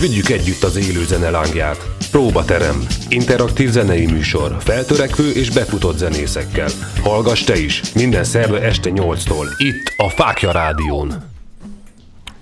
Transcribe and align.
vigyük 0.00 0.28
együtt 0.28 0.62
az 0.62 0.76
élő 0.76 1.04
zene 1.04 1.30
lángját. 1.30 1.88
Próbaterem. 2.10 2.86
Interaktív 3.08 3.70
zenei 3.70 4.06
műsor. 4.06 4.56
Feltörekvő 4.60 5.30
és 5.30 5.50
befutott 5.50 5.96
zenészekkel. 5.96 6.68
Hallgass 7.02 7.44
te 7.44 7.58
is. 7.58 7.82
Minden 7.94 8.24
szerve 8.24 8.60
este 8.60 8.90
8-tól. 8.94 9.46
Itt 9.58 9.94
a 9.96 10.08
Fákja 10.08 10.52
Rádión. 10.52 11.39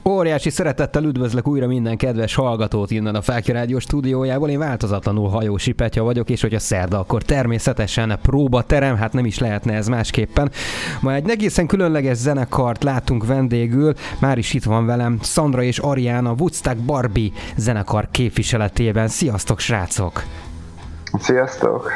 Óriási 0.09 0.51
szeretettel 0.51 1.05
üdvözlök 1.05 1.49
újra 1.49 1.67
minden 1.67 1.97
kedves 1.97 2.35
hallgatót 2.35 2.91
innen 2.91 3.15
a 3.15 3.23
Fákja 3.23 3.55
Rádió 3.55 3.79
stúdiójából. 3.79 4.49
Én 4.49 4.59
változatlanul 4.59 5.29
hajósi 5.29 5.73
Petya 5.73 6.03
vagyok, 6.03 6.31
és 6.31 6.41
hogyha 6.41 6.59
szerda, 6.59 6.99
akkor 6.99 7.23
természetesen 7.23 8.19
próbaterem, 8.23 8.97
hát 8.97 9.13
nem 9.13 9.25
is 9.25 9.39
lehetne 9.39 9.75
ez 9.75 9.89
másképpen. 9.89 10.51
Ma 11.01 11.15
egy 11.15 11.31
egészen 11.31 11.67
különleges 11.67 12.17
zenekart 12.17 12.83
látunk 12.83 13.27
vendégül, 13.27 13.95
már 14.21 14.39
is 14.39 14.55
itt 14.55 14.65
van 14.65 14.87
velem 14.87 15.19
Sandra 15.23 15.63
és 15.63 15.79
Ariana 15.79 16.35
Woodstock 16.39 16.77
Barbie 16.77 17.31
zenekar 17.57 18.09
képviseletében. 18.11 19.09
Sziasztok, 19.09 19.59
srácok! 19.59 20.23
Sziasztok! 21.21 21.93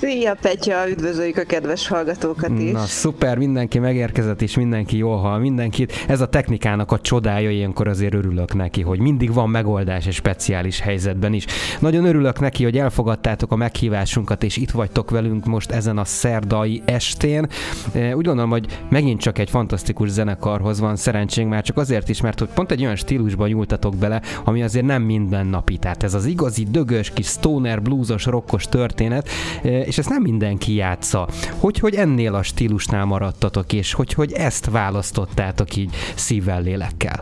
Szia 0.00 0.36
Petya, 0.40 0.88
üdvözöljük 0.90 1.36
a 1.36 1.42
kedves 1.42 1.88
hallgatókat 1.88 2.58
is. 2.58 2.72
Na 2.72 2.84
szuper, 2.84 3.38
mindenki 3.38 3.78
megérkezett 3.78 4.42
és 4.42 4.56
mindenki 4.56 4.96
jól 4.96 5.16
hall 5.16 5.38
mindenkit. 5.38 5.92
Ez 6.08 6.20
a 6.20 6.28
technikának 6.28 6.92
a 6.92 7.00
csodája, 7.00 7.50
ilyenkor 7.50 7.88
azért 7.88 8.14
örülök 8.14 8.54
neki, 8.54 8.82
hogy 8.82 8.98
mindig 8.98 9.32
van 9.32 9.50
megoldás 9.50 10.06
egy 10.06 10.12
speciális 10.12 10.80
helyzetben 10.80 11.32
is. 11.32 11.46
Nagyon 11.78 12.04
örülök 12.04 12.40
neki, 12.40 12.64
hogy 12.64 12.78
elfogadtátok 12.78 13.52
a 13.52 13.56
meghívásunkat 13.56 14.42
és 14.42 14.56
itt 14.56 14.70
vagytok 14.70 15.10
velünk 15.10 15.44
most 15.44 15.70
ezen 15.70 15.98
a 15.98 16.04
szerdai 16.04 16.82
estén. 16.84 17.46
E, 17.92 18.16
úgy 18.16 18.24
gondolom, 18.24 18.50
hogy 18.50 18.66
megint 18.88 19.20
csak 19.20 19.38
egy 19.38 19.50
fantasztikus 19.50 20.08
zenekarhoz 20.08 20.80
van 20.80 20.96
szerencsénk, 20.96 21.50
már 21.50 21.62
csak 21.62 21.76
azért 21.76 22.08
is, 22.08 22.20
mert 22.20 22.38
hogy 22.38 22.48
pont 22.54 22.70
egy 22.70 22.82
olyan 22.82 22.96
stílusban 22.96 23.48
nyúltatok 23.48 23.96
bele, 23.96 24.22
ami 24.44 24.62
azért 24.62 24.86
nem 24.86 25.02
mindennapi. 25.02 25.76
Tehát 25.76 26.02
ez 26.02 26.14
az 26.14 26.24
igazi 26.24 26.66
dögös 26.70 27.10
kis 27.10 27.26
stoner, 27.26 27.82
bluesos, 27.82 28.24
rockos 28.24 28.64
történet, 28.64 29.28
e, 29.62 29.86
és 29.88 29.98
ezt 29.98 30.08
nem 30.08 30.22
mindenki 30.22 30.74
játsza. 30.74 31.28
Hogy, 31.60 31.78
hogy 31.78 31.94
ennél 31.94 32.34
a 32.34 32.42
stílusnál 32.42 33.04
maradtatok, 33.04 33.72
és 33.72 33.92
hogy, 33.92 34.12
hogy 34.12 34.32
ezt 34.32 34.70
választottátok 34.70 35.76
így 35.76 35.96
szívvel, 36.14 36.60
lélekkel? 36.60 37.18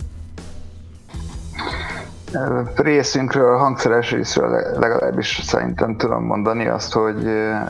Részünkről, 2.77 3.59
hangszeres 3.59 4.11
részről 4.11 4.79
legalábbis 4.79 5.41
szerintem 5.43 5.97
tudom 5.97 6.25
mondani 6.25 6.67
azt, 6.67 6.93
hogy 6.93 7.27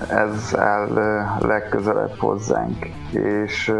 ez 0.08 0.56
áll 0.56 0.88
legközelebb 1.38 2.18
hozzánk, 2.18 2.86
és 3.10 3.72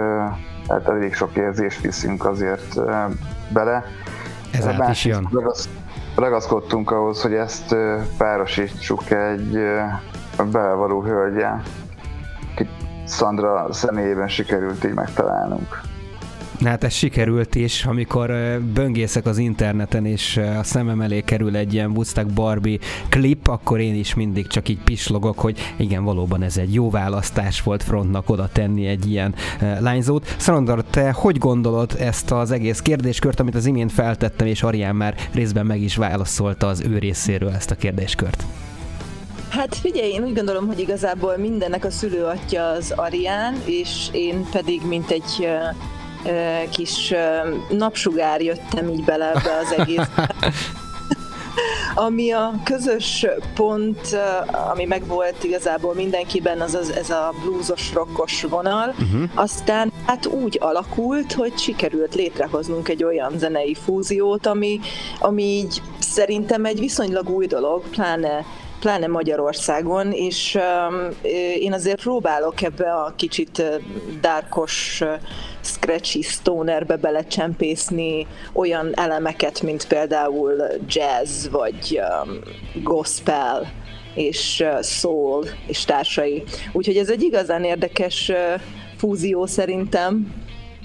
hát 0.69 0.89
elég 0.89 1.15
sok 1.15 1.37
érzést 1.37 1.81
viszünk 1.81 2.25
azért 2.25 2.81
bele. 3.53 3.85
Ez 4.53 4.67
át 4.67 4.91
is 4.91 5.05
jön. 5.05 5.29
Ragaszkodtunk 6.17 6.91
ahhoz, 6.91 7.23
hogy 7.23 7.35
ezt 7.35 7.77
párosítsuk 8.19 9.11
egy 9.11 9.59
a 10.37 10.45
belvaló 10.45 11.03
hölgye, 11.03 11.49
akit 12.53 12.69
Szandra 13.05 13.73
személyében 13.73 14.29
sikerült 14.29 14.85
így 14.85 14.95
megtalálnunk. 14.95 15.81
Hát 16.65 16.85
ez 16.85 16.93
sikerült 16.93 17.55
is, 17.55 17.85
amikor 17.85 18.31
böngészek 18.75 19.27
az 19.27 19.39
interneten, 19.39 20.07
és 20.07 20.41
a 20.59 20.63
szemem 20.63 21.01
elé 21.01 21.21
kerül 21.21 21.57
egy 21.57 21.75
ilyen 21.75 21.91
Woodstock 21.91 22.27
Barbie 22.27 22.79
klip, 23.09 23.49
akkor 23.49 23.81
én 23.81 23.95
is 23.95 24.15
mindig 24.15 24.47
csak 24.47 24.69
így 24.69 24.83
pislogok, 24.85 25.39
hogy 25.39 25.75
igen, 25.77 26.05
valóban 26.05 26.43
ez 26.43 26.57
egy 26.57 26.75
jó 26.75 26.91
választás 26.91 27.63
volt 27.63 27.83
frontnak 27.83 28.31
oda 28.31 28.49
tenni 28.53 28.87
egy 28.87 29.11
ilyen 29.11 29.35
lányzót. 29.81 30.35
Szarandar, 30.39 30.85
te 30.85 31.13
hogy 31.13 31.39
gondolod 31.39 31.97
ezt 31.99 32.31
az 32.31 32.51
egész 32.51 32.81
kérdéskört, 32.81 33.41
amit 33.41 33.55
az 33.55 33.67
imént 33.67 33.93
feltettem, 33.93 34.47
és 34.47 34.63
Arián 34.63 34.97
már 34.97 35.15
részben 35.33 35.67
meg 35.67 35.81
is 35.81 35.97
válaszolta 35.97 36.67
az 36.67 36.81
ő 36.81 36.99
részéről 36.99 37.51
ezt 37.51 37.71
a 37.71 37.75
kérdéskört? 37.75 38.45
Hát 39.49 39.75
figyelj, 39.75 40.11
én 40.11 40.25
úgy 40.25 40.35
gondolom, 40.35 40.67
hogy 40.67 40.79
igazából 40.79 41.37
mindennek 41.37 41.85
a 41.85 41.91
szülőatja 41.91 42.69
az 42.69 42.93
Arián, 42.97 43.63
és 43.65 44.09
én 44.13 44.47
pedig 44.51 44.83
mint 44.83 45.11
egy 45.11 45.49
uh, 46.25 46.69
kis 46.71 47.11
uh, 47.11 47.77
napsugár 47.79 48.41
jöttem 48.41 48.89
így 48.89 49.05
bele 49.05 49.29
ebbe 49.29 49.57
az 49.63 49.75
egész. 49.79 50.09
Ami 51.95 52.31
a 52.31 52.53
közös 52.65 53.27
pont, 53.55 54.17
ami 54.71 54.85
megvolt 54.85 55.45
igazából 55.45 55.95
mindenkiben, 55.95 56.61
az, 56.61 56.75
az 56.75 56.91
ez 56.91 57.11
a 57.11 57.33
bluesos, 57.43 57.93
rockos 57.93 58.43
vonal. 58.43 58.89
Uh-huh. 58.89 59.31
Aztán 59.35 59.93
hát 60.07 60.27
úgy 60.27 60.59
alakult, 60.61 61.33
hogy 61.33 61.59
sikerült 61.59 62.15
létrehoznunk 62.15 62.89
egy 62.89 63.05
olyan 63.05 63.39
zenei 63.39 63.75
fúziót, 63.75 64.47
ami, 64.47 64.81
ami 65.21 65.43
így 65.43 65.83
szerintem 65.99 66.65
egy 66.65 66.79
viszonylag 66.79 67.29
új 67.29 67.47
dolog, 67.47 67.83
pláne 67.89 68.45
pláne 68.87 69.07
Magyarországon, 69.07 70.13
és 70.13 70.59
én 71.59 71.73
azért 71.73 72.01
próbálok 72.01 72.63
ebbe 72.63 72.93
a 72.93 73.15
kicsit 73.17 73.63
dárkos, 74.21 75.03
scratchy 75.61 76.23
stonerbe 76.23 76.97
belecsempészni 76.97 78.27
olyan 78.53 78.93
elemeket, 78.95 79.63
mint 79.63 79.87
például 79.87 80.63
jazz, 80.89 81.47
vagy 81.49 82.01
gospel, 82.83 83.73
és 84.15 84.65
soul, 84.83 85.45
és 85.67 85.85
társai. 85.85 86.43
Úgyhogy 86.73 86.97
ez 86.97 87.11
egy 87.11 87.23
igazán 87.23 87.65
érdekes 87.65 88.33
fúzió 88.97 89.47
szerintem, 89.47 90.35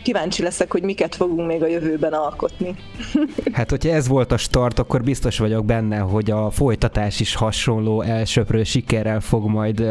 kíváncsi 0.02 0.44
leszek, 0.44 0.72
hogy 0.72 0.84
miket 0.84 1.16
fogunk 1.16 1.48
még 1.48 1.64
a 1.64 1.68
jövőben 1.68 2.14
alkotni. 2.14 2.76
Hát, 3.52 3.70
hogyha 3.70 3.90
ez 3.90 4.08
volt 4.08 4.32
a 4.32 4.38
start, 4.38 4.80
akkor 4.80 5.04
biztos 5.04 5.38
vagyok 5.38 5.66
benne, 5.66 5.98
hogy 5.98 6.32
a 6.32 6.50
folytatás 6.50 7.20
is 7.20 7.36
hasonló 7.36 8.02
elsőprő 8.02 8.64
sikerrel 8.64 9.20
fog 9.20 9.46
majd 9.46 9.84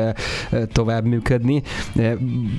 tovább 0.73 1.05
működni. 1.05 1.63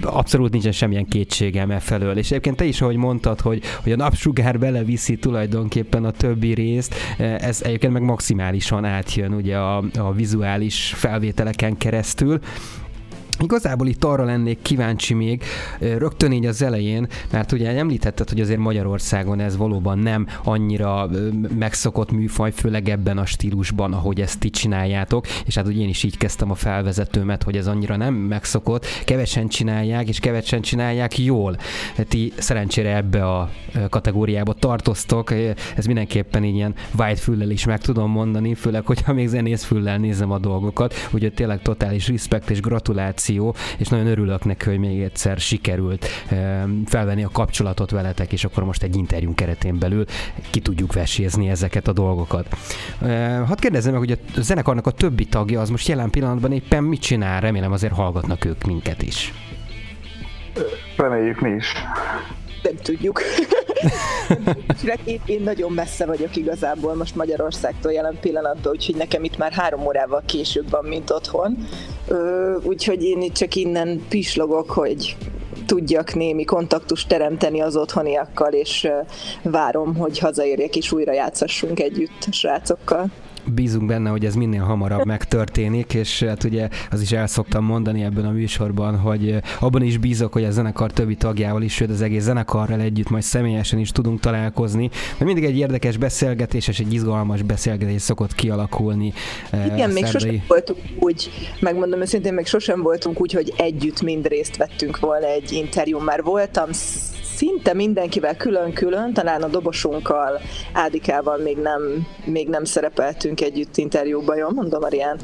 Abszolút 0.01 0.51
nincsen 0.51 0.71
semmilyen 0.71 1.05
kétségem 1.05 1.71
e 1.71 1.79
felől. 1.79 2.17
És 2.17 2.31
egyébként 2.31 2.55
te 2.55 2.65
is, 2.65 2.81
ahogy 2.81 2.95
mondtad, 2.95 3.41
hogy, 3.41 3.63
hogy 3.83 3.91
a 3.91 3.95
napsugár 3.95 4.59
beleviszi 4.59 5.15
tulajdonképpen 5.15 6.05
a 6.05 6.11
többi 6.11 6.53
részt, 6.53 6.95
ez 7.17 7.61
egyébként 7.63 7.93
meg 7.93 8.01
maximálisan 8.01 8.85
átjön 8.85 9.33
ugye 9.33 9.57
a, 9.57 9.83
a 9.97 10.11
vizuális 10.11 10.93
felvételeken 10.95 11.77
keresztül, 11.77 12.39
Igazából 13.43 13.87
itt 13.87 14.03
arra 14.03 14.23
lennék 14.23 14.61
kíváncsi 14.61 15.13
még, 15.13 15.43
rögtön 15.79 16.31
így 16.31 16.45
az 16.45 16.61
elején, 16.61 17.07
mert 17.31 17.51
ugye 17.51 17.69
említetted, 17.77 18.29
hogy 18.29 18.39
azért 18.39 18.59
Magyarországon 18.59 19.39
ez 19.39 19.57
valóban 19.57 19.99
nem 19.99 20.27
annyira 20.43 21.09
megszokott 21.57 22.11
műfaj, 22.11 22.51
főleg 22.51 22.89
ebben 22.89 23.17
a 23.17 23.25
stílusban, 23.25 23.93
ahogy 23.93 24.21
ezt 24.21 24.39
ti 24.39 24.49
csináljátok, 24.49 25.25
és 25.45 25.55
hát 25.55 25.67
ugye 25.67 25.81
én 25.81 25.89
is 25.89 26.03
így 26.03 26.17
kezdtem 26.17 26.51
a 26.51 26.55
felvezetőmet, 26.55 27.43
hogy 27.43 27.57
ez 27.57 27.67
annyira 27.67 27.95
nem 27.95 28.13
megszokott, 28.13 28.85
kevesen 29.05 29.47
csinálják, 29.47 30.07
és 30.07 30.19
kevesen 30.19 30.61
csinálják 30.61 31.17
jól. 31.17 31.57
Ti 32.07 32.33
szerencsére 32.37 32.95
ebbe 32.95 33.25
a 33.25 33.49
kategóriába 33.89 34.53
tartoztok, 34.53 35.33
ez 35.75 35.85
mindenképpen 35.85 36.43
ilyen 36.43 36.73
white 36.97 37.21
füllel 37.21 37.49
is 37.49 37.65
meg 37.65 37.79
tudom 37.79 38.11
mondani, 38.11 38.53
főleg, 38.53 38.85
hogyha 38.85 39.13
még 39.13 39.27
zenész 39.27 39.63
füllel 39.63 39.97
nézem 39.97 40.31
a 40.31 40.39
dolgokat, 40.39 40.93
úgyhogy 41.11 41.33
tényleg 41.33 41.61
totális 41.61 42.07
respekt 42.07 42.49
és 42.49 42.61
gratuláció 42.61 43.30
akció, 43.31 43.55
és 43.77 43.87
nagyon 43.87 44.07
örülök 44.07 44.45
neki, 44.45 44.69
hogy 44.69 44.79
még 44.79 45.01
egyszer 45.01 45.37
sikerült 45.37 46.05
felvenni 46.85 47.23
a 47.23 47.29
kapcsolatot 47.29 47.91
veletek, 47.91 48.31
és 48.31 48.43
akkor 48.43 48.63
most 48.63 48.83
egy 48.83 48.95
interjú 48.95 49.33
keretén 49.33 49.79
belül 49.79 50.05
ki 50.49 50.59
tudjuk 50.59 50.93
vesézni 50.93 51.49
ezeket 51.49 51.87
a 51.87 51.93
dolgokat. 51.93 52.47
Hadd 53.45 53.59
kérdezzem 53.59 53.91
meg, 53.91 53.99
hogy 53.99 54.11
a 54.11 54.41
zenekarnak 54.41 54.87
a 54.87 54.91
többi 54.91 55.25
tagja 55.25 55.61
az 55.61 55.69
most 55.69 55.87
jelen 55.87 56.09
pillanatban 56.09 56.51
éppen 56.51 56.83
mit 56.83 57.01
csinál? 57.01 57.41
Remélem 57.41 57.71
azért 57.71 57.93
hallgatnak 57.93 58.45
ők 58.45 58.63
minket 58.63 59.01
is. 59.01 59.33
Reméljük 60.97 61.39
mi 61.41 61.49
is 61.49 61.73
nem 62.63 62.75
tudjuk. 62.75 63.21
én, 65.05 65.21
én 65.25 65.41
nagyon 65.41 65.71
messze 65.71 66.05
vagyok 66.05 66.35
igazából 66.35 66.93
most 66.93 67.15
Magyarországtól 67.15 67.91
jelen 67.91 68.17
pillanatban, 68.21 68.71
úgyhogy 68.71 68.95
nekem 68.95 69.23
itt 69.23 69.37
már 69.37 69.51
három 69.51 69.85
órával 69.85 70.23
később 70.25 70.69
van, 70.69 70.85
mint 70.85 71.09
otthon. 71.09 71.57
Úgyhogy 72.63 73.03
én 73.03 73.21
itt 73.21 73.33
csak 73.33 73.55
innen 73.55 74.05
pislogok, 74.09 74.71
hogy 74.71 75.17
tudjak 75.65 76.13
némi 76.13 76.43
kontaktust 76.43 77.07
teremteni 77.07 77.61
az 77.61 77.75
otthoniakkal, 77.75 78.53
és 78.53 78.87
várom, 79.43 79.95
hogy 79.95 80.19
hazaérjek 80.19 80.75
és 80.75 80.91
újra 80.91 81.13
játszassunk 81.13 81.79
együtt 81.79 82.25
a 82.27 82.31
srácokkal 82.31 83.11
bízunk 83.45 83.85
benne, 83.85 84.09
hogy 84.09 84.25
ez 84.25 84.35
minél 84.35 84.61
hamarabb 84.61 85.05
megtörténik, 85.05 85.93
és 85.93 86.23
hát 86.23 86.43
ugye 86.43 86.69
az 86.91 87.01
is 87.01 87.11
el 87.11 87.27
szoktam 87.27 87.65
mondani 87.65 88.03
ebben 88.03 88.25
a 88.25 88.31
műsorban, 88.31 88.97
hogy 88.97 89.35
abban 89.59 89.81
is 89.81 89.97
bízok, 89.97 90.33
hogy 90.33 90.43
a 90.43 90.51
zenekar 90.51 90.91
többi 90.91 91.15
tagjával 91.15 91.61
is, 91.61 91.73
sőt 91.73 91.89
az 91.89 92.01
egész 92.01 92.23
zenekarral 92.23 92.79
együtt 92.79 93.09
majd 93.09 93.23
személyesen 93.23 93.79
is 93.79 93.91
tudunk 93.91 94.19
találkozni, 94.19 94.89
mert 95.11 95.25
mindig 95.25 95.43
egy 95.43 95.57
érdekes 95.57 95.97
beszélgetés 95.97 96.67
és 96.67 96.79
egy 96.79 96.93
izgalmas 96.93 97.41
beszélgetés 97.41 98.01
szokott 98.01 98.35
kialakulni. 98.35 99.13
Igen, 99.73 99.89
még 99.89 100.05
sosem 100.05 100.43
voltunk 100.47 100.79
úgy, 100.99 101.29
megmondom 101.59 102.01
őszintén, 102.01 102.33
még 102.33 102.45
sosem 102.45 102.81
voltunk 102.81 103.21
úgy, 103.21 103.31
hogy 103.31 103.53
együtt 103.57 104.01
mind 104.01 104.27
részt 104.27 104.57
vettünk 104.57 104.99
volna 104.99 105.27
egy 105.27 105.51
interjú. 105.51 105.99
Már 105.99 106.23
voltam 106.23 106.69
szinte 107.41 107.73
mindenkivel 107.73 108.35
külön-külön, 108.37 109.13
talán 109.13 109.41
a 109.41 109.47
dobosunkkal, 109.47 110.41
Ádikával 110.73 111.37
még 111.37 111.57
nem, 111.57 112.07
még 112.25 112.49
nem 112.49 112.63
szerepeltünk 112.63 113.41
együtt 113.41 113.77
interjúban, 113.77 114.37
jól 114.37 114.51
mondom, 114.51 114.79
Marian? 114.81 115.17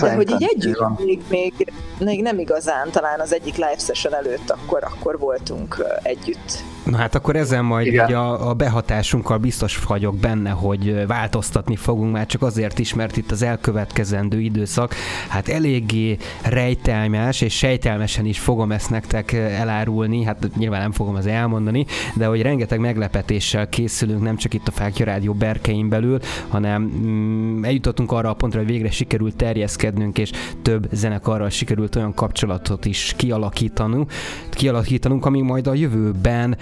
De 0.00 0.14
hogy 0.14 0.30
így 0.30 0.50
együtt 0.54 1.04
még, 1.04 1.20
még, 1.28 1.72
még 1.98 2.22
nem 2.22 2.38
igazán, 2.38 2.90
talán 2.90 3.20
az 3.20 3.34
egyik 3.34 3.54
live 3.54 3.78
session 3.78 4.14
előtt 4.14 4.50
akkor, 4.50 4.84
akkor 4.84 5.18
voltunk 5.18 5.84
együtt. 6.02 6.62
Na 6.84 6.96
hát 6.96 7.14
akkor 7.14 7.36
ezen 7.36 7.64
majd 7.64 7.86
Igen. 7.86 8.08
így 8.08 8.14
a, 8.14 8.48
a 8.48 8.54
behatásunkkal 8.54 9.38
biztos 9.38 9.78
vagyok 9.78 10.16
benne, 10.16 10.50
hogy 10.50 11.06
változtatni 11.06 11.76
fogunk 11.76 12.12
már 12.12 12.26
csak 12.26 12.42
azért 12.42 12.78
is, 12.78 12.94
mert 12.94 13.16
itt 13.16 13.30
az 13.30 13.42
elkövetkezendő 13.42 14.40
időszak 14.40 14.94
hát 15.28 15.48
eléggé 15.48 16.16
rejtelmes, 16.42 17.40
és 17.40 17.56
sejtelmesen 17.56 18.24
is 18.24 18.38
fogom 18.38 18.72
ezt 18.72 18.90
nektek 18.90 19.32
elárulni, 19.32 20.24
hát 20.24 20.56
nyilván 20.56 20.80
nem 20.80 20.92
fogom 20.92 21.14
az 21.14 21.26
elmondani, 21.42 21.86
de 22.14 22.26
hogy 22.26 22.42
rengeteg 22.42 22.80
meglepetéssel 22.80 23.68
készülünk, 23.68 24.22
nem 24.22 24.36
csak 24.36 24.54
itt 24.54 24.68
a 24.68 24.70
Fákja 24.70 25.04
Rádió 25.04 25.32
berkein 25.32 25.88
belül, 25.88 26.18
hanem 26.48 26.82
mm, 26.82 27.64
eljutottunk 27.64 28.12
arra 28.12 28.30
a 28.30 28.34
pontra, 28.34 28.58
hogy 28.58 28.68
végre 28.68 28.90
sikerült 28.90 29.36
terjeszkednünk, 29.36 30.18
és 30.18 30.30
több 30.62 30.88
zenekarral 30.92 31.48
sikerült 31.48 31.96
olyan 31.96 32.14
kapcsolatot 32.14 32.84
is 32.84 33.14
kialakítanunk, 33.16 34.12
kialakítanunk, 34.50 35.26
ami 35.26 35.40
majd 35.40 35.66
a 35.66 35.74
jövőben 35.74 36.56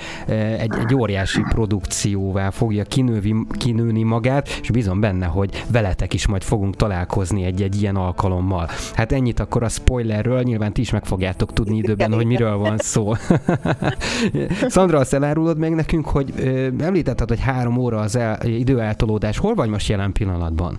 egy, 0.59 0.75
egy 0.79 0.95
óriási 0.95 1.41
produkcióvá 1.49 2.51
fogja 2.51 2.85
kinővi, 2.85 3.35
kinőni 3.59 4.03
magát, 4.03 4.49
és 4.63 4.71
bízom 4.71 5.01
benne, 5.01 5.27
hogy 5.27 5.65
veletek 5.71 6.15
is 6.15 6.27
majd 6.27 6.43
fogunk 6.43 6.77
találkozni 6.77 7.45
egy-egy 7.45 7.81
ilyen 7.83 7.97
alkalommal. 7.97 8.69
Hát 8.95 9.13
ennyit 9.13 9.41
akkor 9.41 9.63
a 9.63 9.69
spoilerről, 9.69 10.43
nyilván 10.43 10.73
ti 10.73 10.81
is 10.81 10.91
meg 10.91 11.05
fogjátok 11.05 11.53
tudni 11.53 11.77
időben, 11.77 12.13
hogy 12.13 12.27
miről 12.27 12.57
van 12.57 12.79
szó. 12.79 13.13
Szandra, 14.71 14.99
azt 14.99 15.15
elárulod 15.15 15.59
meg 15.59 15.75
nekünk, 15.75 16.07
hogy 16.07 16.33
említetted, 16.81 17.29
hogy 17.29 17.41
három 17.41 17.77
óra 17.77 18.01
az 18.01 18.17
el, 18.17 18.39
időeltolódás. 18.45 19.39
Hol 19.39 19.55
vagy 19.55 19.69
most 19.69 19.89
jelen 19.89 20.13
pillanatban? 20.13 20.77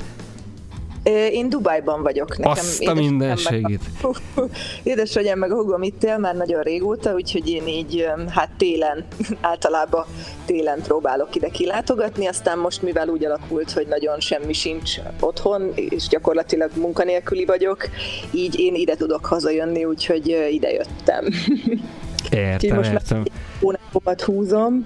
Én 1.31 1.49
Dubajban 1.49 2.01
vagyok. 2.01 2.37
Nekem 2.37 2.51
Azt 2.51 2.87
a 2.87 2.93
mindenségét. 2.93 3.81
Édesanyám 4.83 5.39
meg 5.39 5.51
a 5.51 5.55
hugom 5.55 5.83
itt 5.83 6.03
él 6.03 6.17
már 6.17 6.35
nagyon 6.35 6.61
régóta, 6.61 7.13
úgyhogy 7.13 7.49
én 7.49 7.67
így 7.67 8.07
hát 8.29 8.49
télen, 8.57 9.05
általában 9.41 10.05
télen 10.45 10.81
próbálok 10.81 11.35
ide 11.35 11.49
kilátogatni, 11.49 12.25
aztán 12.25 12.57
most 12.57 12.81
mivel 12.81 13.07
úgy 13.07 13.25
alakult, 13.25 13.71
hogy 13.71 13.87
nagyon 13.87 14.19
semmi 14.19 14.53
sincs 14.53 14.91
otthon, 15.19 15.71
és 15.75 16.07
gyakorlatilag 16.07 16.71
munkanélküli 16.75 17.45
vagyok, 17.45 17.89
így 18.31 18.59
én 18.59 18.75
ide 18.75 18.95
tudok 18.95 19.25
hazajönni, 19.25 19.85
úgyhogy 19.85 20.49
ide 20.51 20.71
jöttem. 20.71 21.25
Értem, 22.31 22.75
most 22.75 22.91
értem. 22.91 23.17
Már 23.17 23.79
hónapokat 23.91 24.21
húzom, 24.21 24.85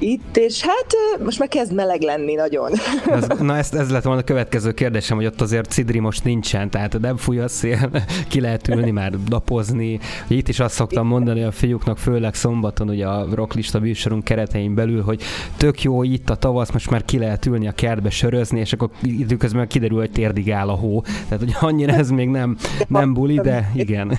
itt, 0.00 0.36
és 0.36 0.60
hát 0.62 0.86
most 1.24 1.38
már 1.38 1.48
kezd 1.48 1.74
meleg 1.74 2.02
lenni 2.02 2.34
nagyon. 2.34 2.70
Ez, 3.16 3.26
na 3.40 3.56
ezt, 3.56 3.74
ez 3.74 3.90
lett 3.90 4.02
volna 4.02 4.20
a 4.20 4.24
következő 4.24 4.72
kérdésem, 4.72 5.16
hogy 5.16 5.26
ott 5.26 5.40
azért 5.40 5.70
cidri 5.70 5.98
most 5.98 6.24
nincsen, 6.24 6.70
tehát 6.70 6.98
nem 6.98 7.16
fúj 7.16 7.38
a 7.38 7.48
szél, 7.48 7.90
ki 8.28 8.40
lehet 8.40 8.68
ülni, 8.68 8.90
már 8.90 9.12
napozni. 9.28 9.98
Itt 10.28 10.48
is 10.48 10.60
azt 10.60 10.74
szoktam 10.74 11.06
mondani 11.06 11.42
a 11.42 11.50
fiúknak, 11.50 11.98
főleg 11.98 12.34
szombaton, 12.34 12.88
ugye 12.88 13.06
a 13.06 13.34
rocklista 13.34 13.80
műsorunk 13.80 14.24
keretein 14.24 14.74
belül, 14.74 15.02
hogy 15.02 15.22
tök 15.56 15.82
jó 15.82 16.02
itt 16.02 16.30
a 16.30 16.34
tavasz, 16.34 16.70
most 16.70 16.90
már 16.90 17.04
ki 17.04 17.18
lehet 17.18 17.46
ülni 17.46 17.68
a 17.68 17.72
kertbe 17.72 18.10
sörözni, 18.10 18.60
és 18.60 18.72
akkor 18.72 18.90
időközben 19.02 19.68
kiderül, 19.68 19.98
hogy 19.98 20.10
térdig 20.10 20.52
áll 20.52 20.68
a 20.68 20.74
hó. 20.74 21.00
Tehát, 21.00 21.38
hogy 21.38 21.54
annyira 21.60 21.92
ez 21.92 22.10
még 22.10 22.28
nem, 22.28 22.56
nem 22.88 23.14
buli, 23.14 23.40
de 23.40 23.70
igen. 23.74 24.18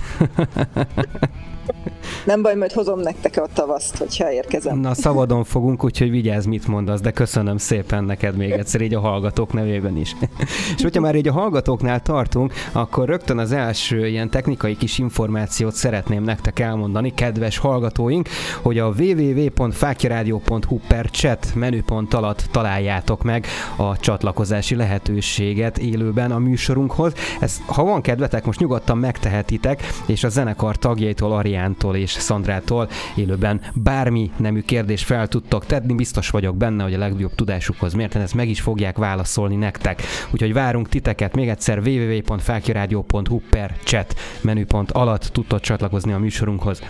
Nem 2.24 2.42
baj, 2.42 2.54
majd 2.54 2.72
hozom 2.72 3.00
nektek 3.00 3.36
a 3.36 3.46
tavaszt, 3.54 3.96
hogyha 3.96 4.32
érkezem. 4.32 4.78
Na, 4.78 4.94
szabadon 4.94 5.44
fogunk, 5.44 5.84
úgyhogy 5.84 6.10
vigyázz, 6.10 6.46
mit 6.46 6.66
mondasz, 6.66 7.00
de 7.00 7.10
köszönöm 7.10 7.56
szépen 7.56 8.04
neked 8.04 8.36
még 8.36 8.50
egyszer, 8.50 8.80
így 8.80 8.94
a 8.94 9.00
hallgatók 9.00 9.52
nevében 9.52 9.96
is. 9.96 10.16
És 10.76 10.82
hogyha 10.82 11.00
már 11.00 11.14
így 11.14 11.28
a 11.28 11.32
hallgatóknál 11.32 12.00
tartunk, 12.00 12.52
akkor 12.72 13.08
rögtön 13.08 13.38
az 13.38 13.52
első 13.52 14.06
ilyen 14.06 14.30
technikai 14.30 14.76
kis 14.76 14.98
információt 14.98 15.74
szeretném 15.74 16.22
nektek 16.22 16.58
elmondani, 16.58 17.14
kedves 17.14 17.58
hallgatóink, 17.58 18.28
hogy 18.62 18.78
a 18.78 18.92
www.fákjaradio.hu 18.98 20.78
per 20.88 21.10
chat 21.10 21.52
menüpont 21.54 22.14
alatt 22.14 22.44
találjátok 22.50 23.22
meg 23.22 23.46
a 23.76 23.96
csatlakozási 23.96 24.74
lehetőséget 24.74 25.78
élőben 25.78 26.32
a 26.32 26.38
műsorunkhoz. 26.38 27.12
Ez, 27.40 27.60
ha 27.66 27.84
van 27.84 28.00
kedvetek, 28.00 28.44
most 28.44 28.60
nyugodtan 28.60 28.98
megtehetitek, 28.98 29.82
és 30.06 30.24
a 30.24 30.28
zenekar 30.28 30.76
tagjaitól, 30.76 31.32
Ariántól 31.60 31.96
és 31.96 32.10
Szandrától 32.10 32.88
élőben 33.16 33.60
bármi 33.74 34.30
nemű 34.36 34.60
kérdés 34.60 35.04
fel 35.04 35.28
tudtok 35.28 35.66
tenni, 35.66 35.94
biztos 35.94 36.30
vagyok 36.30 36.56
benne, 36.56 36.82
hogy 36.82 36.94
a 36.94 36.98
legjobb 36.98 37.34
tudásukhoz 37.34 37.94
mérten 37.94 38.22
ezt 38.22 38.34
meg 38.34 38.48
is 38.48 38.60
fogják 38.60 38.96
válaszolni 38.96 39.56
nektek. 39.56 40.02
Úgyhogy 40.30 40.52
várunk 40.52 40.88
titeket 40.88 41.34
még 41.34 41.48
egyszer 41.48 41.78
www.fákiradio.hu 41.78 43.40
per 43.50 43.76
chat 43.84 44.14
menüpont 44.40 44.90
alatt 44.90 45.22
tudtok 45.22 45.60
csatlakozni 45.60 46.12
a 46.12 46.18
műsorunkhoz. 46.18 46.82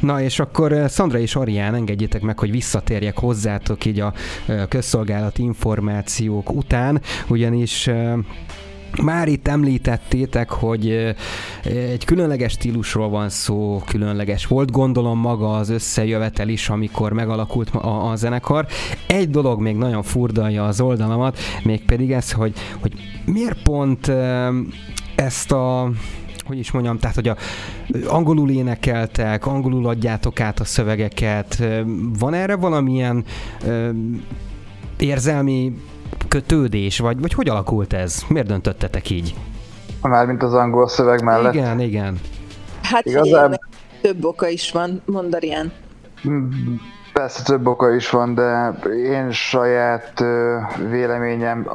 Na 0.00 0.20
és 0.20 0.38
akkor 0.38 0.72
eh, 0.72 0.88
Szandra 0.88 1.18
és 1.18 1.36
Arián 1.36 1.74
engedjétek 1.74 2.22
meg, 2.22 2.38
hogy 2.38 2.50
visszatérjek 2.50 3.18
hozzátok 3.18 3.84
így 3.84 4.00
a 4.00 4.12
eh, 4.46 4.62
közszolgálati 4.68 5.42
információk 5.42 6.52
után, 6.52 7.00
ugyanis 7.28 7.86
eh, 7.86 8.14
már 9.02 9.28
itt 9.28 9.48
említettétek, 9.48 10.50
hogy 10.50 11.14
egy 11.64 12.04
különleges 12.04 12.52
stílusról 12.52 13.08
van 13.08 13.28
szó, 13.28 13.82
különleges 13.86 14.46
volt 14.46 14.70
gondolom 14.70 15.18
maga 15.18 15.56
az 15.56 15.68
összejövetel 15.68 16.48
is, 16.48 16.68
amikor 16.68 17.12
megalakult 17.12 17.70
a, 17.70 18.10
a 18.10 18.16
zenekar. 18.16 18.66
Egy 19.06 19.30
dolog 19.30 19.60
még 19.60 19.76
nagyon 19.76 20.02
furdalja 20.02 20.64
az 20.66 20.80
oldalamat, 20.80 21.38
mégpedig 21.64 22.12
ez, 22.12 22.32
hogy, 22.32 22.52
hogy 22.80 22.92
miért 23.24 23.62
pont 23.62 24.12
ezt 25.14 25.52
a 25.52 25.90
hogy 26.44 26.58
is 26.58 26.70
mondjam, 26.70 26.98
tehát, 26.98 27.14
hogy 27.14 27.28
a, 27.28 27.36
angolul 28.06 28.50
énekeltek, 28.50 29.46
angolul 29.46 29.86
adjátok 29.86 30.40
át 30.40 30.60
a 30.60 30.64
szövegeket, 30.64 31.62
van 32.18 32.34
erre 32.34 32.56
valamilyen 32.56 33.24
érzelmi 34.98 35.72
kötődés, 36.28 36.98
vagy, 36.98 37.20
vagy 37.20 37.32
hogy 37.32 37.48
alakult 37.48 37.92
ez? 37.92 38.22
Miért 38.28 38.46
döntöttetek 38.46 39.10
így? 39.10 39.34
Mármint 40.02 40.42
az 40.42 40.54
angol 40.54 40.88
szöveg 40.88 41.22
mellett. 41.22 41.54
Igen, 41.54 41.80
igen. 41.80 42.20
Hát 42.82 43.06
Igazán... 43.06 43.60
több 44.00 44.24
oka 44.24 44.48
is 44.48 44.70
van, 44.70 45.02
mondarian. 45.04 45.72
Persze 47.12 47.42
több 47.42 47.66
oka 47.66 47.94
is 47.94 48.10
van, 48.10 48.34
de 48.34 48.74
én 48.94 49.30
saját 49.30 50.24
véleményem, 50.90 51.68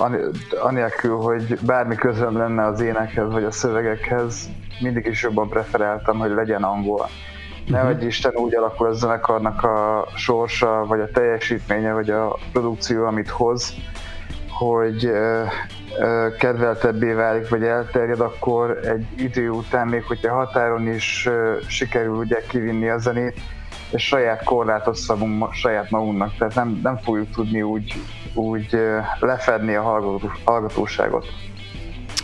anélkül, 0.62 1.16
hogy 1.16 1.60
bármi 1.62 1.96
közöm 1.96 2.38
lenne 2.38 2.66
az 2.66 2.82
énekhez 2.82 3.32
vagy 3.32 3.44
a 3.44 3.52
szövegekhez, 3.52 4.50
mindig 4.80 5.06
is 5.06 5.24
jobban 5.24 5.50
preferáltam, 5.50 6.18
hogy 6.18 6.32
legyen 6.32 6.64
angol. 6.64 7.10
Nehogy 7.68 7.94
uh-huh. 7.94 8.08
Isten 8.08 8.36
úgy 8.36 8.56
alakul 8.56 8.88
a 8.88 8.94
zenekarnak 8.94 9.64
a 9.64 10.08
sorsa, 10.16 10.86
vagy 10.88 11.00
a 11.00 11.12
teljesítménye, 11.12 11.94
vagy 11.94 12.10
a 12.10 12.38
produkció, 12.52 13.06
amit 13.06 13.30
hoz, 13.30 13.74
hogy 14.60 15.12
kedveltebbé 16.38 17.12
válik, 17.12 17.50
vagy 17.50 17.64
elterjed, 17.64 18.20
akkor 18.20 18.80
egy 18.84 19.08
idő 19.18 19.50
után, 19.50 19.88
még 19.88 20.04
hogyha 20.04 20.34
határon 20.34 20.88
is 20.88 21.30
sikerül 21.68 22.16
ugye 22.16 22.42
kivinni 22.48 22.90
a 22.90 22.98
zenét, 22.98 23.40
és 23.92 24.04
saját 24.04 24.44
korlátot 24.44 24.96
szabunk 24.96 25.54
saját 25.54 25.90
magunknak, 25.90 26.38
tehát 26.38 26.56
nem, 26.56 26.80
nem 26.84 26.98
fogjuk 26.98 27.30
tudni 27.30 27.62
úgy, 27.62 27.94
úgy 28.34 28.80
lefedni 29.20 29.76
a 29.76 29.82
hallgató, 29.82 30.32
hallgatóságot. 30.44 31.26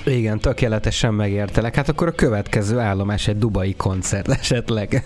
Igen, 0.06 0.40
tökéletesen 0.40 1.14
megértelek. 1.14 1.76
Hát 1.76 1.90
akkor 1.90 2.08
a 2.08 2.12
következő 2.12 2.80
állomás 2.80 3.28
egy 3.28 3.38
dubai 3.38 3.76
koncert 3.76 4.30
esetleg. 4.30 5.04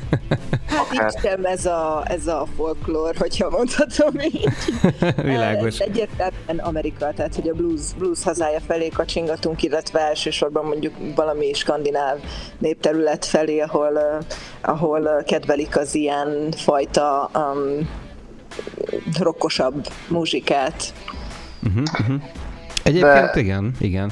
Hát 0.67 0.93
így 0.93 1.21
sem 1.21 1.45
ez 1.45 1.65
a, 1.65 2.03
ez 2.05 2.27
a 2.27 2.45
folklór, 2.55 3.15
hogyha 3.15 3.49
mondhatom 3.49 4.19
így. 4.19 4.47
Világos. 5.23 5.79
Egyértelműen 5.79 6.57
Amerika, 6.59 7.13
tehát 7.15 7.35
hogy 7.35 7.49
a 7.49 7.53
blues, 7.53 7.81
blues 7.97 8.23
hazája 8.23 8.59
felé 8.67 8.87
kacsingatunk, 8.87 9.63
illetve 9.63 9.99
elsősorban 9.99 10.65
mondjuk 10.65 10.93
valami 11.15 11.53
skandináv 11.53 12.17
népterület 12.57 13.25
felé, 13.25 13.59
ahol, 13.59 14.23
ahol 14.61 15.23
kedvelik 15.25 15.77
az 15.77 15.95
ilyen 15.95 16.51
fajta 16.51 17.29
um, 17.35 17.89
rokkosabb 19.19 19.87
muzsikát. 20.07 20.93
Uh-huh, 21.63 21.83
uh-huh. 21.99 22.21
Egyébként 22.83 23.33
De... 23.33 23.39
igen, 23.39 23.75
igen. 23.79 24.11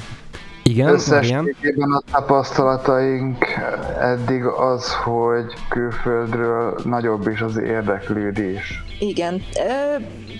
Igen, 0.68 0.88
Összességében 0.88 1.90
a 1.90 2.02
tapasztalataink 2.12 3.44
eddig 4.00 4.44
az, 4.44 4.94
hogy 4.94 5.52
külföldről 5.68 6.78
nagyobb 6.84 7.28
is 7.28 7.40
az 7.40 7.56
érdeklődés. 7.56 8.82
Igen, 8.98 9.42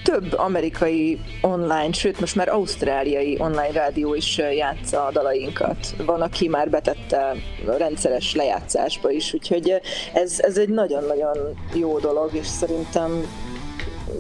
több 0.05 0.35
amerikai 0.37 1.21
online, 1.43 1.93
sőt 1.93 2.21
most 2.21 2.37
már 2.37 2.49
ausztráliai 2.49 3.37
online 3.41 3.73
rádió 3.73 4.15
is 4.15 4.39
játsza 4.39 5.07
a 5.07 5.11
dalainkat. 5.13 5.95
Van, 6.07 6.21
aki 6.21 6.49
már 6.49 6.71
betette 6.71 7.35
rendszeres 7.79 8.35
lejátszásba 8.35 9.11
is, 9.11 9.35
úgyhogy 9.35 9.81
ez, 10.15 10.35
ez 10.39 10.57
egy 10.57 10.69
nagyon-nagyon 10.69 11.37
jó 11.75 11.99
dolog, 11.99 12.31
és 12.33 12.47
szerintem 12.47 13.11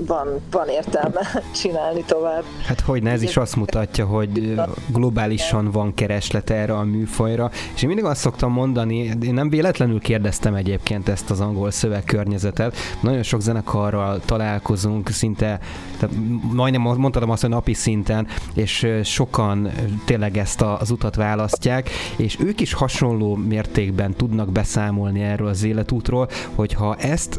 van, 0.06 0.28
van 0.50 0.68
értelme 0.68 1.20
csinálni 1.60 2.04
tovább. 2.06 2.42
Hát 2.66 2.80
hogy 2.80 3.02
ne, 3.02 3.10
ez 3.10 3.22
is 3.22 3.36
azt 3.36 3.56
mutatja, 3.56 4.06
hogy 4.06 4.60
globálisan 4.86 5.70
van 5.70 5.94
kereslet 5.94 6.50
erre 6.50 6.72
a 6.72 6.84
műfajra, 6.84 7.50
és 7.74 7.82
én 7.82 7.88
mindig 7.88 8.06
azt 8.06 8.20
szoktam 8.20 8.52
mondani, 8.52 8.96
én 9.22 9.34
nem 9.34 9.48
véletlenül 9.48 10.00
kérdeztem 10.00 10.54
egyébként 10.54 11.08
ezt 11.08 11.30
az 11.30 11.40
angol 11.40 11.70
szövegkörnyezetet, 11.70 12.76
nagyon 13.00 13.22
sok 13.22 13.40
zenekarral 13.40 14.20
találkozunk, 14.24 15.08
szinte, 15.10 15.60
tehát 15.98 16.16
majdnem 16.52 16.80
mondhatom 16.80 17.30
azt, 17.30 17.40
hogy 17.40 17.50
napi 17.50 17.74
szinten, 17.74 18.26
és 18.54 18.86
sokan 19.02 19.70
tényleg 20.04 20.36
ezt 20.36 20.60
az 20.60 20.90
utat 20.90 21.14
választják, 21.14 21.90
és 22.16 22.38
ők 22.40 22.60
is 22.60 22.72
hasonló 22.72 23.34
mértékben 23.34 24.12
tudnak 24.12 24.52
beszámolni 24.52 25.22
erről 25.22 25.48
az 25.48 25.64
életútról, 25.64 26.28
hogyha 26.54 26.96
ezt 26.96 27.36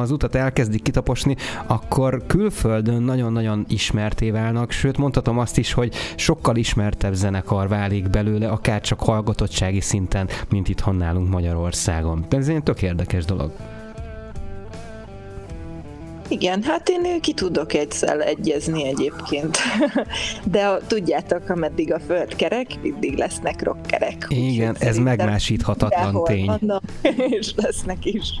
az 0.00 0.10
utat 0.10 0.34
elkezdik 0.34 0.82
kitaposni, 0.82 1.36
akkor 1.66 2.22
külföldön 2.26 3.02
nagyon-nagyon 3.02 3.64
ismerté 3.68 4.30
válnak, 4.30 4.70
sőt 4.70 4.98
mondhatom 4.98 5.38
azt 5.38 5.58
is, 5.58 5.72
hogy 5.72 5.94
sokkal 6.16 6.56
ismertebb 6.56 7.14
zenekar 7.14 7.68
válik 7.68 8.10
belőle, 8.10 8.48
akár 8.48 8.80
csak 8.80 9.00
hallgatottsági 9.00 9.80
szinten, 9.80 10.28
mint 10.48 10.68
itthon 10.68 10.96
nálunk 10.96 11.28
Magyarországon. 11.28 12.24
Ez 12.30 12.48
egy 12.48 12.62
tök 12.62 12.82
érdekes 12.82 13.24
dolog. 13.24 13.52
Igen, 16.32 16.62
hát 16.62 16.88
én 16.88 17.20
ki 17.20 17.32
tudok 17.32 17.74
egyszer 17.74 18.20
egyezni 18.20 18.86
egyébként. 18.86 19.58
De 20.52 20.66
a, 20.66 20.86
tudjátok, 20.86 21.48
ameddig 21.48 21.92
a 21.92 22.00
föld 22.00 22.36
kerek, 22.36 22.66
mindig 22.82 23.16
lesznek 23.16 23.62
rockerek. 23.62 24.26
Igen, 24.28 24.76
ez 24.78 24.98
megmásíthatatlan 24.98 26.24
tény. 26.24 26.46
Vannak, 26.46 26.82
és 27.38 27.52
lesznek 27.56 28.04
is. 28.04 28.38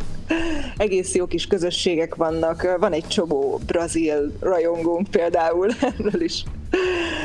Egész 0.76 1.14
jó 1.14 1.26
kis 1.26 1.46
közösségek 1.46 2.14
vannak. 2.14 2.76
Van 2.80 2.92
egy 2.92 3.06
csomó 3.06 3.60
brazil 3.66 4.32
rajongónk 4.40 5.10
például, 5.10 5.68
erről 5.98 6.22
is 6.22 6.44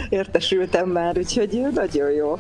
értesültem 0.10 0.90
már, 0.90 1.18
úgyhogy 1.18 1.62
nagyon 1.74 2.12
jó. 2.12 2.38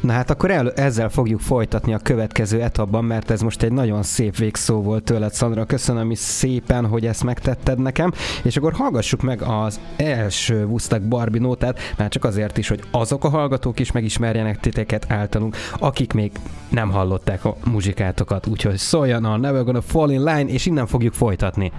Na 0.00 0.12
hát 0.12 0.30
akkor 0.30 0.50
el, 0.50 0.72
ezzel 0.72 1.08
fogjuk 1.08 1.40
folytatni 1.40 1.94
a 1.94 1.98
következő 1.98 2.62
etapban, 2.62 3.04
mert 3.04 3.30
ez 3.30 3.40
most 3.40 3.62
egy 3.62 3.72
nagyon 3.72 4.02
szép 4.02 4.36
végszó 4.36 4.82
volt 4.82 5.04
tőled, 5.04 5.32
Szandra. 5.32 5.64
Köszönöm 5.64 6.10
is 6.10 6.18
szépen, 6.18 6.86
hogy 6.86 7.06
ezt 7.06 7.24
megtetted 7.24 7.78
nekem, 7.78 8.12
és 8.42 8.56
akkor 8.56 8.72
hallgassuk 8.72 9.22
meg 9.22 9.42
az 9.42 9.80
első 9.96 10.64
Wusztak 10.64 11.02
Barbie 11.02 11.40
nótát, 11.40 11.78
már 11.98 12.08
csak 12.08 12.24
azért 12.24 12.58
is, 12.58 12.68
hogy 12.68 12.82
azok 12.90 13.24
a 13.24 13.28
hallgatók 13.28 13.78
is 13.78 13.92
megismerjenek 13.92 14.60
titeket 14.60 15.06
általunk, 15.08 15.56
akik 15.78 16.12
még 16.12 16.32
nem 16.68 16.90
hallották 16.90 17.44
a 17.44 17.56
muzsikátokat, 17.64 18.46
úgyhogy 18.46 18.76
szóljon 18.76 19.24
a 19.24 19.36
Never 19.36 19.64
Gonna 19.64 19.80
Fall 19.80 20.10
in 20.10 20.24
Line, 20.24 20.50
és 20.50 20.66
innen 20.66 20.86
fogjuk 20.86 21.14
folytatni. 21.14 21.72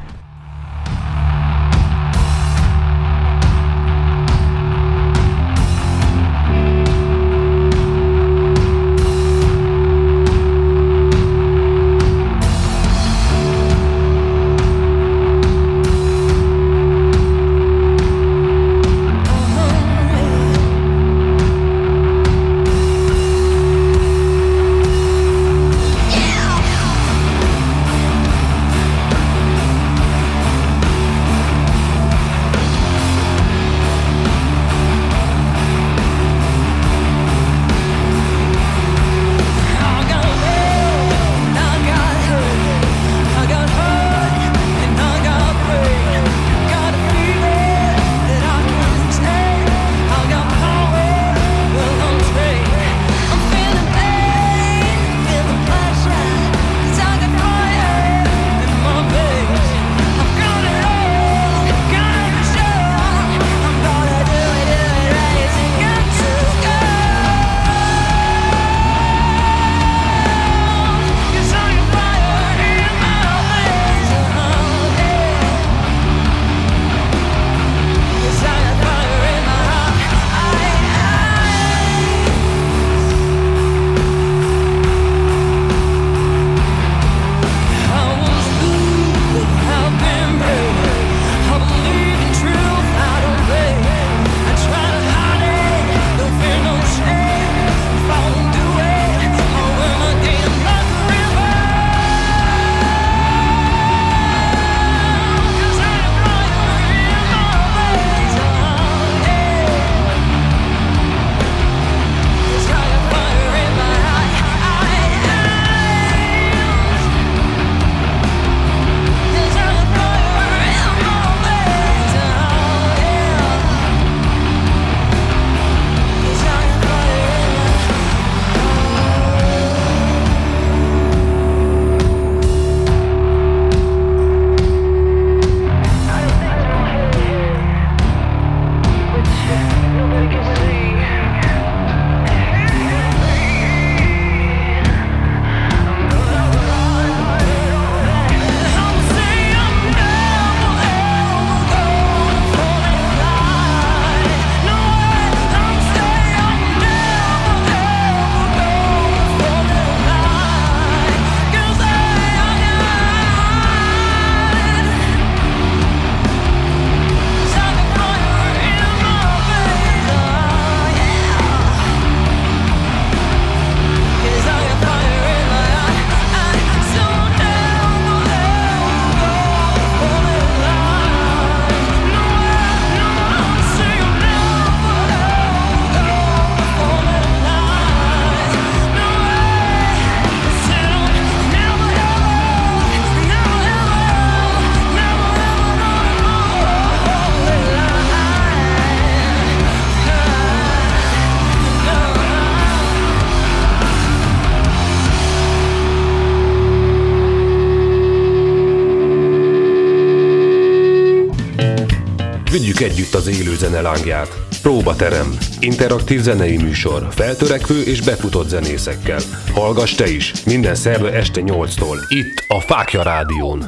Együtt 212.91 213.13
az 213.13 213.27
élő 213.27 213.55
zene 213.55 213.81
lángját. 213.81 214.39
Próbaterem. 214.61 215.37
Interaktív 215.59 216.21
zenei 216.21 216.57
műsor. 216.57 217.07
Feltörekvő 217.09 217.81
és 217.81 218.01
befutott 218.01 218.47
zenészekkel. 218.47 219.19
Hallgass 219.53 219.95
te 219.95 220.09
is. 220.09 220.33
Minden 220.45 220.75
szerve 220.75 221.11
este 221.11 221.41
8-tól. 221.45 221.97
Itt 222.09 222.45
a 222.47 222.59
Fákja 222.59 223.03
Rádión. 223.03 223.65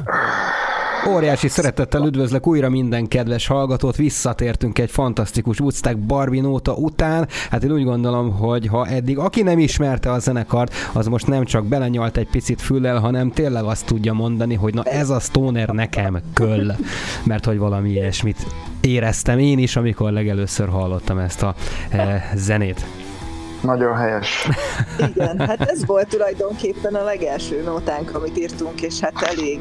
Óriási 1.10 1.48
szeretettel 1.48 2.06
üdvözlök 2.06 2.48
újra 2.48 2.70
minden 2.70 3.08
kedves 3.08 3.48
hallgatót, 3.48 3.96
visszatértünk 3.96 4.80
egy 4.80 4.92
fantasztikus 4.92 5.60
Woodstock 5.60 5.98
Barbie 5.98 6.42
nóta 6.42 6.74
után. 6.74 7.28
Hát 7.50 7.64
én 7.64 7.72
úgy 7.72 7.84
gondolom, 7.84 8.32
hogy 8.32 8.68
ha 8.68 8.88
eddig 8.88 9.18
aki 9.18 9.42
nem 9.42 9.60
ismerte 9.60 10.12
a 10.12 10.20
zenekart, 10.20 10.74
az 10.94 11.08
most 11.08 11.28
nem 11.28 11.46
csak 11.46 11.66
belenyalt 11.66 12.18
egy 12.18 12.30
picit 12.30 12.62
füllel, 12.62 13.00
hanem 13.00 13.32
tényleg 13.32 13.64
azt 13.64 13.86
tudja 13.86 14.14
mondani, 14.14 14.54
hogy 14.54 14.74
na 14.74 14.84
ez 14.84 15.10
a 15.10 15.20
stoner 15.20 15.70
nekem 15.70 16.22
köll, 16.34 16.76
mert 17.24 17.46
hogy 17.46 17.58
valami 17.58 17.90
ilyesmit 17.90 18.46
éreztem 18.82 19.40
én 19.40 19.58
is, 19.58 19.76
amikor 19.76 20.12
legelőször 20.12 20.70
hallottam 20.70 21.18
ezt 21.18 21.44
a 21.44 21.56
e, 21.90 22.30
zenét. 22.36 22.86
Nagyon 23.62 23.96
helyes. 23.96 24.48
Igen, 25.16 25.40
hát 25.40 25.62
ez 25.62 25.86
volt 25.86 26.08
tulajdonképpen 26.08 26.96
a 26.96 27.04
legelső 27.04 27.62
nótánk, 27.64 28.16
amit 28.16 28.38
írtunk, 28.38 28.82
és 28.82 29.00
hát 29.00 29.22
elég 29.22 29.60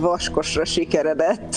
vaskosra 0.00 0.64
sikeredett. 0.64 1.56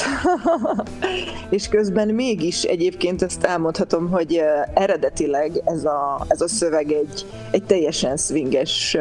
és 1.50 1.68
közben 1.68 2.08
mégis 2.08 2.64
egyébként 2.64 3.22
ezt 3.22 3.44
elmondhatom, 3.44 4.10
hogy 4.10 4.42
eredetileg 4.74 5.62
ez 5.66 5.86
a, 5.86 6.26
ez 6.28 6.42
a 6.42 6.48
szöveg 6.48 6.92
egy, 6.92 7.26
egy 7.52 7.64
teljesen 7.64 8.18
swinges 8.18 8.98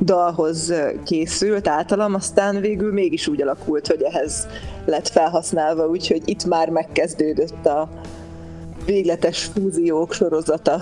dalhoz 0.00 0.72
készült 1.04 1.68
általam, 1.68 2.14
aztán 2.14 2.60
végül 2.60 2.92
mégis 2.92 3.28
úgy 3.28 3.42
alakult, 3.42 3.86
hogy 3.86 4.02
ehhez 4.02 4.46
lett 4.84 5.08
felhasználva, 5.08 5.86
úgyhogy 5.86 6.22
itt 6.24 6.44
már 6.44 6.68
megkezdődött 6.68 7.66
a 7.66 7.88
végletes 8.84 9.44
fúziók 9.44 10.12
sorozata. 10.12 10.80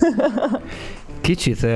kicsit 1.20 1.66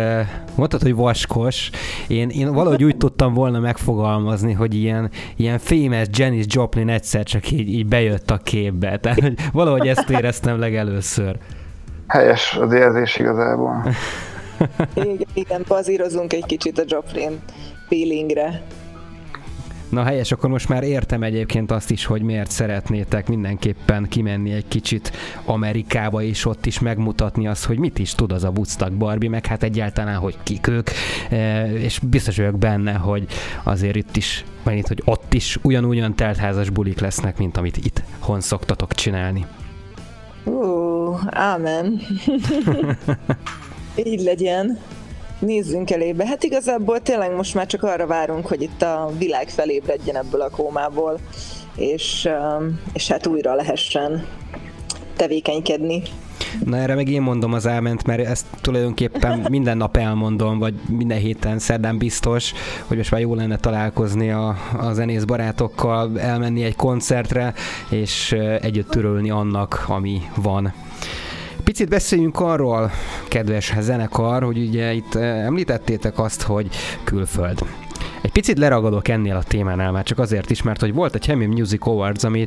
mondtad, 0.55 0.83
hogy 0.83 0.95
vaskos. 0.95 1.71
Én, 2.09 2.29
én 2.29 2.53
valahogy 2.53 2.85
úgy 2.85 2.97
tudtam 2.97 3.35
volna 3.35 3.61
megfogalmazni, 3.61 4.53
hogy 4.53 4.75
ilyen, 4.75 5.11
ilyen 5.37 5.59
famous 5.59 6.07
Janis 6.11 6.45
Joplin 6.49 6.89
egyszer 6.89 7.25
csak 7.25 7.51
így, 7.51 7.69
így 7.69 7.87
bejött 7.87 8.31
a 8.31 8.37
képbe. 8.37 8.99
Tehát 8.99 9.21
hogy 9.21 9.35
valahogy 9.53 9.89
ezt 9.89 10.11
éreztem 10.11 10.59
legelőször. 10.59 11.37
Helyes 12.07 12.57
az 12.57 12.73
érzés 12.73 13.17
igazából. 13.17 13.87
igen, 14.95 15.19
igen, 15.33 15.65
bazírozunk 15.69 16.33
egy 16.33 16.47
kicsit 16.47 16.79
a 16.79 16.83
Joplin 16.87 17.41
feelingre. 17.89 18.63
Na 19.95 20.03
helyes, 20.03 20.33
akkor 20.33 20.51
most 20.51 20.69
már 20.69 20.83
értem 20.83 21.23
egyébként 21.23 21.71
azt 21.71 21.91
is, 21.91 22.05
hogy 22.05 22.23
miért 22.23 22.51
szeretnétek 22.51 23.29
mindenképpen 23.29 24.09
kimenni 24.09 24.53
egy 24.53 24.69
kicsit 24.69 25.13
Amerikába, 25.45 26.23
és 26.23 26.47
ott 26.47 26.67
is 26.67 26.79
megmutatni 26.79 27.47
azt, 27.47 27.65
hogy 27.65 27.79
mit 27.79 27.99
is 27.99 28.15
tud 28.15 28.33
az 28.33 28.45
a 28.45 28.49
Woodstock 28.49 28.93
Barbie, 28.93 29.29
meg 29.29 29.47
hát 29.47 29.63
egyáltalán, 29.63 30.17
hogy 30.17 30.37
kik 30.43 30.67
ők, 30.67 30.91
e, 31.31 31.73
és 31.73 31.99
biztos 31.99 32.37
vagyok 32.37 32.59
benne, 32.59 32.93
hogy 32.93 33.27
azért 33.63 33.97
itt 33.97 34.17
is, 34.17 34.45
vagy 34.63 34.77
itt, 34.77 34.89
hogy 34.89 35.03
ott 35.05 35.35
is 35.35 35.59
ugyanúgyan 35.63 36.15
teltházas 36.15 36.71
bulik 36.71 37.01
lesznek, 37.01 37.39
mint 37.39 37.57
amit 37.57 37.77
itt 37.77 38.03
hon 38.19 38.41
szoktatok 38.41 38.95
csinálni. 38.95 39.47
Ó, 40.45 40.53
uh, 40.53 41.21
ámen. 41.31 42.01
Így 44.05 44.21
legyen 44.21 44.79
nézzünk 45.45 45.91
elébe. 45.91 46.27
Hát 46.27 46.43
igazából 46.43 47.01
tényleg 47.01 47.35
most 47.35 47.55
már 47.55 47.67
csak 47.67 47.83
arra 47.83 48.07
várunk, 48.07 48.47
hogy 48.47 48.63
itt 48.63 48.83
a 48.83 49.11
világ 49.19 49.49
felébredjen 49.49 50.17
ebből 50.17 50.41
a 50.41 50.51
kómából, 50.51 51.19
és, 51.77 52.29
um, 52.59 52.81
és 52.93 53.09
hát 53.09 53.27
újra 53.27 53.55
lehessen 53.55 54.27
tevékenykedni. 55.17 56.03
Na 56.65 56.77
erre 56.77 56.95
meg 56.95 57.09
én 57.09 57.23
mondom 57.23 57.53
az 57.53 57.67
elment, 57.67 58.07
mert 58.07 58.27
ezt 58.27 58.47
tulajdonképpen 58.61 59.47
minden 59.51 59.77
nap 59.77 59.97
elmondom, 59.97 60.59
vagy 60.59 60.75
minden 60.89 61.19
héten 61.19 61.59
szerdán 61.59 61.99
biztos, 61.99 62.53
hogy 62.87 62.97
most 62.97 63.11
már 63.11 63.21
jó 63.21 63.35
lenne 63.35 63.57
találkozni 63.57 64.31
a, 64.31 64.57
a 64.79 64.93
zenész 64.93 65.25
barátokkal, 65.25 66.21
elmenni 66.21 66.63
egy 66.63 66.77
koncertre, 66.77 67.55
és 67.91 68.33
együtt 68.61 68.91
törölni 68.91 69.31
annak, 69.31 69.85
ami 69.89 70.23
van. 70.37 70.73
Picit 71.65 71.89
beszéljünk 71.89 72.41
arról, 72.41 72.91
kedves 73.29 73.75
zenekar, 73.81 74.43
hogy 74.43 74.59
ugye 74.59 74.93
itt 74.93 75.15
eh, 75.15 75.45
említettétek 75.45 76.19
azt, 76.19 76.43
hogy 76.43 76.69
külföld. 77.05 77.59
Egy 78.23 78.33
picit 78.33 78.59
leragadok 78.59 79.09
ennél 79.09 79.37
a 79.37 79.43
témánál, 79.43 79.93
már 79.93 80.05
csak 80.05 80.19
azért 80.19 80.51
is, 80.51 80.63
mert 80.63 80.81
hogy 80.81 80.95
volt 80.95 81.15
egy 81.15 81.27
Hemi 81.27 81.47
Music 81.47 81.87
Awards, 81.87 82.25
ami, 82.25 82.47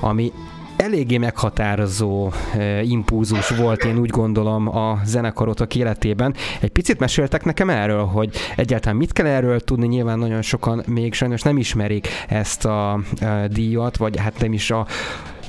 ami 0.00 0.32
eléggé 0.78 1.16
meghatározó 1.16 2.30
e, 2.56 2.82
impulzus 2.82 3.48
volt, 3.48 3.84
én 3.84 3.98
úgy 3.98 4.10
gondolom, 4.10 4.76
a 4.76 5.00
zenekarotok 5.04 5.74
életében. 5.74 6.34
Egy 6.60 6.70
picit 6.70 6.98
meséltek 6.98 7.44
nekem 7.44 7.70
erről, 7.70 8.04
hogy 8.04 8.36
egyáltalán 8.56 8.96
mit 8.96 9.12
kell 9.12 9.26
erről 9.26 9.60
tudni, 9.60 9.86
nyilván 9.86 10.18
nagyon 10.18 10.42
sokan 10.42 10.82
még 10.86 11.14
sajnos 11.14 11.42
nem 11.42 11.58
ismerik 11.58 12.08
ezt 12.28 12.64
a 12.64 13.00
e, 13.20 13.48
díjat, 13.48 13.96
vagy 13.96 14.18
hát 14.18 14.40
nem 14.40 14.52
is 14.52 14.70
a 14.70 14.86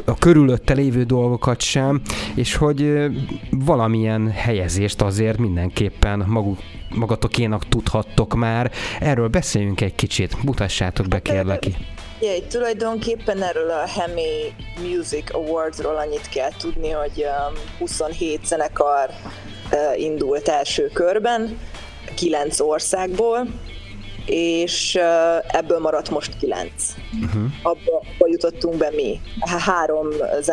a 0.05 0.13
körülötte 0.13 0.73
lévő 0.73 1.03
dolgokat 1.03 1.61
sem, 1.61 2.01
és 2.35 2.55
hogy 2.55 3.09
valamilyen 3.49 4.31
helyezést 4.31 5.01
azért 5.01 5.37
mindenképpen 5.37 6.23
maguk, 6.27 6.57
magatokénak 6.95 7.67
tudhattok 7.67 8.35
már. 8.35 8.71
Erről 8.99 9.27
beszéljünk 9.27 9.81
egy 9.81 9.95
kicsit, 9.95 10.43
mutassátok 10.43 11.07
be 11.07 11.21
kérlek 11.21 11.59
ki. 11.59 11.75
Yeah, 12.21 12.47
tulajdonképpen 12.47 13.41
erről 13.43 13.69
a 13.69 13.87
Hemi 13.87 14.53
Music 14.81 15.33
Awardsról 15.33 15.95
annyit 15.95 16.29
kell 16.29 16.51
tudni, 16.57 16.89
hogy 16.89 17.25
27 17.77 18.45
zenekar 18.45 19.09
indult 19.95 20.47
első 20.47 20.87
körben, 20.93 21.59
9 22.15 22.59
országból, 22.59 23.47
és 24.29 24.99
ebből 25.47 25.79
maradt 25.79 26.09
most 26.09 26.37
kilenc. 26.37 26.93
Uh-huh. 27.23 27.43
Abba, 27.61 27.95
abba 27.95 28.27
jutottunk 28.27 28.75
be 28.75 28.89
mi. 28.95 29.21
Három 29.39 30.07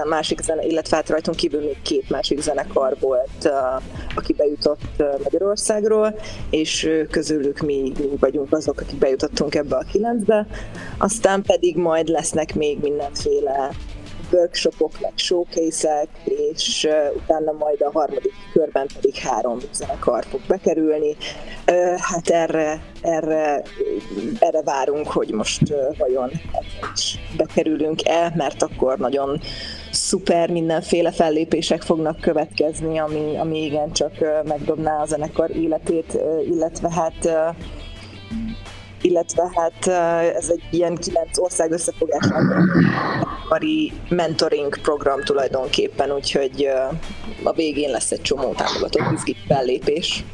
másik 0.09 0.41
zene, 0.41 0.63
illetve 0.63 0.97
hát 0.97 1.09
rajtunk 1.09 1.37
kívül 1.37 1.61
még 1.61 1.83
két 1.83 2.11
másik 2.11 2.41
zenekar 2.41 2.97
volt, 3.01 3.53
aki 4.15 4.33
bejutott 4.33 5.03
Magyarországról, 5.23 6.19
és 6.51 6.89
közülük 7.11 7.59
mi, 7.59 7.93
mi 7.99 8.17
vagyunk 8.21 8.53
azok, 8.53 8.81
akik 8.81 8.99
bejutottunk 8.99 9.55
ebbe 9.55 9.77
a 9.77 9.85
kilencbe. 9.93 10.47
Aztán 10.99 11.43
pedig 11.43 11.77
majd 11.77 12.09
lesznek 12.09 12.55
még 12.55 12.79
mindenféle 12.81 13.71
workshopok, 14.31 15.01
meg 15.01 15.13
showcase 15.15 16.07
és 16.25 16.89
utána 17.15 17.53
majd 17.53 17.81
a 17.83 17.91
harmadik 17.93 18.33
körben 18.53 18.87
pedig 18.95 19.15
három 19.15 19.59
zenekar 19.73 20.25
fog 20.31 20.41
bekerülni. 20.49 21.17
Hát 21.97 22.29
erre, 22.29 22.83
erre, 23.03 23.63
erre 24.39 24.63
várunk, 24.63 25.07
hogy 25.07 25.31
most 25.31 25.75
vajon 25.99 26.31
bekerülünk-e, 27.37 28.33
mert 28.37 28.63
akkor 28.63 28.99
nagyon 28.99 29.41
szuper 29.91 30.51
mindenféle 30.51 31.13
fellépések 31.13 31.83
fognak 31.83 32.21
következni, 32.21 32.99
ami, 32.99 33.37
ami 33.37 33.65
igencsak 33.65 34.13
megdobná 34.45 35.03
a 35.03 35.07
zenekar 35.07 35.51
életét, 35.57 36.19
illetve 36.49 36.91
hát 36.91 37.55
illetve 39.07 39.51
hát 39.55 39.87
ez 40.37 40.51
egy 40.51 40.63
ilyen 40.71 40.95
kilenc 40.95 41.39
ország 41.39 41.71
összefogásának 41.71 42.55
mentoring 44.09 44.79
program 44.79 45.21
tulajdonképpen, 45.25 46.11
úgyhogy 46.13 46.69
a 47.43 47.53
végén 47.53 47.91
lesz 47.91 48.11
egy 48.11 48.23
csomó 48.23 48.55
támogató 48.55 49.01
izgi 49.15 49.37
fellépés. 49.49 50.25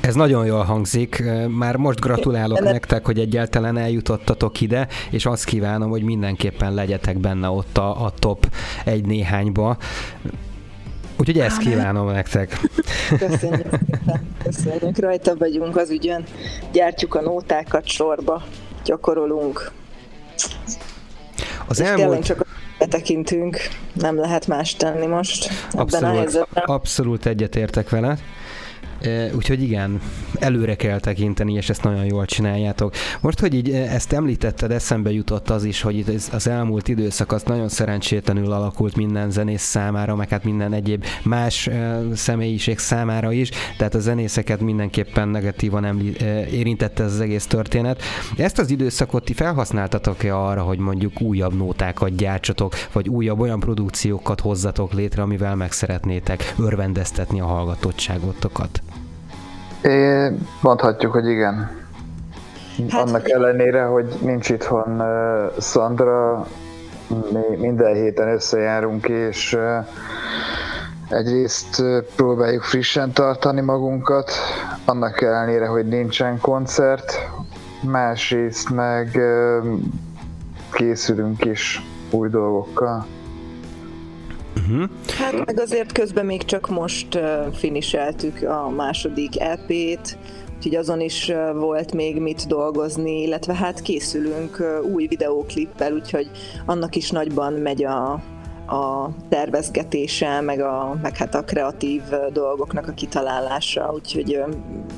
Ez 0.00 0.14
nagyon 0.14 0.46
jól 0.46 0.62
hangzik. 0.62 1.22
Már 1.48 1.76
most 1.76 2.00
gratulálok 2.00 2.60
nektek, 2.60 3.06
hogy 3.06 3.18
egyáltalán 3.18 3.78
eljutottatok 3.78 4.60
ide, 4.60 4.88
és 5.10 5.26
azt 5.26 5.44
kívánom, 5.44 5.90
hogy 5.90 6.02
mindenképpen 6.02 6.74
legyetek 6.74 7.18
benne 7.18 7.48
ott 7.48 7.78
a, 7.78 8.04
a 8.04 8.12
top 8.18 8.46
egy 8.84 9.04
néhányba. 9.04 9.76
Úgyhogy 11.22 11.38
ezt 11.38 11.58
kívánom 11.58 12.10
nektek. 12.10 12.60
Köszönjük, 13.18 13.66
köszönjük, 14.44 14.98
rajta 14.98 15.36
vagyunk 15.36 15.76
az 15.76 15.90
ügyön. 15.90 16.24
Gyártjuk 16.72 17.14
a 17.14 17.20
nótákat 17.20 17.86
sorba, 17.86 18.42
gyakorolunk. 18.84 19.72
Az 21.66 21.80
És 21.80 21.86
elmúlt... 21.86 22.24
csak 22.24 22.46
betekintünk, 22.78 23.56
nem 23.92 24.18
lehet 24.18 24.46
más 24.46 24.74
tenni 24.74 25.06
most 25.06 25.50
abszolút, 25.70 25.94
ebben 25.94 26.10
a 26.10 26.18
helyzetben. 26.18 26.64
Abszolút 26.64 27.26
egyetértek 27.26 27.90
veled. 27.90 28.18
Úgyhogy 29.34 29.62
igen, 29.62 30.00
előre 30.42 30.74
kell 30.74 31.00
tekinteni, 31.00 31.52
és 31.52 31.68
ezt 31.68 31.82
nagyon 31.82 32.04
jól 32.04 32.24
csináljátok. 32.24 32.94
Most, 33.20 33.40
hogy 33.40 33.54
így 33.54 33.70
ezt 33.70 34.12
említetted, 34.12 34.70
eszembe 34.70 35.12
jutott 35.12 35.50
az 35.50 35.64
is, 35.64 35.80
hogy 35.80 35.96
itt 35.96 36.32
az 36.32 36.46
elmúlt 36.46 36.88
időszak 36.88 37.32
az 37.32 37.42
nagyon 37.42 37.68
szerencsétlenül 37.68 38.52
alakult 38.52 38.96
minden 38.96 39.30
zenész 39.30 39.62
számára, 39.62 40.16
meg 40.16 40.28
hát 40.28 40.44
minden 40.44 40.72
egyéb 40.72 41.04
más 41.22 41.68
személyiség 42.14 42.78
számára 42.78 43.32
is, 43.32 43.50
tehát 43.76 43.94
a 43.94 44.00
zenészeket 44.00 44.60
mindenképpen 44.60 45.28
negatívan 45.28 45.84
emli- 45.84 46.16
érintette 46.50 47.02
ez 47.02 47.12
az 47.12 47.20
egész 47.20 47.46
történet. 47.46 48.02
Ezt 48.36 48.58
az 48.58 48.70
időszakot 48.70 49.24
ti 49.24 49.32
felhasználtatok-e 49.32 50.36
arra, 50.36 50.62
hogy 50.62 50.78
mondjuk 50.78 51.20
újabb 51.20 51.56
nótákat 51.56 52.16
gyártsatok, 52.16 52.74
vagy 52.92 53.08
újabb 53.08 53.40
olyan 53.40 53.60
produkciókat 53.60 54.40
hozzatok 54.40 54.92
létre, 54.92 55.22
amivel 55.22 55.56
meg 55.56 55.72
szeretnétek 55.72 56.54
örvendeztetni 56.58 57.40
a 57.40 57.46
hallgatottságotokat? 57.46 58.82
É, 59.82 60.28
mondhatjuk, 60.60 61.12
hogy 61.12 61.26
igen. 61.28 61.80
Hát, 62.90 63.06
Annak 63.08 63.30
ellenére, 63.30 63.82
hogy 63.82 64.18
nincs 64.20 64.48
itthon 64.48 65.00
uh, 65.00 65.60
Sandra, 65.60 66.46
mi 67.32 67.56
minden 67.56 67.94
héten 67.94 68.28
összejárunk, 68.28 69.08
és 69.08 69.52
uh, 69.52 69.86
egyrészt 71.08 71.80
uh, 71.80 71.98
próbáljuk 72.16 72.62
frissen 72.62 73.12
tartani 73.12 73.60
magunkat, 73.60 74.30
annak 74.84 75.20
ellenére, 75.20 75.66
hogy 75.66 75.86
nincsen 75.86 76.40
koncert, 76.40 77.28
másrészt 77.80 78.70
meg 78.70 79.10
uh, 79.14 79.78
készülünk 80.72 81.44
is 81.44 81.82
új 82.10 82.28
dolgokkal. 82.28 83.06
Uh-huh. 84.62 84.90
Hát 85.18 85.46
meg 85.46 85.60
azért 85.60 85.92
közben 85.92 86.26
még 86.26 86.44
csak 86.44 86.68
most 86.68 87.14
uh, 87.14 87.52
finiseltük 87.54 88.42
a 88.42 88.68
második 88.68 89.40
EP-t, 89.40 90.18
úgyhogy 90.56 90.74
azon 90.74 91.00
is 91.00 91.28
uh, 91.28 91.58
volt 91.58 91.92
még 91.92 92.20
mit 92.20 92.46
dolgozni, 92.46 93.22
illetve 93.22 93.54
hát 93.54 93.82
készülünk 93.82 94.58
uh, 94.60 94.92
új 94.92 95.06
videóklippel, 95.06 95.92
úgyhogy 95.92 96.30
annak 96.66 96.96
is 96.96 97.10
nagyban 97.10 97.52
megy 97.52 97.84
a, 97.84 98.22
a 98.66 99.10
tervezgetése, 99.28 100.40
meg, 100.40 100.60
a, 100.60 100.98
meg 101.02 101.16
hát 101.16 101.34
a 101.34 101.44
kreatív 101.44 102.02
dolgoknak 102.32 102.88
a 102.88 102.92
kitalálása, 102.92 103.92
úgyhogy 103.94 104.42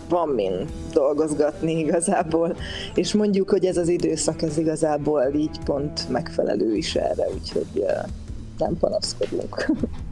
van 0.08 0.28
min 0.28 0.66
dolgozgatni 0.92 1.78
igazából, 1.78 2.56
és 2.94 3.14
mondjuk, 3.14 3.50
hogy 3.50 3.64
ez 3.64 3.76
az 3.76 3.88
időszak 3.88 4.42
ez 4.42 4.58
igazából 4.58 5.32
így 5.36 5.58
pont 5.64 6.08
megfelelő 6.08 6.74
is 6.76 6.94
erre, 6.94 7.26
úgyhogy 7.34 7.84
nem 8.58 8.78
panaszkodunk. 8.78 9.66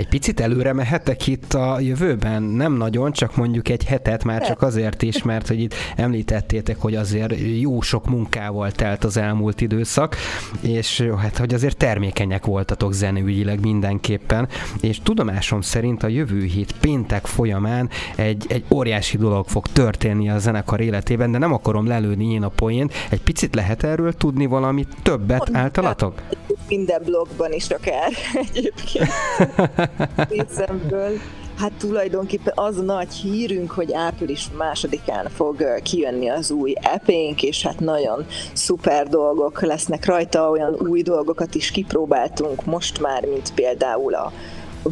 Egy 0.00 0.08
picit 0.08 0.40
előre 0.40 0.72
mehetek 0.72 1.26
itt 1.26 1.54
a 1.54 1.80
jövőben? 1.80 2.42
Nem 2.42 2.72
nagyon, 2.72 3.12
csak 3.12 3.36
mondjuk 3.36 3.68
egy 3.68 3.84
hetet, 3.84 4.24
már 4.24 4.46
csak 4.46 4.62
azért 4.62 5.02
is, 5.02 5.22
mert 5.22 5.48
hogy 5.48 5.60
itt 5.60 5.74
említettétek, 5.96 6.80
hogy 6.80 6.94
azért 6.94 7.34
jó 7.60 7.80
sok 7.80 8.06
munkával 8.06 8.70
telt 8.70 9.04
az 9.04 9.16
elmúlt 9.16 9.60
időszak, 9.60 10.16
és 10.60 11.08
hát, 11.18 11.36
hogy 11.36 11.54
azért 11.54 11.76
termékenyek 11.76 12.44
voltatok 12.44 12.92
zeneügyileg 12.92 13.60
mindenképpen, 13.60 14.48
és 14.80 15.00
tudomásom 15.02 15.60
szerint 15.60 16.02
a 16.02 16.08
jövő 16.08 16.44
hét 16.44 16.74
péntek 16.80 17.26
folyamán 17.26 17.90
egy, 18.16 18.44
egy 18.48 18.64
óriási 18.70 19.16
dolog 19.16 19.48
fog 19.48 19.66
történni 19.66 20.30
a 20.30 20.38
zenekar 20.38 20.80
életében, 20.80 21.32
de 21.32 21.38
nem 21.38 21.52
akarom 21.52 21.86
lelőni 21.86 22.32
én 22.32 22.42
a 22.42 22.48
poént. 22.48 22.94
Egy 23.10 23.22
picit 23.22 23.54
lehet 23.54 23.82
erről 23.82 24.12
tudni 24.12 24.46
valamit 24.46 24.96
többet 25.02 25.50
általatok? 25.52 26.22
Minden 26.68 27.02
blogban 27.04 27.52
is 27.52 27.68
akár 27.68 28.12
egyébként 28.54 29.08
részemből. 30.28 31.10
Hát 31.56 31.72
tulajdonképpen 31.78 32.52
az 32.56 32.76
nagy 32.76 33.12
hírünk, 33.12 33.70
hogy 33.70 33.92
április 33.92 34.50
másodikán 34.56 35.28
fog 35.28 35.80
kijönni 35.82 36.28
az 36.28 36.50
új 36.50 36.74
epénk, 36.80 37.42
és 37.42 37.62
hát 37.62 37.80
nagyon 37.80 38.26
szuper 38.52 39.08
dolgok 39.08 39.62
lesznek 39.62 40.04
rajta, 40.06 40.50
olyan 40.50 40.74
új 40.74 41.02
dolgokat 41.02 41.54
is 41.54 41.70
kipróbáltunk 41.70 42.64
most 42.64 43.00
már, 43.00 43.26
mint 43.26 43.54
például 43.54 44.14
a 44.14 44.32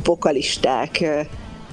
vokalisták 0.04 1.04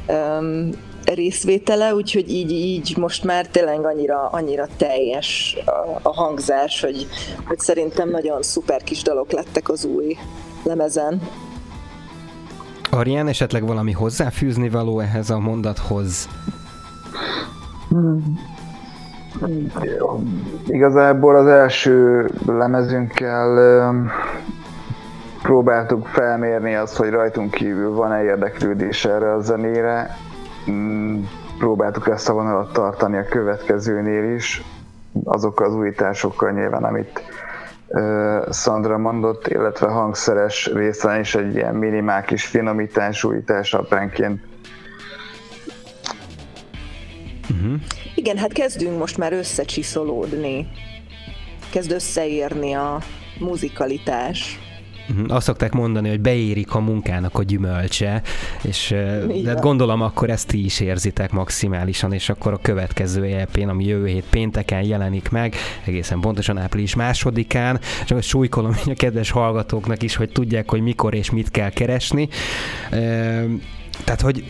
um, 0.08 0.70
részvétele, 1.06 1.96
úgyhogy 1.96 2.30
így, 2.30 2.52
így 2.52 2.98
most 2.98 3.24
már 3.24 3.48
tényleg 3.48 3.86
annyira, 3.86 4.30
annyira 4.30 4.68
teljes 4.78 5.58
a, 5.66 6.00
a 6.02 6.14
hangzás, 6.14 6.82
hogy, 6.82 7.08
hogy 7.48 7.60
szerintem 7.60 8.10
nagyon 8.10 8.42
szuper 8.42 8.84
kis 8.84 9.02
dalok 9.02 9.32
lettek 9.32 9.70
az 9.70 9.86
új 9.86 10.18
lemezen. 10.64 11.22
Arián, 12.90 13.28
esetleg 13.28 13.66
valami 13.66 13.92
hozzáfűzni 13.92 14.70
való 14.70 15.00
ehhez 15.00 15.30
a 15.30 15.40
mondathoz? 15.40 16.30
Hmm. 17.90 18.40
Igazából 20.68 21.36
az 21.36 21.48
első 21.48 22.30
lemezünkkel 22.46 23.94
próbáltuk 25.42 26.08
felmérni 26.08 26.76
azt, 26.76 26.96
hogy 26.96 27.10
rajtunk 27.10 27.52
kívül 27.52 27.94
van-e 27.94 28.24
érdeklődés 28.24 29.06
erre 29.06 29.34
a 29.34 29.40
zenére. 29.40 30.18
Hmm, 30.66 31.30
próbáltuk 31.58 32.08
ezt 32.08 32.30
a 32.30 32.34
vonalat 32.34 32.74
tartani 32.74 33.18
a 33.18 33.26
következőnél 33.26 34.34
is, 34.36 34.64
azokkal 35.24 35.68
az 35.68 35.74
újításokkal 35.74 36.52
nyilván, 36.52 36.84
amit 36.84 37.22
Szandra 38.50 38.98
mondott, 38.98 39.48
illetve 39.48 39.88
hangszeres 39.88 40.70
részen 40.74 41.20
is 41.20 41.36
egy 41.36 41.56
ilyen 41.56 41.76
minimál 41.76 42.24
kis 42.24 42.46
finomítás, 42.46 43.24
újítás 43.24 43.74
apránként. 43.74 44.42
Uh-huh. 47.50 47.82
Igen, 48.16 48.38
hát 48.38 48.54
kezdünk 48.54 48.98
most 48.98 49.18
már 49.18 49.34
összecsiszolódni. 49.34 50.68
Kezd 51.72 51.92
összeérni 51.92 52.74
a 52.74 53.00
muzikalitás. 53.40 54.60
Uh-huh. 55.10 55.36
Azt 55.36 55.46
szokták 55.46 55.72
mondani, 55.74 56.10
hogy 56.10 56.20
beérik 56.20 56.74
a 56.74 56.80
munkának 56.80 57.38
a 57.38 57.44
gyümölcse, 57.44 58.22
és 58.62 58.96
de 59.44 59.54
gondolom 59.62 60.02
akkor 60.02 60.30
ezt 60.30 60.48
ti 60.48 60.66
is 60.66 60.80
érzitek 60.80 61.32
maximálisan, 61.32 62.14
és 62.14 62.30
akkor 62.30 62.54
a 62.54 62.60
következő 62.62 63.24
ep 63.24 63.58
ami 63.68 63.86
jövő 63.86 64.08
hét 64.08 64.26
pénteken 64.30 64.84
jelenik 64.84 65.30
meg, 65.30 65.56
egészen 65.86 66.20
pontosan 66.20 66.58
április 66.58 66.96
másodikán, 66.96 67.80
csak 68.06 68.22
súlykolom 68.22 68.76
a 68.86 68.94
kedves 68.94 69.32
hallgatóknak 69.32 70.04
is, 70.04 70.16
hogy 70.16 70.30
tudják, 70.30 70.70
hogy 70.70 70.82
mikor 70.82 71.14
és 71.14 71.32
mit 71.32 71.52
kell 71.52 71.70
keresni. 71.70 72.28
Tehát, 74.04 74.22
hogy 74.22 74.44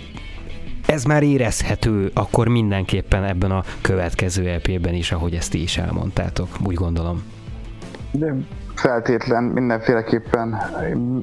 ez 0.85 1.03
már 1.03 1.23
érezhető 1.23 2.11
akkor 2.13 2.47
mindenképpen 2.47 3.23
ebben 3.23 3.51
a 3.51 3.63
következő 3.81 4.47
EP-ben 4.47 4.93
is, 4.93 5.11
ahogy 5.11 5.33
ezt 5.33 5.51
ti 5.51 5.61
is 5.61 5.77
elmondtátok, 5.77 6.49
úgy 6.63 6.75
gondolom. 6.75 7.23
De 8.11 8.35
feltétlen, 8.75 9.43
mindenféleképpen. 9.43 10.57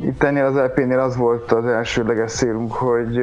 Itt 0.03 0.23
ennél 0.23 0.45
az 0.45 0.55
LP-nél 0.55 0.99
az 0.99 1.17
volt 1.17 1.53
az 1.53 1.67
elsődleges 1.67 2.33
célunk, 2.33 2.73
hogy 2.73 3.21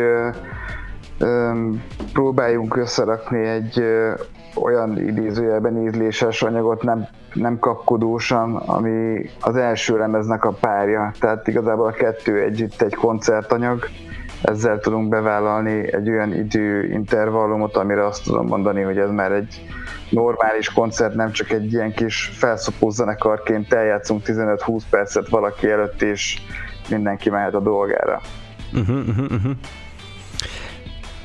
próbáljunk 2.14 2.76
összerakni 2.76 3.48
egy 3.48 3.84
olyan 4.56 5.00
idézőjelben 5.00 5.88
ízléses 5.88 6.42
anyagot, 6.42 6.84
nem, 6.84 7.08
nem 7.34 7.60
kapkodósan, 7.60 8.56
ami 8.56 9.30
az 9.42 9.56
első 9.56 9.98
lemeznek 9.98 10.46
a 10.46 10.52
párja. 10.52 11.12
Tehát 11.20 11.48
igazából 11.48 11.88
a 11.88 11.92
kettő 11.92 12.42
együtt 12.42 12.82
egy 12.82 12.96
koncertanyag, 12.96 13.86
ezzel 14.42 14.80
tudunk 14.80 15.10
bevállalni 15.10 15.94
egy 15.94 16.10
olyan 16.10 16.34
időintervallumot, 16.34 17.78
amire 17.78 18.06
azt 18.06 18.24
tudom 18.24 18.48
mondani, 18.48 18.82
hogy 18.82 18.98
ez 18.98 19.10
már 19.10 19.32
egy 19.32 19.66
normális 20.10 20.70
koncert, 20.70 21.16
nem 21.16 21.32
csak 21.32 21.52
egy 21.52 21.74
ilyen 21.74 21.94
kis 21.94 22.32
felszopó 22.34 22.90
zenekarként 22.90 23.74
eljátszunk 23.74 24.22
15-20 24.26 24.82
percet 24.90 25.30
valaki 25.30 25.70
előtt, 25.70 26.02
és 26.02 26.42
mindenki 26.90 27.30
mehet 27.30 27.54
a 27.54 27.60
dolgára. 27.60 28.22
Uh-huh, 28.74 29.08
uh-huh. 29.08 29.52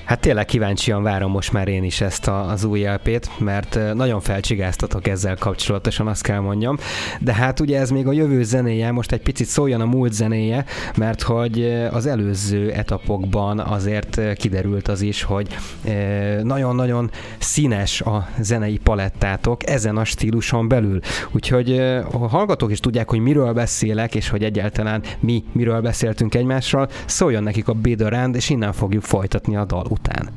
Hát 0.04 0.20
tényleg 0.20 0.44
kíváncsian 0.44 1.02
várom 1.02 1.30
most 1.30 1.52
már 1.52 1.68
én 1.68 1.84
is 1.84 2.00
ezt 2.00 2.28
a, 2.28 2.48
az 2.48 2.64
új 2.64 2.82
lp 2.82 3.28
mert 3.38 3.78
nagyon 3.94 4.20
felcsigáztatok 4.20 5.08
ezzel 5.08 5.36
kapcsolatosan, 5.36 6.06
azt 6.06 6.22
kell 6.22 6.38
mondjam. 6.40 6.76
De 7.20 7.34
hát 7.34 7.60
ugye 7.60 7.78
ez 7.78 7.90
még 7.90 8.06
a 8.06 8.12
jövő 8.12 8.42
zenéje, 8.42 8.90
most 8.90 9.12
egy 9.12 9.22
picit 9.22 9.46
szóljon 9.46 9.80
a 9.80 9.84
múlt 9.84 10.12
zenéje, 10.12 10.64
mert 10.96 11.22
hogy 11.22 11.86
az 11.90 12.06
előző 12.06 12.70
etapokban 12.72 13.58
azért 13.58 14.20
kiderült 14.36 14.88
az 14.88 15.00
is, 15.00 15.22
hogy 15.22 15.56
nagyon-nagyon 16.42 17.10
színes 17.38 18.00
a 18.00 18.28
zenei 18.40 18.78
palettátok 18.78 19.68
ezen 19.68 19.96
a 19.96 20.04
stíluson 20.04 20.68
belül. 20.68 21.00
Úgyhogy 21.32 21.78
a 22.12 22.28
hallgatók 22.28 22.70
is 22.70 22.80
tudják, 22.80 23.10
hogy 23.10 23.20
miről 23.20 23.52
beszélek, 23.52 24.14
és 24.14 24.28
hogy 24.28 24.44
egyáltalán 24.44 25.02
mi 25.20 25.44
miről 25.52 25.80
beszéltünk 25.80 26.34
egymással, 26.34 26.88
szóljon 27.06 27.42
nekik 27.42 27.68
a 27.68 27.72
Bédarand, 27.72 28.34
és 28.34 28.50
innen 28.50 28.72
fogjuk 28.72 29.02
folytatni 29.02 29.56
a 29.56 29.64
dal 29.64 29.86
után. 29.94 30.30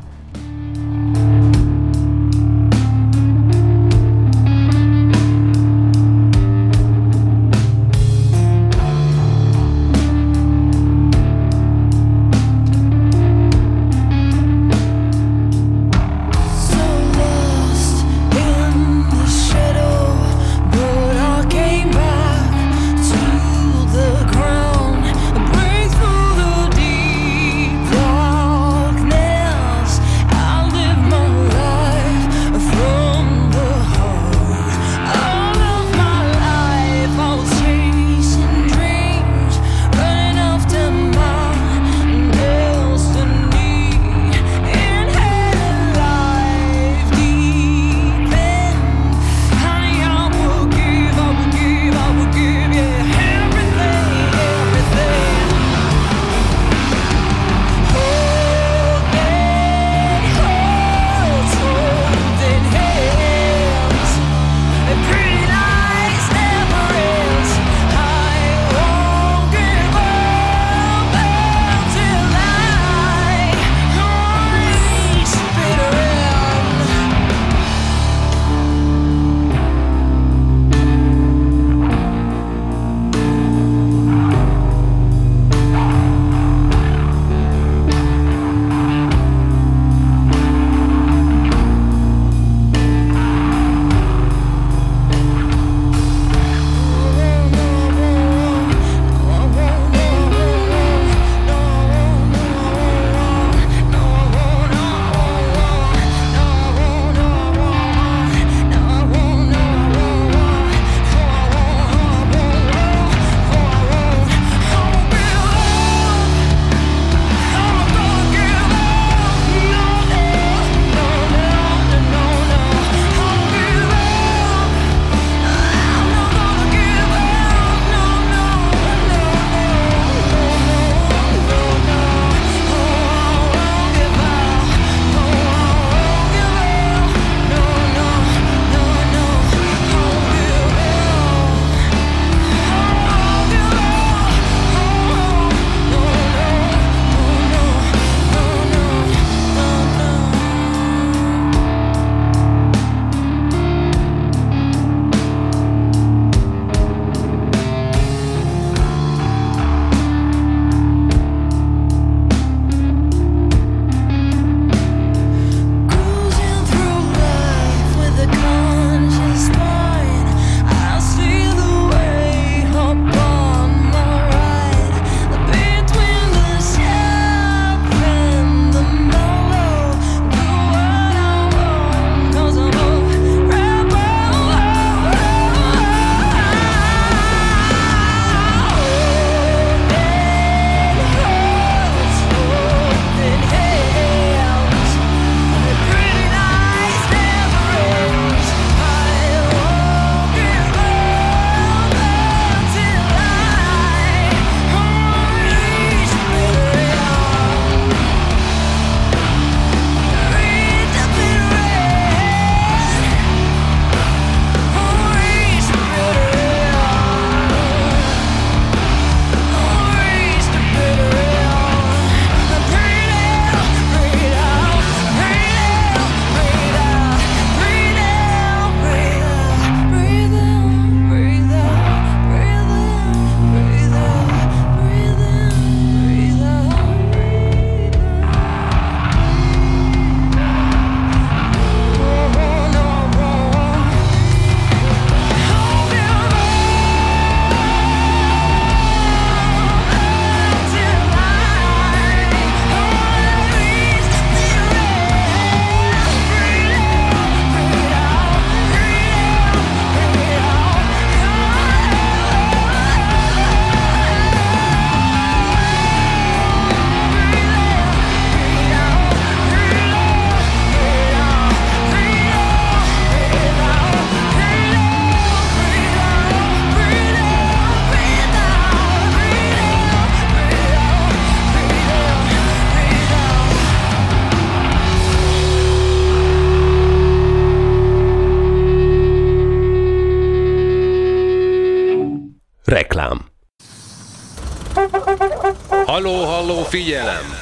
Figyelem! 296.77 297.39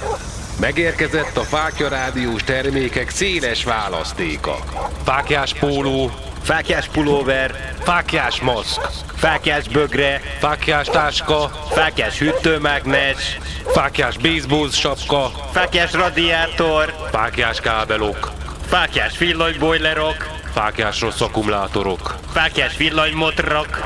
Megérkezett 0.60 1.38
a 1.38 1.42
Fákja 1.42 1.88
Rádiós 1.88 2.44
termékek 2.44 3.10
széles 3.10 3.64
választéka. 3.64 4.56
Fákjás 5.04 5.54
póló, 5.54 6.12
Fákjás 6.42 6.88
pulóver, 6.88 7.74
fákjás 7.80 8.42
maszk, 8.42 8.82
fákjás 9.16 9.68
bögre, 9.68 10.22
fákjás 10.40 10.88
táska, 10.88 11.52
fákjás 11.70 12.18
hűtőmágnes, 12.18 13.40
fákjás 13.66 14.18
baseball 14.18 14.70
sapka, 14.70 15.32
fákjás 15.52 15.94
radiátor, 15.94 16.94
fákjás 17.12 17.60
kábelok, 17.60 18.32
fákjás 18.68 19.18
villanybojlerok, 19.18 20.28
fákjás 20.54 21.02
rossz 21.02 21.22
akkumulátorok. 21.22 22.16
fákjás 22.34 22.78
villanymotrok, 22.78 23.80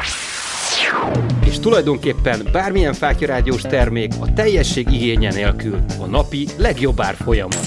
És 1.59 1.65
tulajdonképpen 1.65 2.47
bármilyen 2.51 2.93
fákjarádiós 2.93 3.61
termék 3.61 4.13
a 4.19 4.33
teljesség 4.33 4.91
igénye 4.91 5.33
nélkül 5.33 5.79
a 6.01 6.05
napi 6.05 6.47
legjobb 6.57 7.01
árfolyamon. 7.01 7.61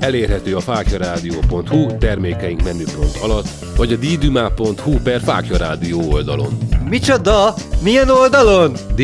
Elérhető 0.00 0.56
a 0.56 0.60
fákjarádió.hu 0.60 1.96
termékeink 1.98 2.62
menüpont 2.62 3.16
alatt, 3.22 3.48
vagy 3.76 3.92
a 3.92 3.96
ddumá.hu 3.96 4.92
per 5.02 5.20
Fákja 5.20 5.56
Rádió 5.56 6.12
oldalon. 6.12 6.58
Micsoda? 6.88 7.54
Milyen 7.82 8.10
oldalon? 8.10 8.72
E 8.96 9.02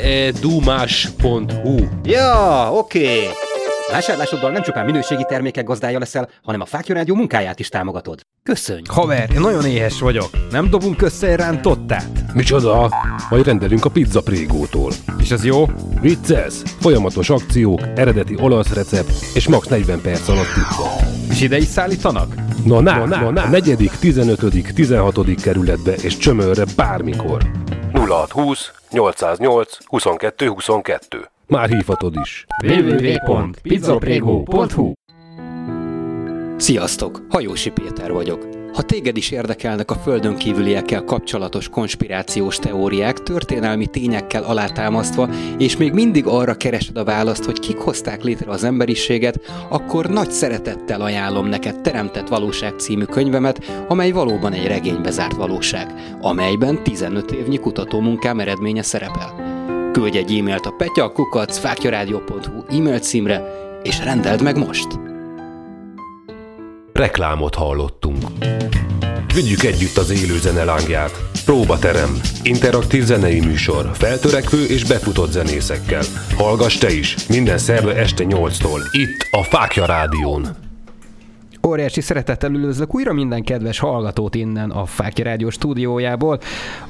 deedumás.hu 0.00 1.76
Ja, 2.04 2.68
oké. 2.72 2.98
Okay. 2.98 3.53
Vásárlásoddal 3.90 4.50
nem 4.50 4.62
csupán 4.62 4.84
minőségi 4.84 5.24
termékek 5.28 5.64
gazdája 5.64 5.98
leszel, 5.98 6.28
hanem 6.42 6.60
a 6.60 6.64
Fákja 6.64 6.94
Rádió 6.94 7.14
munkáját 7.14 7.58
is 7.58 7.68
támogatod. 7.68 8.20
Köszönj! 8.42 8.82
Haver, 8.88 9.30
én 9.30 9.40
nagyon 9.40 9.66
éhes 9.66 10.00
vagyok. 10.00 10.30
Nem 10.50 10.70
dobunk 10.70 11.02
össze 11.02 11.26
egy 11.26 11.36
rántottát? 11.36 12.34
Micsoda? 12.34 12.90
Majd 13.30 13.46
rendelünk 13.46 13.84
a 13.84 13.88
pizza 13.90 14.20
prégótól. 14.22 14.92
És 15.18 15.30
az 15.30 15.44
jó? 15.44 15.64
Vicces! 16.00 16.54
Folyamatos 16.80 17.30
akciók, 17.30 17.80
eredeti 17.94 18.36
olasz 18.40 18.72
recept 18.74 19.12
és 19.34 19.48
max 19.48 19.66
40 19.66 20.00
perc 20.00 20.28
alatt 20.28 20.52
pizza. 20.54 21.06
És 21.30 21.40
ide 21.40 21.56
is 21.56 21.64
szállítanak? 21.66 22.34
Na, 22.64 22.80
na, 22.80 23.04
na, 23.04 23.20
na, 23.20 23.30
na. 23.30 23.48
negyedik, 23.48 23.90
15., 23.90 24.74
16. 24.74 25.34
kerületbe 25.42 25.92
és 25.92 26.16
csömörre 26.16 26.64
bármikor. 26.76 27.42
0620 27.92 28.72
808 28.90 29.78
22 29.86 30.46
22. 30.46 31.28
Már 31.46 31.68
hívhatod 31.68 32.14
is. 32.22 32.46
www.pizzaprego.hu 32.66 34.92
Sziasztok! 36.56 37.26
Hajósi 37.28 37.70
Péter 37.70 38.12
vagyok. 38.12 38.48
Ha 38.72 38.82
téged 38.82 39.16
is 39.16 39.30
érdekelnek 39.30 39.90
a 39.90 39.94
földön 39.94 40.36
kívüliekkel 40.36 41.04
kapcsolatos 41.04 41.68
konspirációs 41.68 42.58
teóriák, 42.58 43.22
történelmi 43.22 43.86
tényekkel 43.86 44.42
alátámasztva, 44.42 45.28
és 45.58 45.76
még 45.76 45.92
mindig 45.92 46.26
arra 46.26 46.54
keresed 46.54 46.96
a 46.96 47.04
választ, 47.04 47.44
hogy 47.44 47.58
kik 47.58 47.76
hozták 47.76 48.22
létre 48.22 48.50
az 48.50 48.64
emberiséget, 48.64 49.40
akkor 49.68 50.06
nagy 50.06 50.30
szeretettel 50.30 51.00
ajánlom 51.00 51.46
neked 51.46 51.80
Teremtett 51.80 52.28
Valóság 52.28 52.78
című 52.78 53.04
könyvemet, 53.04 53.84
amely 53.88 54.10
valóban 54.10 54.52
egy 54.52 54.66
regénybe 54.66 55.10
zárt 55.10 55.36
valóság, 55.36 55.94
amelyben 56.20 56.82
15 56.82 57.30
évnyi 57.30 57.58
kutatómunkám 57.58 58.40
eredménye 58.40 58.82
szerepel. 58.82 59.43
Küldj 59.94 60.18
egy 60.18 60.38
e-mailt 60.38 60.66
a 60.66 60.70
petyakukacfákjaradio.hu 60.70 62.76
e-mail 62.76 62.98
címre, 62.98 63.42
és 63.82 64.04
rendeld 64.04 64.42
meg 64.42 64.58
most! 64.58 64.86
Reklámot 66.92 67.54
hallottunk. 67.54 68.22
Vigyük 69.34 69.62
együtt 69.62 69.96
az 69.96 70.10
élő 70.10 70.38
zene 70.38 70.64
lángját. 70.64 71.22
Próbaterem. 71.44 72.20
Interaktív 72.42 73.04
zenei 73.04 73.40
műsor. 73.40 73.90
Feltörekvő 73.92 74.64
és 74.64 74.84
befutott 74.84 75.30
zenészekkel. 75.30 76.02
Hallgass 76.36 76.78
te 76.78 76.92
is. 76.92 77.16
Minden 77.28 77.58
szerve 77.58 77.94
este 77.94 78.24
8-tól. 78.28 78.80
Itt 78.92 79.28
a 79.30 79.42
Fákja 79.42 79.86
Rádión. 79.86 80.63
Óriási 81.66 82.00
szeretettel 82.00 82.52
üdvözlök 82.52 82.94
újra 82.94 83.12
minden 83.12 83.42
kedves 83.42 83.78
hallgatót 83.78 84.34
innen 84.34 84.70
a 84.70 84.84
Fákja 84.84 85.24
Rádió 85.24 85.50
stúdiójából. 85.50 86.38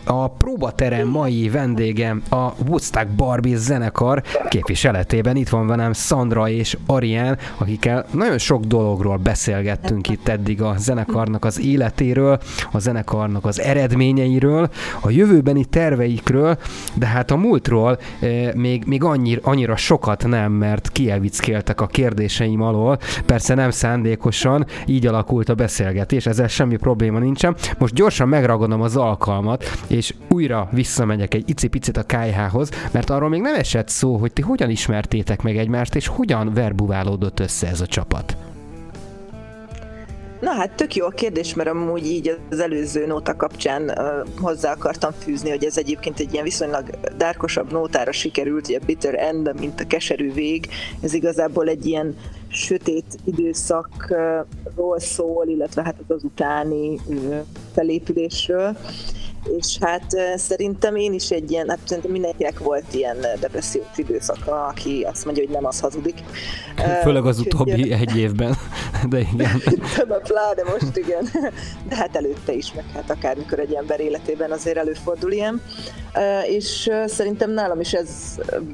A 0.04 0.28
próbaterem 0.28 1.08
mai 1.08 1.48
vendégem 1.48 2.22
a 2.30 2.52
Woodstock 2.66 3.08
Barbie 3.08 3.56
zenekar 3.56 4.22
képviseletében. 4.48 5.36
Itt 5.36 5.48
van 5.48 5.66
velem 5.66 5.92
Sandra 5.92 6.48
és 6.48 6.76
Arián, 6.86 7.38
akikkel 7.58 8.06
nagyon 8.10 8.38
sok 8.38 8.64
dologról 8.64 9.16
beszélgettünk 9.16 10.08
itt 10.08 10.28
eddig 10.28 10.62
a 10.62 10.74
zenekarnak 10.78 11.44
az 11.44 11.60
életéről, 11.60 12.38
a 12.72 12.78
zenekarnak 12.78 13.44
az 13.44 13.60
eredményeiről, 13.60 14.68
a 15.00 15.10
jövőbeni 15.10 15.64
terveikről, 15.64 16.58
de 16.94 17.06
hát 17.06 17.30
a 17.30 17.36
múltról 17.36 17.98
eh, 18.20 18.52
még, 18.54 18.84
még 18.86 19.04
annyira, 19.04 19.40
annyira 19.44 19.76
sokat 19.76 20.26
nem, 20.26 20.52
mert 20.52 20.88
kielvickéltek 20.92 21.80
a 21.80 21.86
kérdéseim 21.86 22.62
alól, 22.62 22.98
persze 23.26 23.54
nem 23.54 23.70
szándékosan, 23.70 24.62
így 24.86 25.06
alakult 25.06 25.48
a 25.48 25.54
beszélgetés, 25.54 26.26
ezzel 26.26 26.48
semmi 26.48 26.76
probléma 26.76 27.18
nincsen. 27.18 27.56
Most 27.78 27.94
gyorsan 27.94 28.28
megragadom 28.28 28.80
az 28.80 28.96
alkalmat, 28.96 29.64
és 29.86 30.14
újra 30.28 30.68
visszamegyek 30.72 31.34
egy 31.34 31.48
icipicit 31.48 31.96
a 31.96 32.02
KH-hoz, 32.02 32.70
mert 32.90 33.10
arról 33.10 33.28
még 33.28 33.40
nem 33.40 33.54
esett 33.54 33.88
szó, 33.88 34.16
hogy 34.16 34.32
ti 34.32 34.42
hogyan 34.42 34.70
ismertétek 34.70 35.42
meg 35.42 35.56
egymást, 35.56 35.94
és 35.94 36.06
hogyan 36.06 36.52
verbuválódott 36.54 37.40
össze 37.40 37.66
ez 37.66 37.80
a 37.80 37.86
csapat. 37.86 38.36
Na 40.44 40.50
hát 40.50 40.70
tök 40.70 40.94
jó 40.94 41.06
a 41.06 41.10
kérdés, 41.10 41.54
mert 41.54 41.68
amúgy 41.68 42.06
így 42.06 42.38
az 42.50 42.60
előző 42.60 43.06
nóta 43.06 43.36
kapcsán 43.36 43.82
uh, 43.82 44.40
hozzá 44.40 44.72
akartam 44.72 45.12
fűzni, 45.18 45.50
hogy 45.50 45.64
ez 45.64 45.78
egyébként 45.78 46.20
egy 46.20 46.32
ilyen 46.32 46.44
viszonylag 46.44 46.90
dárkosabb 47.16 47.72
nótára 47.72 48.12
sikerült, 48.12 48.68
ugye 48.68 48.78
Bitter 48.86 49.14
End, 49.14 49.60
mint 49.60 49.80
a 49.80 49.86
keserű 49.86 50.32
vég, 50.32 50.68
ez 51.00 51.14
igazából 51.14 51.68
egy 51.68 51.86
ilyen 51.86 52.16
sötét 52.54 53.18
időszakról 53.24 54.98
szól, 54.98 55.46
illetve 55.48 55.82
hát 55.82 55.96
az 56.06 56.24
utáni 56.24 57.00
felépülésről 57.72 58.76
és 59.58 59.78
hát 59.80 60.04
szerintem 60.36 60.96
én 60.96 61.12
is 61.12 61.30
egy 61.30 61.50
ilyen, 61.50 61.68
hát 61.68 61.78
szerintem 61.84 62.12
mindenkinek 62.12 62.58
volt 62.58 62.94
ilyen 62.94 63.16
depressziós 63.40 63.96
időszaka, 63.96 64.66
aki 64.66 65.06
azt 65.08 65.24
mondja, 65.24 65.44
hogy 65.44 65.52
nem 65.52 65.66
az 65.66 65.80
hazudik. 65.80 66.18
Főleg 67.02 67.26
az 67.26 67.38
utóbbi 67.38 67.92
egy 67.92 68.16
évben, 68.16 68.54
de 69.10 69.18
igen. 69.18 69.62
Na, 70.08 70.16
pláne 70.16 70.62
most 70.72 70.96
igen. 70.96 71.28
De 71.88 71.96
hát 71.96 72.16
előtte 72.16 72.52
is, 72.52 72.72
meg 72.72 72.84
hát 72.94 73.10
akármikor 73.10 73.58
egy 73.58 73.74
ember 73.74 74.00
életében 74.00 74.50
azért 74.50 74.76
előfordul 74.76 75.32
ilyen. 75.32 75.60
És 76.46 76.90
szerintem 77.06 77.50
nálam 77.50 77.80
is 77.80 77.92
ez 77.92 78.08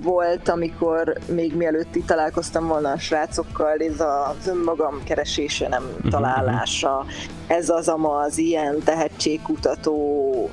volt, 0.03 0.49
amikor 0.49 1.19
még 1.27 1.57
mielőtt 1.57 1.95
itt 1.95 2.07
találkoztam 2.07 2.67
volna 2.67 2.91
a 2.91 2.99
srácokkal, 2.99 3.77
ez 3.79 4.01
az 4.01 4.47
önmagam 4.47 5.03
keresése, 5.05 5.69
nem 5.69 5.91
Mhm, 6.01 6.09
találása, 6.09 7.05
ez 7.47 7.69
az 7.69 7.89
amaz, 7.89 8.39
ilyen 8.39 8.79
tehetségkutató, 8.85 10.51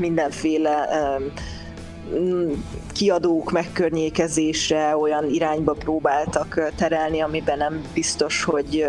mindenféle 0.00 0.88
um, 0.92 1.32
kiadók 2.92 3.50
megkörnyékezése 3.50 4.96
olyan 4.96 5.28
irányba 5.28 5.72
próbáltak 5.72 6.72
terelni, 6.76 7.20
amiben 7.20 7.58
nem 7.58 7.82
biztos, 7.94 8.44
hogy 8.44 8.86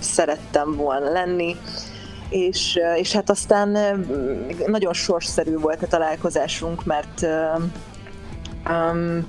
szerettem 0.00 0.76
volna 0.76 1.10
lenni. 1.10 1.56
És, 2.28 2.78
és 2.96 3.12
hát 3.12 3.30
aztán 3.30 3.78
nagyon 4.66 4.92
sorsszerű 4.92 5.56
volt 5.56 5.82
a 5.82 5.86
találkozásunk, 5.86 6.84
mert 6.84 7.26
um, 8.68 9.26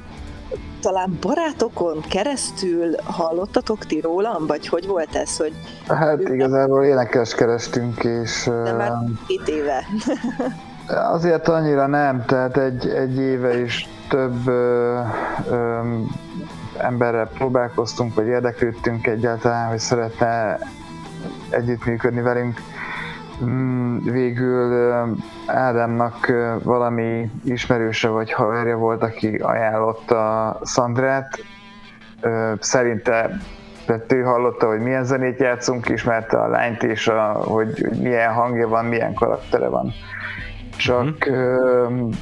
talán 0.81 1.17
barátokon 1.21 2.01
keresztül 2.09 2.95
hallottatok 3.03 3.85
ti 3.85 3.99
rólam, 3.99 4.47
vagy 4.47 4.67
hogy 4.67 4.87
volt 4.87 5.15
ez, 5.15 5.37
hogy... 5.37 5.53
Hát 5.87 6.19
igazából 6.19 6.83
énekes 6.83 7.35
kerestünk, 7.35 8.03
és... 8.03 8.43
De 8.63 8.71
már 8.71 8.91
két 9.27 9.47
éve. 9.47 9.85
Azért 10.95 11.47
annyira 11.47 11.87
nem, 11.87 12.25
tehát 12.25 12.57
egy, 12.57 12.89
egy 12.89 13.17
éve 13.17 13.61
is 13.61 13.87
több 14.09 14.47
ö, 14.47 14.99
ö, 15.49 15.79
emberrel 16.77 17.27
próbálkoztunk, 17.27 18.15
vagy 18.15 18.27
érdeklődtünk 18.27 19.07
egyáltalán, 19.07 19.69
hogy 19.69 19.79
szeretne 19.79 20.57
együttműködni 21.49 22.21
velünk. 22.21 22.61
Végül 24.03 24.93
Ádámnak 25.45 26.33
valami 26.63 27.31
ismerőse 27.43 28.07
vagy 28.07 28.31
haverja 28.31 28.77
volt, 28.77 29.03
aki 29.03 29.35
ajánlotta 29.35 30.59
Szandrát. 30.63 31.39
Szerinte 32.59 33.29
tehát 33.85 34.11
ő 34.11 34.21
hallotta, 34.21 34.67
hogy 34.67 34.79
milyen 34.79 35.03
zenét 35.03 35.39
játszunk, 35.39 35.89
ismerte 35.89 36.37
a 36.37 36.47
lányt, 36.47 36.83
és 36.83 37.07
a, 37.07 37.31
hogy 37.31 37.89
milyen 38.01 38.33
hangja 38.33 38.67
van, 38.67 38.85
milyen 38.85 39.13
karaktere 39.13 39.67
van. 39.67 39.93
Csak 40.81 41.27
uh-huh. 41.29 42.13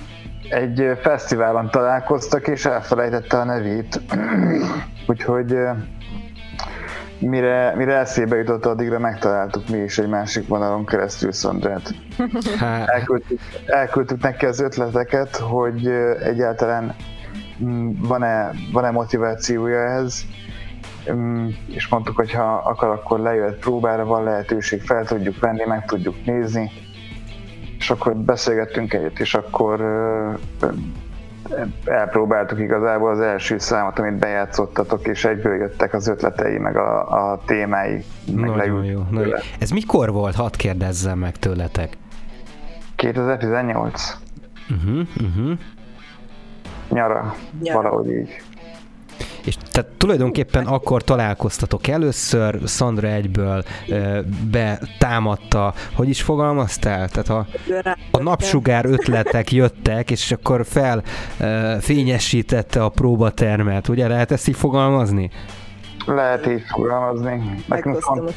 egy 0.50 0.91
fesztiválon 1.02 1.69
találkoztak, 1.72 2.48
és 2.48 2.65
elfelejtette 2.65 3.38
a 3.38 3.43
nevét. 3.43 4.02
Úgyhogy 5.08 5.56
mire, 7.19 7.74
mire 7.76 7.98
eszébe 7.98 8.36
jutott, 8.36 8.65
addigra 8.65 9.00
megtaláltuk 9.00 9.69
mi 9.69 9.78
is 9.78 9.98
egy 9.98 10.08
másik 10.08 10.48
vonalon 10.48 10.86
keresztül 10.86 11.32
Szondrát. 11.32 11.93
Elküldtük, 12.86 13.40
elküldtük 13.65 14.21
neki 14.21 14.46
az 14.46 14.60
ötleteket, 14.60 15.36
hogy 15.36 15.88
egyáltalán 16.23 16.96
mm, 17.63 17.92
van-e, 18.00 18.52
van-e 18.71 18.92
motivációja 18.92 19.79
ehhez, 19.79 20.25
mm, 21.12 21.48
és 21.67 21.88
mondtuk, 21.88 22.15
hogy 22.15 22.31
ha 22.31 22.54
akar, 22.54 22.90
akkor 22.90 23.19
lejöhet 23.19 23.60
próbára, 23.60 24.06
van 24.06 24.23
lehetőség, 24.23 24.81
fel 24.81 25.06
tudjuk 25.06 25.40
venni, 25.40 25.63
meg 25.65 25.86
tudjuk 25.86 26.25
nézni, 26.25 26.71
és 27.80 27.90
akkor 27.90 28.15
beszélgettünk 28.15 28.94
egyet, 28.94 29.19
és 29.19 29.34
akkor 29.34 29.82
elpróbáltuk 31.86 32.60
igazából 32.60 33.12
az 33.12 33.19
első 33.19 33.58
számot, 33.58 34.00
amit 34.00 34.19
bejátszottatok, 34.19 35.08
és 35.08 35.25
egyből 35.25 35.56
jöttek 35.56 35.94
az 35.94 36.08
ötletei, 36.08 36.58
meg 36.58 36.77
a, 36.77 37.32
a 37.32 37.42
témái. 37.46 38.04
Meg 38.36 38.50
nagyon 38.50 38.84
jó. 38.84 39.02
Nagyon. 39.12 39.40
Ez 39.60 39.69
mikor 39.69 40.12
volt? 40.12 40.36
Hadd 40.36 40.58
kérdezzem 40.58 41.17
meg 41.17 41.38
tőletek. 41.38 41.98
2018. 42.96 44.17
Uh-huh, 44.69 45.08
uh-huh. 45.21 45.58
Nyara, 46.90 47.36
Nyara, 47.62 47.82
valahogy 47.82 48.10
így. 48.12 48.42
És 49.50 49.56
tehát 49.71 49.89
tulajdonképpen 49.97 50.65
akkor 50.65 51.04
találkoztatok 51.04 51.87
először, 51.87 52.60
Szandra 52.65 53.08
egyből 53.08 53.63
e, 53.89 54.21
betámadta, 54.52 55.73
hogy 55.93 56.10
is 56.10 56.21
fogalmaztál? 56.21 57.10
Tehát 57.10 57.29
a, 57.29 57.47
a 58.12 58.21
napsugár 58.23 58.85
ötletek 58.85 59.52
jöttek, 59.52 60.12
és 60.12 60.31
akkor 60.31 60.65
fel 60.65 61.04
e, 61.37 61.79
fényesítette 61.79 62.83
a 62.83 62.89
próbatermet, 62.89 63.87
ugye 63.87 64.08
lehet 64.08 64.31
ezt 64.31 64.47
így 64.47 64.56
fogalmazni? 64.56 65.29
Lehet 66.06 66.47
így 66.47 66.63
fogalmazni. 66.67 67.63
Nekünk 67.67 68.02
font, 68.02 68.31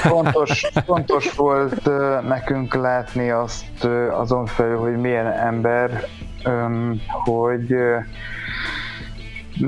fontos, 0.00 0.70
fontos 0.86 1.32
volt 1.32 1.86
uh, 1.86 2.22
nekünk 2.28 2.74
látni 2.74 3.30
azt 3.30 3.84
uh, 3.84 4.20
azon 4.20 4.46
felül, 4.46 4.78
hogy 4.78 4.96
milyen 4.96 5.26
ember, 5.26 6.04
um, 6.44 7.00
hogy 7.24 7.72
uh, 7.72 8.04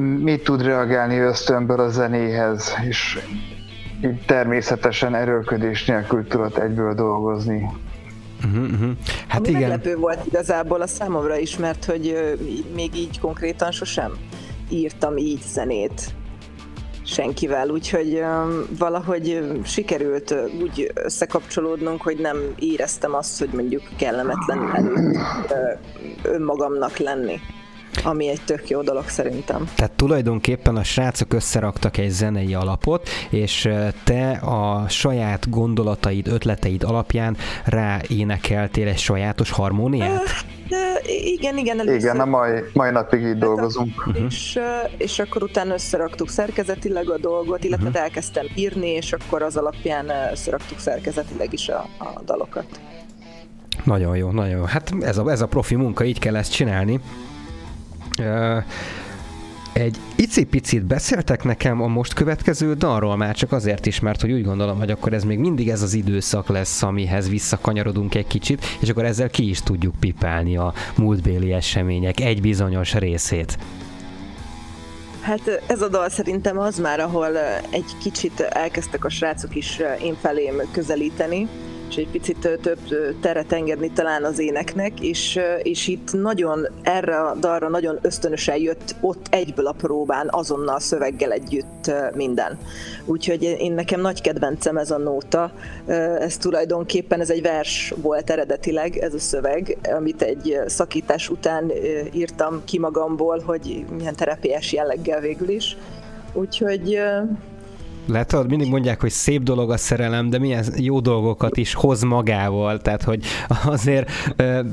mit 0.00 0.42
tud 0.42 0.62
reagálni 0.62 1.18
ösztönből 1.18 1.80
a 1.80 1.88
zenéhez, 1.88 2.74
és 2.88 3.18
így 4.04 4.24
természetesen 4.26 5.14
erőlködés 5.14 5.84
nélkül 5.84 6.26
tudott 6.26 6.56
egyből 6.58 6.94
dolgozni. 6.94 7.70
Uh-huh, 8.44 8.62
uh-huh. 8.62 8.90
Hát 9.28 9.38
Ami 9.38 9.48
igen. 9.48 9.60
meglepő 9.60 9.96
volt 9.96 10.26
igazából 10.26 10.80
a 10.80 10.86
számomra 10.86 11.36
is, 11.36 11.56
mert 11.56 11.84
hogy 11.84 12.36
még 12.74 12.96
így 12.96 13.20
konkrétan 13.20 13.70
sosem 13.70 14.12
írtam 14.68 15.16
így 15.16 15.42
zenét 15.42 16.14
senkivel, 17.04 17.68
úgyhogy 17.68 18.22
valahogy 18.78 19.42
sikerült 19.64 20.34
úgy 20.62 20.90
összekapcsolódnunk, 20.94 22.02
hogy 22.02 22.18
nem 22.18 22.36
éreztem 22.58 23.14
azt, 23.14 23.38
hogy 23.38 23.50
mondjuk 23.52 23.82
kellemetlen 23.96 24.74
előtt 24.74 25.54
önmagamnak 26.22 26.96
lenni 26.96 27.40
ami 28.04 28.28
egy 28.28 28.40
tök 28.44 28.68
jó 28.68 28.82
dolog 28.82 29.08
szerintem. 29.08 29.68
Tehát 29.76 29.92
tulajdonképpen 29.92 30.76
a 30.76 30.84
srácok 30.84 31.32
összeraktak 31.32 31.96
egy 31.96 32.10
zenei 32.10 32.54
alapot, 32.54 33.08
és 33.30 33.68
te 34.04 34.30
a 34.30 34.88
saját 34.88 35.50
gondolataid, 35.50 36.28
ötleteid 36.28 36.82
alapján 36.82 37.36
ráénekeltél 37.64 38.88
egy 38.88 38.98
sajátos 38.98 39.50
harmóniát? 39.50 40.22
Igen, 41.24 41.56
igen, 41.56 41.80
először. 41.80 42.00
Igen, 42.00 42.20
a 42.20 42.24
mai, 42.24 42.60
mai 42.72 42.90
napig 42.90 43.22
így 43.22 43.38
dolgozunk. 43.38 44.06
Uh-huh. 44.06 44.24
És, 44.24 44.58
és 44.96 45.18
akkor 45.18 45.42
utána 45.42 45.74
összeraktuk 45.74 46.28
szerkezetileg 46.28 47.10
a 47.10 47.18
dolgot, 47.18 47.64
illetve 47.64 47.88
uh-huh. 47.88 48.02
elkezdtem 48.02 48.46
írni, 48.54 48.88
és 48.88 49.12
akkor 49.12 49.42
az 49.42 49.56
alapján 49.56 50.06
összeraktuk 50.32 50.78
szerkezetileg 50.78 51.52
is 51.52 51.68
a, 51.68 51.88
a 51.98 52.22
dalokat. 52.24 52.80
Nagyon 53.84 54.16
jó, 54.16 54.30
nagyon 54.30 54.58
jó. 54.58 54.64
Hát 54.64 54.92
ez 55.00 55.18
a, 55.18 55.30
ez 55.30 55.40
a 55.40 55.46
profi 55.46 55.74
munka, 55.74 56.04
így 56.04 56.18
kell 56.18 56.36
ezt 56.36 56.52
csinálni. 56.52 57.00
Egy 59.72 59.96
icipicit 60.16 60.84
beszéltek 60.84 61.44
nekem 61.44 61.82
a 61.82 61.86
most 61.86 62.12
következő 62.12 62.74
dalról, 62.74 63.16
már 63.16 63.34
csak 63.34 63.52
azért 63.52 63.86
is, 63.86 64.00
mert 64.00 64.20
hogy 64.20 64.32
úgy 64.32 64.44
gondolom, 64.44 64.78
hogy 64.78 64.90
akkor 64.90 65.12
ez 65.12 65.24
még 65.24 65.38
mindig 65.38 65.68
ez 65.68 65.82
az 65.82 65.94
időszak 65.94 66.48
lesz, 66.48 66.82
amihez 66.82 67.28
visszakanyarodunk 67.28 68.14
egy 68.14 68.26
kicsit, 68.26 68.64
és 68.80 68.88
akkor 68.88 69.04
ezzel 69.04 69.30
ki 69.30 69.48
is 69.48 69.60
tudjuk 69.60 69.94
pipálni 70.00 70.56
a 70.56 70.72
múltbéli 70.96 71.52
események 71.52 72.20
egy 72.20 72.40
bizonyos 72.40 72.94
részét. 72.94 73.58
Hát 75.20 75.62
ez 75.66 75.82
a 75.82 75.88
dal 75.88 76.08
szerintem 76.08 76.58
az 76.58 76.78
már, 76.78 77.00
ahol 77.00 77.38
egy 77.70 77.96
kicsit 78.02 78.40
elkezdtek 78.40 79.04
a 79.04 79.08
srácok 79.08 79.56
is 79.56 79.78
én 80.02 80.16
felém 80.20 80.54
közelíteni, 80.72 81.48
és 81.92 81.98
egy 81.98 82.10
picit 82.10 82.58
több 82.62 82.78
teret 83.20 83.52
engedni 83.52 83.90
talán 83.90 84.24
az 84.24 84.38
éneknek, 84.38 85.00
és, 85.00 85.40
és 85.62 85.88
itt 85.88 86.12
nagyon 86.12 86.66
erre 86.82 87.20
a 87.20 87.34
dalra 87.34 87.68
nagyon 87.68 87.98
ösztönösen 88.02 88.56
jött 88.56 88.94
ott 89.00 89.26
egyből 89.30 89.66
a 89.66 89.72
próbán, 89.72 90.28
azonnal 90.30 90.80
szöveggel 90.80 91.32
együtt 91.32 91.90
minden. 92.14 92.58
Úgyhogy 93.04 93.42
én 93.42 93.72
nekem 93.72 94.00
nagy 94.00 94.20
kedvencem 94.20 94.76
ez 94.76 94.90
a 94.90 94.98
nóta, 94.98 95.52
ez 96.18 96.36
tulajdonképpen 96.36 97.20
ez 97.20 97.30
egy 97.30 97.42
vers 97.42 97.94
volt 97.96 98.30
eredetileg, 98.30 98.96
ez 98.96 99.14
a 99.14 99.18
szöveg, 99.18 99.78
amit 99.94 100.22
egy 100.22 100.60
szakítás 100.66 101.28
után 101.28 101.72
írtam 102.12 102.62
ki 102.64 102.78
magamból, 102.78 103.42
hogy 103.46 103.84
milyen 103.96 104.16
terepiás 104.16 104.72
jelleggel 104.72 105.20
végül 105.20 105.48
is. 105.48 105.76
Úgyhogy 106.32 107.00
Látod, 108.06 108.48
mindig 108.48 108.68
mondják, 108.68 109.00
hogy 109.00 109.10
szép 109.10 109.42
dolog 109.42 109.70
a 109.70 109.76
szerelem, 109.76 110.30
de 110.30 110.38
milyen 110.38 110.64
jó 110.76 111.00
dolgokat 111.00 111.56
is 111.56 111.74
hoz 111.74 112.02
magával, 112.02 112.78
tehát 112.78 113.02
hogy 113.02 113.24
azért 113.64 114.10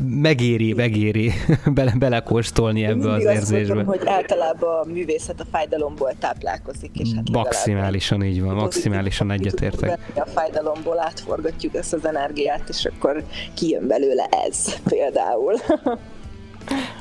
megéri, 0.10 0.74
megéri 0.74 1.32
bele, 1.76 1.94
belekóstolni 1.98 2.86
ebbe 2.86 3.12
az 3.12 3.24
érzésbe. 3.24 3.74
Mondom, 3.74 3.94
hogy 3.98 4.08
általában 4.08 4.80
a 4.80 4.92
művészet 4.92 5.40
a 5.40 5.46
fájdalomból 5.52 6.14
táplálkozik, 6.20 6.92
és 6.94 7.10
hát 7.16 7.30
Maximálisan 7.32 8.24
így 8.24 8.42
van, 8.42 8.56
maximálisan 8.56 9.32
egyetértek. 9.32 10.00
A 10.16 10.26
fájdalomból 10.26 11.00
átforgatjuk 11.00 11.76
ezt 11.76 11.94
az 11.94 12.06
energiát, 12.06 12.70
és 12.70 12.86
akkor 12.86 13.24
kijön 13.54 13.88
belőle 13.88 14.28
ez 14.48 14.80
például. 14.84 15.54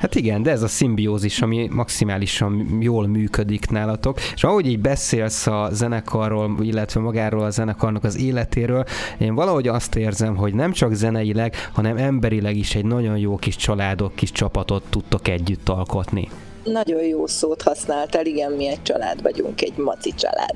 Hát 0.00 0.14
igen, 0.14 0.42
de 0.42 0.50
ez 0.50 0.62
a 0.62 0.68
szimbiózis, 0.68 1.40
ami 1.40 1.68
maximálisan 1.72 2.78
jól 2.80 3.06
működik 3.06 3.70
nálatok, 3.70 4.18
és 4.34 4.44
ahogy 4.44 4.66
így 4.66 4.78
beszélsz 4.78 5.46
a 5.46 5.68
zenekarról, 5.72 6.56
illetve 6.60 7.00
magáról 7.00 7.44
a 7.44 7.50
zenekarnak 7.50 8.04
az 8.04 8.18
életéről, 8.18 8.84
én 9.18 9.34
valahogy 9.34 9.68
azt 9.68 9.96
érzem, 9.96 10.36
hogy 10.36 10.54
nem 10.54 10.72
csak 10.72 10.92
zeneileg, 10.92 11.54
hanem 11.72 11.96
emberileg 11.96 12.56
is 12.56 12.74
egy 12.74 12.84
nagyon 12.84 13.18
jó 13.18 13.36
kis 13.36 13.56
családok, 13.56 14.14
kis 14.14 14.32
csapatot 14.32 14.82
tudtok 14.90 15.28
együtt 15.28 15.68
alkotni. 15.68 16.28
Nagyon 16.64 17.02
jó 17.02 17.26
szót 17.26 17.62
használtál, 17.62 18.26
igen, 18.26 18.52
mi 18.52 18.68
egy 18.68 18.82
család 18.82 19.22
vagyunk, 19.22 19.62
egy 19.62 19.76
maci 19.76 20.14
család. 20.14 20.54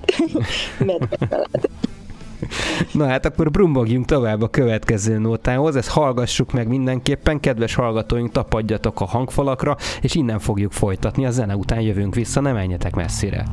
család. 1.30 1.68
Na 2.93 3.07
hát 3.07 3.26
akkor 3.26 3.51
brumbogjunk 3.51 4.07
tovább 4.07 4.43
a 4.43 4.49
következő 4.49 5.18
nótához, 5.18 5.76
ezt 5.76 5.88
hallgassuk 5.88 6.53
meg 6.53 6.68
mindenképpen, 6.68 7.40
kedves 7.40 7.74
hallgatóink, 7.74 8.32
tapadjatok 8.32 9.01
a 9.01 9.05
hangfalakra, 9.05 9.76
és 10.01 10.14
innen 10.14 10.38
fogjuk 10.38 10.72
folytatni, 10.72 11.26
a 11.26 11.30
zene 11.30 11.57
után 11.57 11.80
jövünk 11.80 12.14
vissza, 12.14 12.40
ne 12.40 12.53
menjetek 12.53 12.95
messzire. 12.95 13.45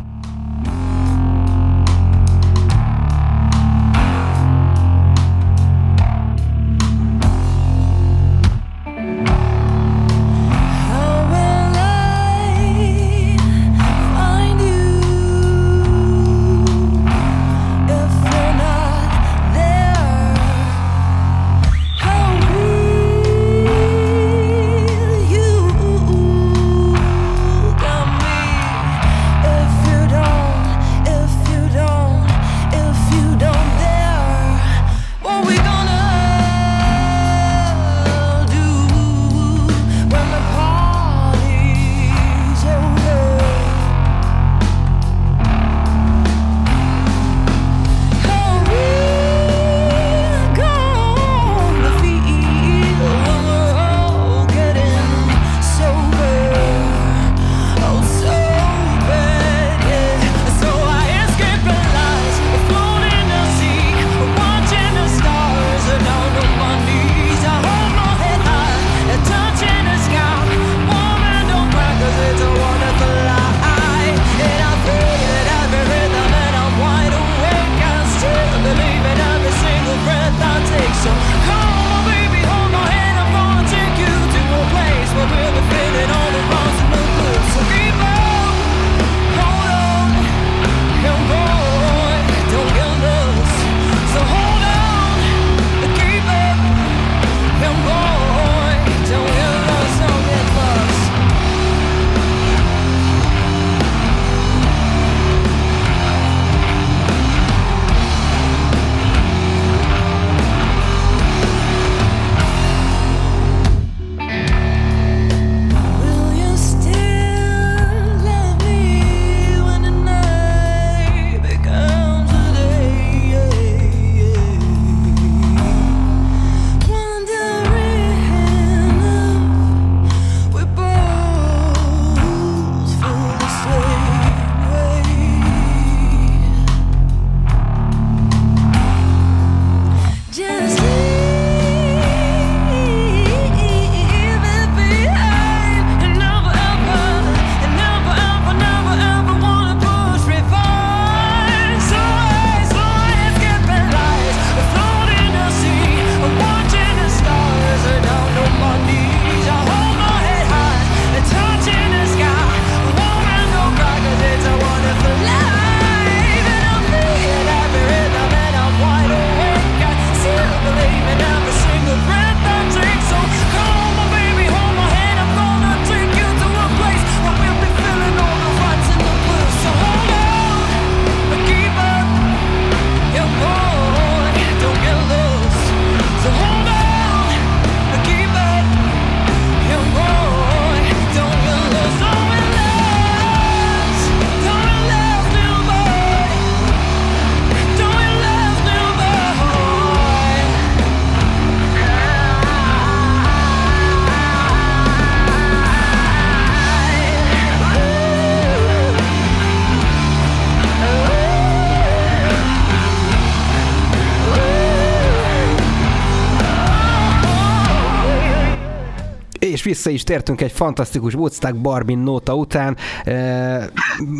Vissza 219.69 219.89
is 219.89 220.03
tértünk 220.03 220.41
egy 220.41 220.51
fantasztikus 220.51 221.13
Woodstock 221.13 221.55
Barbie 221.55 221.95
nóta 221.95 222.35
után. 222.35 222.77
E, 223.03 223.69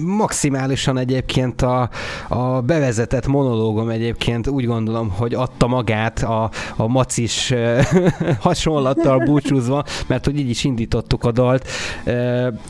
maximálisan 0.06 0.98
egyébként 0.98 1.62
a, 1.62 1.90
a 2.28 2.62
bevezetett 2.62 3.28
monológom 3.28 3.90
egyébként 3.90 4.48
úgy 4.48 4.66
gondolom, 4.66 5.10
hogy 5.10 5.34
adta 5.34 5.68
magát 5.68 6.24
a, 6.24 6.50
a 6.76 6.88
macis 6.88 7.52
e, 7.52 7.88
hasonlattal 8.40 9.20
búcsúzva, 9.20 9.84
mert 10.08 10.26
hogy 10.26 10.40
így 10.40 10.50
is 10.50 10.64
indítottuk 10.64 11.24
a 11.24 11.32
dalt. 11.32 11.68
E, 12.04 12.12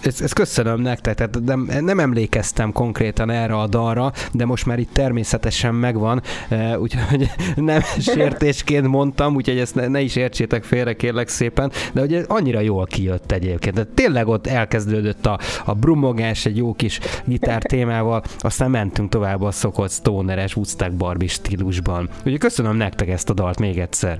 ezt, 0.03 0.21
ezt 0.21 0.34
köszönöm 0.34 0.82
nektek, 0.82 1.15
tehát 1.15 1.39
nem, 1.45 1.69
nem 1.80 1.99
emlékeztem 1.99 2.71
konkrétan 2.71 3.30
erre 3.30 3.55
a 3.55 3.67
dalra, 3.67 4.11
de 4.32 4.45
most 4.45 4.65
már 4.65 4.80
itt 4.80 4.93
természetesen 4.93 5.75
megvan, 5.75 6.21
e, 6.49 6.80
úgyhogy 6.80 7.30
nem 7.55 7.82
sértésként 8.13 8.88
mondtam, 8.88 9.36
úgyhogy 9.36 9.57
ezt 9.57 9.75
ne, 9.75 9.88
ne 9.88 10.01
is 10.01 10.15
értsétek 10.15 10.63
félre, 10.63 10.95
kérlek 10.95 11.27
szépen, 11.27 11.71
de 11.93 12.01
ugye 12.01 12.23
annyira 12.27 12.67
jól 12.70 12.86
kijött 12.86 13.32
egyébként. 13.32 13.76
De 13.76 13.84
tényleg 13.84 14.28
ott 14.28 14.47
elkezdődött 14.47 15.26
a, 15.26 15.39
a 15.65 15.74
brumogás 15.74 16.45
egy 16.45 16.57
jó 16.57 16.74
kis 16.74 16.99
gitár 17.26 17.61
témával, 17.61 18.24
aztán 18.39 18.72
mentünk 18.72 19.09
tovább 19.09 19.41
a 19.41 19.51
szokott 19.51 19.91
stoneres 19.91 20.55
Woodstock 20.55 20.91
Barbie 20.91 21.28
stílusban. 21.28 22.09
Úgyhogy 22.17 22.38
köszönöm 22.38 22.76
nektek 22.76 23.09
ezt 23.09 23.30
a 23.30 23.34
dalt 23.34 23.59
még 23.59 23.80
egyszer. 23.80 24.20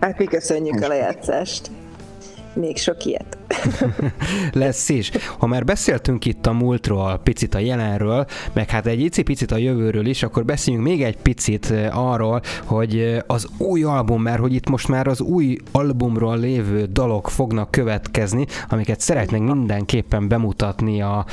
Hát 0.00 0.18
mi 0.18 0.24
köszönjük 0.24 0.82
a 0.82 0.88
lejátszást. 0.88 1.70
Még 2.54 2.76
sok 2.76 3.04
ilyet. 3.04 3.38
Lesz 4.52 4.88
is. 4.88 5.10
Ha 5.38 5.46
már 5.46 5.64
beszéltünk 5.64 6.24
itt 6.24 6.46
a 6.46 6.52
múltról, 6.52 7.20
picit 7.22 7.54
a 7.54 7.58
jelenről, 7.58 8.26
meg 8.52 8.70
hát 8.70 8.86
egy 8.86 9.22
picit 9.24 9.50
a 9.50 9.56
jövőről 9.56 10.06
is, 10.06 10.22
akkor 10.22 10.44
beszéljünk 10.44 10.86
még 10.86 11.02
egy 11.02 11.16
picit 11.16 11.72
arról, 11.92 12.40
hogy 12.64 13.22
az 13.26 13.46
új 13.58 13.82
album, 13.82 14.22
mert 14.22 14.40
hogy 14.40 14.54
itt 14.54 14.68
most 14.68 14.88
már 14.88 15.06
az 15.06 15.20
új 15.20 15.56
albumról 15.70 16.38
lévő 16.38 16.84
dalok 16.84 17.30
fognak 17.30 17.70
következni, 17.70 18.46
amiket 18.68 19.00
szeretnénk 19.00 19.52
mindenképpen 19.52 20.28
bemutatni 20.28 21.02
a 21.02 21.24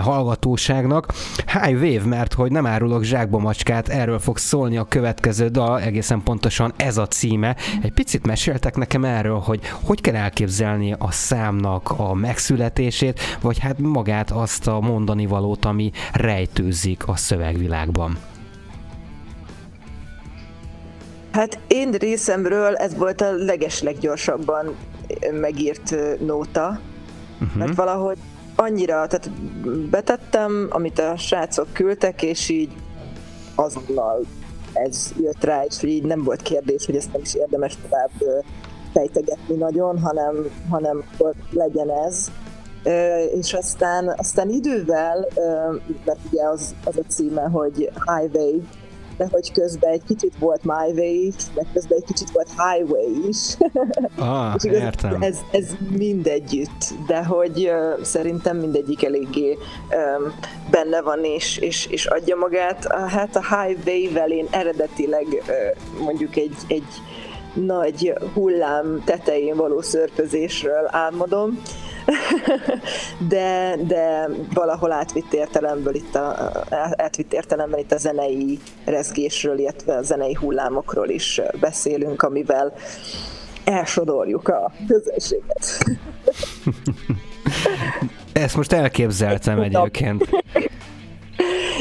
hallgatóságnak. 0.00 1.12
High 1.46 1.82
Wave, 1.82 2.08
mert 2.08 2.32
hogy 2.32 2.52
nem 2.52 2.66
árulok 2.66 3.02
zsákba 3.02 3.38
macskát, 3.38 3.88
erről 3.88 4.18
fog 4.18 4.38
szólni 4.38 4.76
a 4.76 4.84
következő 4.84 5.48
dal, 5.48 5.80
egészen 5.80 6.22
pontosan 6.22 6.72
ez 6.76 6.96
a 6.96 7.06
címe. 7.06 7.56
Egy 7.82 7.92
picit 7.92 8.26
meséltek 8.26 8.76
nekem 8.76 9.04
erről, 9.04 9.38
hogy 9.38 9.60
hogy 9.82 10.00
kell 10.00 10.14
elképzelni 10.14 10.48
a 10.98 11.10
szám 11.10 11.50
számnak 11.50 11.90
a 11.96 12.14
megszületését, 12.14 13.20
vagy 13.40 13.58
hát 13.58 13.78
magát 13.78 14.30
azt 14.30 14.66
a 14.66 14.80
mondani 14.80 15.26
valót, 15.26 15.64
ami 15.64 15.90
rejtőzik 16.12 17.08
a 17.08 17.16
szövegvilágban? 17.16 18.18
Hát 21.32 21.58
én 21.66 21.90
részemről 21.90 22.74
ez 22.74 22.96
volt 22.96 23.20
a 23.20 23.32
legesleggyorsabban 23.32 24.76
megírt 25.40 25.94
nóta, 26.20 26.80
uh-huh. 27.40 27.56
mert 27.56 27.74
valahogy 27.74 28.18
annyira, 28.56 29.06
tehát 29.06 29.30
betettem, 29.90 30.66
amit 30.70 30.98
a 30.98 31.16
srácok 31.16 31.72
küldtek, 31.72 32.22
és 32.22 32.48
így 32.48 32.72
azonnal 33.54 34.24
ez 34.72 35.12
jött 35.20 35.44
rá, 35.44 35.64
és 35.64 35.82
így 35.82 36.02
nem 36.02 36.22
volt 36.22 36.42
kérdés, 36.42 36.86
hogy 36.86 36.96
ezt 36.96 37.12
nem 37.12 37.20
is 37.20 37.34
érdemes 37.34 37.76
tovább 37.82 38.44
fejtegetni 38.92 39.54
nagyon, 39.54 39.98
hanem, 39.98 40.34
hanem 40.70 41.04
akkor 41.12 41.34
legyen 41.50 41.90
ez. 41.90 42.30
És 43.34 43.52
aztán, 43.52 44.14
aztán 44.16 44.48
idővel, 44.48 45.28
mert 46.04 46.18
ugye 46.30 46.48
az, 46.48 46.74
az 46.84 46.96
a 46.96 47.02
címe, 47.08 47.42
hogy 47.42 47.90
Highway, 48.06 48.62
de 49.20 49.26
hogy 49.30 49.52
közben 49.52 49.92
egy 49.92 50.02
kicsit 50.06 50.34
volt 50.38 50.64
My 50.64 50.92
Way 50.94 51.26
is, 51.26 51.34
de 51.54 51.62
közben 51.72 51.98
egy 51.98 52.04
kicsit 52.04 52.30
volt 52.30 52.48
Highway 52.48 53.28
is. 53.28 53.56
Ah, 54.18 54.54
és 54.56 54.64
értem. 54.64 55.22
Ez, 55.22 55.38
ez 55.52 55.76
mindegyütt, 55.96 56.94
de 57.06 57.24
hogy 57.24 57.68
uh, 57.68 58.02
szerintem 58.02 58.56
mindegyik 58.56 59.04
eléggé 59.04 59.50
um, 59.50 60.32
benne 60.70 61.00
van 61.00 61.24
és, 61.24 61.58
és, 61.58 61.86
és 61.86 62.06
adja 62.06 62.36
magát. 62.36 62.86
Hát 63.08 63.36
a 63.36 63.42
Highway-vel 63.56 64.30
én 64.30 64.46
eredetileg 64.50 65.26
uh, 65.26 66.02
mondjuk 66.04 66.36
egy, 66.36 66.56
egy 66.68 66.84
nagy 67.54 68.14
hullám 68.34 69.02
tetején 69.04 69.56
való 69.56 69.80
szörfözésről 69.80 70.88
álmodom, 70.90 71.62
de, 73.28 73.76
de 73.86 74.28
valahol 74.54 74.92
átvitt 74.92 75.32
értelemből 75.32 75.94
itt 75.94 76.14
a, 76.14 76.52
átvitt 76.96 77.32
értelemben 77.32 77.78
itt 77.78 77.92
a 77.92 77.96
zenei 77.96 78.58
rezgésről, 78.84 79.58
illetve 79.58 79.96
a 79.96 80.02
zenei 80.02 80.34
hullámokról 80.34 81.08
is 81.08 81.40
beszélünk, 81.60 82.22
amivel 82.22 82.72
elsodorjuk 83.64 84.48
a 84.48 84.72
közönséget. 84.88 85.78
Ezt 88.32 88.56
most 88.56 88.72
elképzeltem 88.72 89.60
egyébként. 89.60 90.28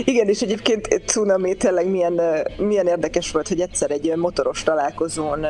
Igen, 0.03 0.27
és 0.27 0.41
egyébként 0.41 1.01
Tsunami 1.05 1.55
tényleg 1.55 1.89
milyen, 1.89 2.21
milyen 2.57 2.87
érdekes 2.87 3.31
volt, 3.31 3.47
hogy 3.47 3.61
egyszer 3.61 3.91
egy 3.91 4.13
motoros 4.15 4.63
találkozón 4.63 5.45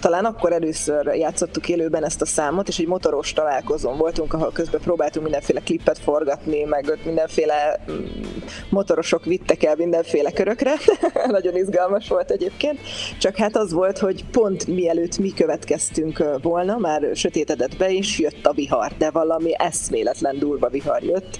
talán 0.00 0.24
akkor 0.24 0.52
először 0.52 1.06
játszottuk 1.06 1.68
élőben 1.68 2.04
ezt 2.04 2.20
a 2.20 2.26
számot, 2.26 2.68
és 2.68 2.78
egy 2.78 2.86
motoros 2.86 3.32
találkozón 3.32 3.96
voltunk, 3.96 4.32
ahol 4.32 4.50
közben 4.52 4.80
próbáltunk 4.80 5.24
mindenféle 5.24 5.60
klippet 5.60 5.98
forgatni, 5.98 6.64
meg 6.64 6.86
ott 6.88 7.04
mindenféle 7.04 7.80
mm, 7.90 8.04
motorosok 8.70 9.24
vittek 9.24 9.62
el 9.62 9.74
mindenféle 9.76 10.30
körökre. 10.30 10.74
Nagyon 11.26 11.56
izgalmas 11.56 12.08
volt 12.08 12.30
egyébként. 12.30 12.78
Csak 13.18 13.36
hát 13.36 13.56
az 13.56 13.72
volt, 13.72 13.98
hogy 13.98 14.24
pont 14.30 14.66
mielőtt 14.66 15.18
mi 15.18 15.32
következtünk 15.32 16.24
volna, 16.42 16.76
már 16.78 17.10
sötétedett 17.14 17.76
be, 17.76 17.92
és 17.92 18.18
jött 18.18 18.46
a 18.46 18.52
vihar, 18.52 18.92
de 18.98 19.10
valami 19.10 19.50
eszméletlen 19.58 20.38
durva 20.38 20.68
vihar 20.68 21.02
jött. 21.02 21.38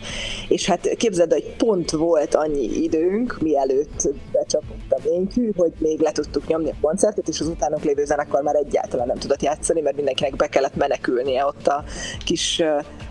És 0.48 0.66
hát 0.66 0.88
képzeld, 0.96 1.32
hogy 1.32 1.54
pont 1.56 1.90
volt 1.90 2.34
annyi 2.34 2.82
időnk, 2.82 3.38
mielőtt 3.40 4.08
becsapott 4.32 4.77
a 4.92 5.00
vénykű, 5.02 5.50
hogy 5.56 5.72
még 5.78 6.00
le 6.00 6.12
tudtuk 6.12 6.46
nyomni 6.46 6.70
a 6.70 6.74
koncertet, 6.80 7.28
és 7.28 7.40
az 7.40 7.46
utánok 7.46 7.82
lévő 7.82 8.04
zenekar 8.04 8.42
már 8.42 8.54
egyáltalán 8.54 9.06
nem 9.06 9.18
tudott 9.18 9.42
játszani, 9.42 9.80
mert 9.80 9.96
mindenkinek 9.96 10.36
be 10.36 10.46
kellett 10.46 10.76
menekülnie 10.76 11.46
ott 11.46 11.66
a 11.66 11.84
kis 12.24 12.62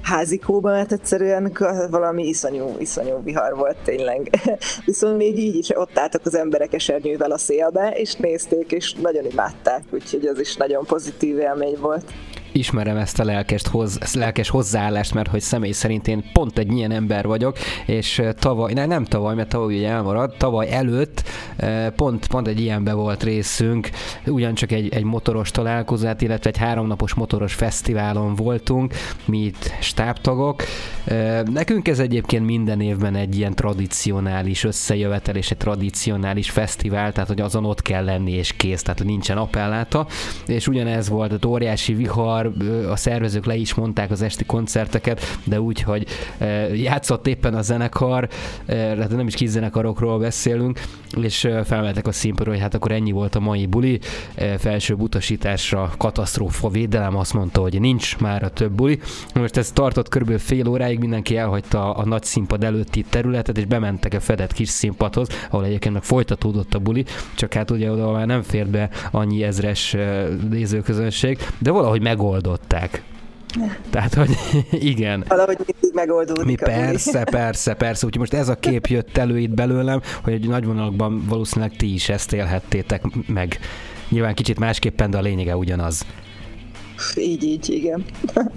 házikóba, 0.02 0.70
mert 0.70 0.92
egyszerűen 0.92 1.58
valami 1.90 2.28
iszonyú, 2.28 2.76
iszonyú 2.80 3.24
vihar 3.24 3.56
volt 3.56 3.78
tényleg. 3.84 4.30
Viszont 4.86 5.18
még 5.18 5.40
így 5.40 5.56
is 5.56 5.70
ott 5.70 5.98
álltak 5.98 6.26
az 6.26 6.36
emberek 6.36 6.74
esernyővel 6.74 7.32
a 7.32 7.38
szélbe, 7.38 7.90
és 7.90 8.16
nézték, 8.16 8.72
és 8.72 8.94
nagyon 8.94 9.26
imádták, 9.26 9.84
úgyhogy 9.92 10.26
az 10.26 10.40
is 10.40 10.56
nagyon 10.56 10.86
pozitív 10.86 11.38
élmény 11.38 11.78
volt 11.80 12.04
ismerem 12.58 12.98
ezt 12.98 13.20
a 13.20 13.24
lelkes, 13.24 13.62
hoz, 13.72 14.00
lelkes 14.14 14.50
hozzáállást, 14.50 15.14
mert 15.14 15.30
hogy 15.30 15.42
személy 15.42 15.72
szerint 15.72 16.08
én 16.08 16.24
pont 16.34 16.58
egy 16.58 16.72
ilyen 16.72 16.92
ember 16.92 17.26
vagyok, 17.26 17.58
és 17.86 18.22
tavaly, 18.40 18.74
ne, 18.74 18.86
nem 18.86 19.06
tavaly, 19.06 19.36
mert 19.36 19.50
tavaly 19.50 19.76
ugye 19.76 19.90
elmaradt, 19.90 20.38
tavaly 20.38 20.72
előtt 20.72 21.24
pont, 21.96 22.28
pont 22.28 22.48
egy 22.48 22.60
ilyenbe 22.60 22.94
volt 22.94 23.24
részünk, 23.24 23.90
ugyancsak 24.26 24.72
egy, 24.72 24.94
egy 24.94 25.04
motoros 25.04 25.52
találkozát, 25.52 26.22
illetve 26.22 26.50
egy 26.50 26.58
háromnapos 26.58 27.14
motoros 27.14 27.54
fesztiválon 27.54 28.36
voltunk, 28.36 28.94
mi 29.26 29.38
itt 29.38 29.72
stábtagok. 29.80 30.64
Nekünk 31.52 31.88
ez 31.88 32.00
egyébként 32.00 32.46
minden 32.46 32.82
évben 32.82 33.16
egy 33.16 33.38
ilyen 33.38 33.56
tradicionális 33.56 34.64
összejövetel 34.64 35.36
és 35.36 35.52
egy 35.52 35.58
tradicionális 35.58 36.50
fesztivál, 36.50 37.12
tehát 37.12 37.30
hogy 37.30 37.42
azon 37.42 37.66
ott 37.66 37.82
kell 37.82 38.04
lenni 38.04 38.32
és 38.32 38.54
kész, 38.54 38.82
tehát 38.82 39.04
nincsen 39.04 39.38
appelláta, 39.38 40.08
és 40.48 40.68
ugyanez 40.68 41.10
volt 41.10 41.44
a 41.44 41.48
óriási 41.48 41.94
vihar, 41.94 42.47
a 42.90 42.96
szervezők 42.96 43.46
le 43.46 43.56
is 43.56 43.74
mondták 43.74 44.12
az 44.12 44.22
esti 44.22 44.46
koncerteket, 44.46 45.22
de 45.44 45.62
úgy, 45.62 45.82
hogy 45.82 46.08
játszott 46.74 47.28
éppen 47.28 47.54
a 47.54 47.62
zenekar, 47.62 48.28
tehát 48.66 49.10
nem 49.10 49.28
is 49.28 49.36
kis 49.36 49.50
zenekarokról 49.50 50.20
beszélünk, 50.20 50.80
és 51.22 51.48
felmeltek 51.64 52.08
a 52.08 52.12
színpadra, 52.12 52.52
hogy 52.52 52.62
hát 52.62 52.74
akkor 52.74 52.92
ennyi 52.92 53.12
volt 53.12 53.36
a 53.36 53.40
mai 53.40 53.66
buli, 53.66 54.00
felső 54.58 54.94
utasításra 54.94 55.92
katasztrófa 55.98 56.70
védelem 56.70 57.16
azt 57.16 57.34
mondta, 57.34 57.62
hogy 57.62 57.80
nincs 57.80 58.18
már 58.18 58.44
a 58.44 58.50
több 58.50 58.72
buli. 58.72 59.00
Most 59.34 59.58
ez 59.58 59.72
tartott 59.72 60.10
körülbelül 60.10 60.42
fél 60.42 60.68
óráig, 60.68 61.00
mindenki 61.00 61.38
elhagyta 61.38 61.94
a 61.94 62.06
nagy 62.06 62.24
színpad 62.24 62.64
előtti 62.64 63.06
területet, 63.10 63.58
és 63.58 63.66
bementek 63.66 64.14
a 64.14 64.20
fedett 64.20 64.54
kis 64.54 64.70
színpadhoz, 64.70 65.28
ahol 65.50 65.66
egyébként 65.66 65.94
meg 65.94 66.04
folytatódott 66.04 66.74
a 66.74 66.80
buli, 66.80 67.06
csak 67.36 67.54
hát 67.54 67.72
ugye 67.72 67.92
oda 67.92 68.12
már 68.12 68.26
nem 68.26 68.42
fér 68.42 68.68
be 68.68 68.90
annyi 69.12 69.44
ezres 69.44 69.96
nézőközönség, 70.50 71.38
de 71.58 71.72
valahogy 71.72 72.02
megold 72.02 72.37
megoldották. 72.38 73.04
Tehát, 73.90 74.14
hogy 74.14 74.30
igen. 74.92 75.26
Valahogy 75.28 75.58
mindig 75.58 75.94
megoldódik. 75.94 76.46
Mi 76.46 76.56
persze, 76.56 77.24
persze, 77.24 77.74
persze. 77.74 78.06
Úgyhogy 78.06 78.20
most 78.20 78.34
ez 78.34 78.50
a 78.50 78.56
kép 78.56 78.86
jött 78.86 79.18
elő 79.18 79.40
itt 79.40 79.54
belőlem, 79.54 80.02
hogy 80.24 80.34
egy 80.34 80.48
nagy 80.48 80.66
vonalakban 80.66 81.26
valószínűleg 81.26 81.76
ti 81.76 81.94
is 81.94 82.10
ezt 82.10 82.34
élhettétek 82.34 83.04
meg. 83.28 83.60
Nyilván 84.10 84.34
kicsit 84.34 84.60
másképpen, 84.60 85.10
de 85.10 85.18
a 85.18 85.22
lényege 85.22 85.58
ugyanaz. 85.58 86.06
Így, 87.16 87.44
így, 87.44 87.70
igen. 87.70 88.06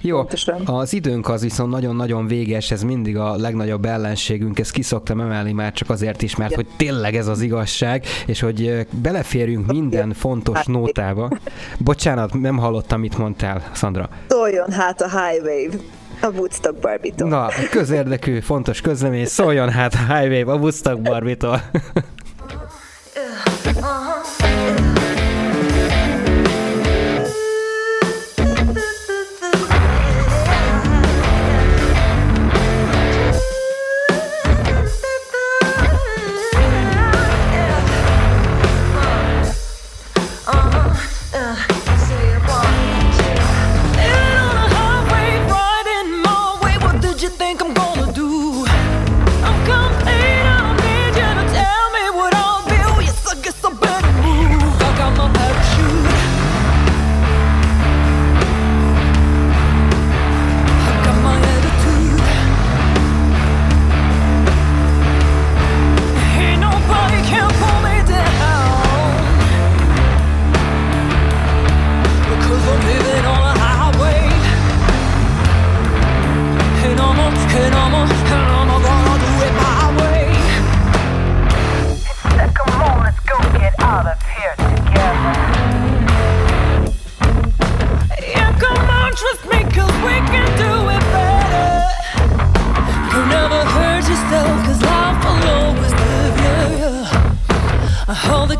Jó, 0.00 0.16
Pontosan. 0.16 0.66
az 0.66 0.92
időnk 0.92 1.28
az 1.28 1.42
viszont 1.42 1.70
nagyon-nagyon 1.70 2.26
véges, 2.26 2.70
ez 2.70 2.82
mindig 2.82 3.16
a 3.16 3.36
legnagyobb 3.36 3.84
ellenségünk, 3.84 4.58
ezt 4.58 4.70
kiszoktam 4.70 5.20
emelni 5.20 5.52
már 5.52 5.72
csak 5.72 5.90
azért 5.90 6.22
is, 6.22 6.36
mert 6.36 6.54
hogy 6.54 6.66
tényleg 6.76 7.16
ez 7.16 7.26
az 7.26 7.40
igazság, 7.40 8.06
és 8.26 8.40
hogy 8.40 8.86
beleférjünk 8.90 9.72
minden 9.72 10.12
fontos 10.12 10.64
nótába. 10.64 11.30
Bocsánat, 11.78 12.40
nem 12.40 12.56
hallottam, 12.56 13.00
mit 13.00 13.18
mondtál, 13.18 13.70
Szandra. 13.72 14.08
Szóljon 14.28 14.70
hát 14.70 15.00
a 15.00 15.08
Highway 15.08 15.68
a 16.20 16.28
Woodstock 16.28 16.80
Barbie-tól. 16.80 17.28
Na, 17.28 17.48
közérdekű, 17.70 18.40
fontos 18.40 18.80
közlemény, 18.80 19.26
szóljon 19.26 19.70
hát 19.70 19.94
a 19.94 20.14
Highway 20.14 20.54
a 20.54 20.56
Woodstock. 20.56 21.08
Ain't 21.08 21.54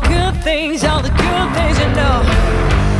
good 0.07 0.35
things, 0.43 0.83
all 0.83 1.01
the 1.01 1.09
good 1.09 1.53
things 1.55 1.79
you 1.79 1.87
know. 1.95 2.94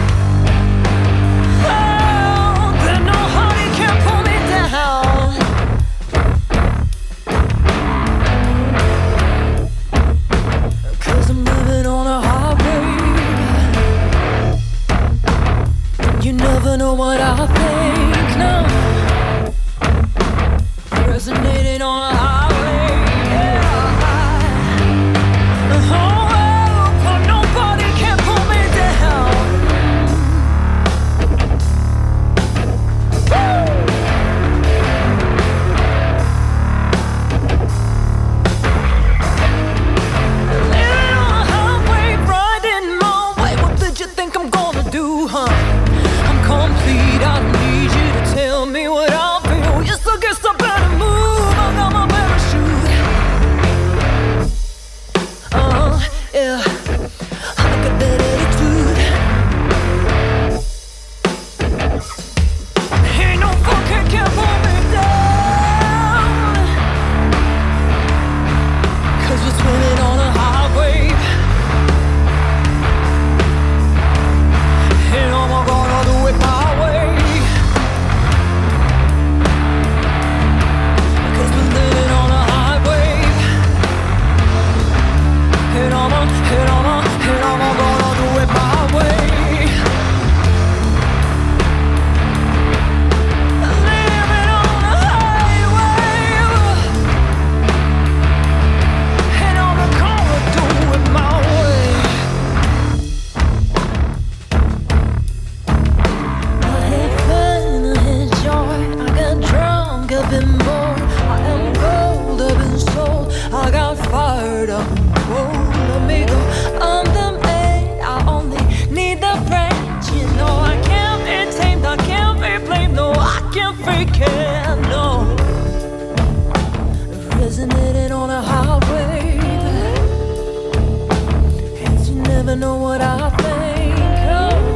Know 132.56 132.78
what 132.78 133.02
I 133.02 133.30
think. 133.30 134.00
Oh 134.30 134.76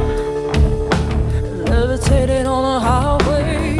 levitating 1.64 2.46
on 2.46 2.64
a 2.64 2.78
highway. 2.78 3.78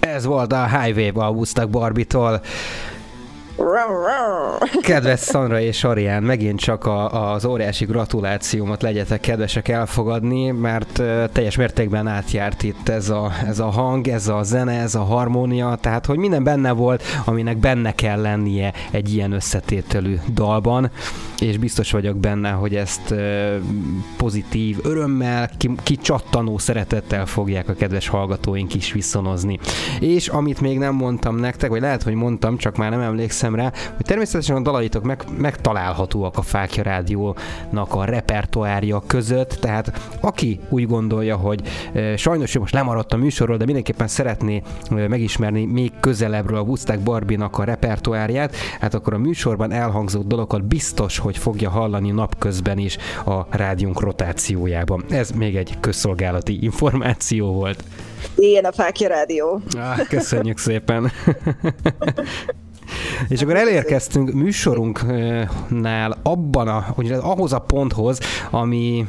Ez 0.00 0.24
volt 0.24 0.52
a 0.52 0.66
Highway 0.68 1.12
a 1.14 1.30
Woodstock 1.30 1.68
Barbitól. 1.68 2.40
Kedves 4.80 5.20
Szandra 5.20 5.60
és 5.60 5.84
Arián, 5.84 6.22
megint 6.22 6.60
csak 6.60 6.84
a, 6.86 7.32
az 7.32 7.44
óriási 7.44 7.84
gratulációmat 7.84 8.82
legyetek 8.82 9.20
kedvesek 9.20 9.68
elfogadni, 9.68 10.50
mert 10.50 11.02
teljes 11.32 11.56
mértékben 11.56 12.06
átjárt 12.06 12.62
itt 12.62 12.88
ez 12.88 13.08
a, 13.08 13.32
ez 13.46 13.58
a 13.58 13.70
hang, 13.70 14.08
ez 14.08 14.28
a 14.28 14.42
zene, 14.42 14.80
ez 14.80 14.94
a 14.94 15.02
harmónia, 15.02 15.78
tehát 15.80 16.06
hogy 16.06 16.18
minden 16.18 16.44
benne 16.44 16.72
volt, 16.72 17.02
aminek 17.24 17.56
benne 17.56 17.94
kell 17.94 18.20
lennie 18.20 18.72
egy 18.90 19.14
ilyen 19.14 19.32
összetételű 19.32 20.16
dalban, 20.32 20.90
és 21.38 21.58
biztos 21.58 21.92
vagyok 21.92 22.16
benne, 22.16 22.50
hogy 22.50 22.74
ezt 22.74 23.14
pozitív 24.16 24.78
örömmel, 24.82 25.50
ki, 25.58 25.70
kicsattanó 25.82 26.58
szeretettel 26.58 27.26
fogják 27.26 27.68
a 27.68 27.74
kedves 27.74 28.08
hallgatóink 28.08 28.74
is 28.74 28.92
viszonozni. 28.92 29.58
És 30.00 30.28
amit 30.28 30.60
még 30.60 30.78
nem 30.78 30.94
mondtam 30.94 31.36
nektek, 31.36 31.70
vagy 31.70 31.80
lehet, 31.80 32.02
hogy 32.02 32.14
mondtam, 32.14 32.56
csak 32.56 32.76
már 32.76 32.90
nem 32.90 33.00
emlékszem 33.00 33.54
rá, 33.54 33.72
hogy 33.96 34.04
természetesen 34.04 34.56
a 34.56 34.60
dalaitok 34.60 35.02
meg, 35.02 35.24
megtalálhatóak 35.38 36.38
a 36.38 36.42
Fákja 36.42 36.82
Rádiónak 36.82 37.94
a 37.94 38.04
repertoárja 38.04 39.02
között, 39.06 39.50
tehát 39.60 40.00
aki 40.20 40.60
úgy 40.68 40.86
gondolja, 40.86 41.36
hogy 41.36 41.62
e, 41.92 42.16
sajnos 42.16 42.58
most 42.58 42.74
lemaradt 42.74 43.12
a 43.12 43.16
műsorról, 43.16 43.56
de 43.56 43.64
mindenképpen 43.64 44.08
szeretné 44.08 44.62
e, 44.90 45.08
megismerni 45.08 45.64
még 45.64 45.92
közelebbről 46.00 46.58
a 46.58 46.62
Woodstock 46.62 47.00
Barbie-nak 47.00 47.58
a 47.58 47.64
repertoárját, 47.64 48.56
hát 48.80 48.94
akkor 48.94 49.14
a 49.14 49.18
műsorban 49.18 49.72
elhangzott 49.72 50.26
dalokat 50.26 50.64
biztos, 50.64 51.18
hogy 51.18 51.38
fogja 51.38 51.70
hallani 51.70 52.10
napközben 52.10 52.78
is 52.78 52.96
a 53.24 53.56
rádiónk 53.56 54.00
rotációjában. 54.00 55.04
Ez 55.10 55.30
még 55.30 55.56
egy 55.56 55.80
közszolgálati 55.80 56.62
információ 56.62 57.52
volt. 57.52 57.84
Ilyen 58.36 58.64
a 58.64 58.72
Fákja 58.72 59.08
Rádió. 59.08 59.60
Ah, 59.76 60.08
köszönjük 60.08 60.58
szépen. 60.58 61.10
És 63.28 63.42
akkor 63.42 63.56
elérkeztünk 63.56 64.32
műsorunknál 64.32 66.18
abban 66.22 66.68
a, 66.68 66.86
hogy 66.94 67.10
ahhoz 67.12 67.52
a 67.52 67.58
ponthoz, 67.58 68.18
ami 68.50 69.06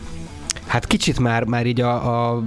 hát 0.68 0.86
kicsit 0.86 1.20
már, 1.20 1.44
már 1.44 1.66
így 1.66 1.82
a, 1.82 2.30
a 2.34 2.44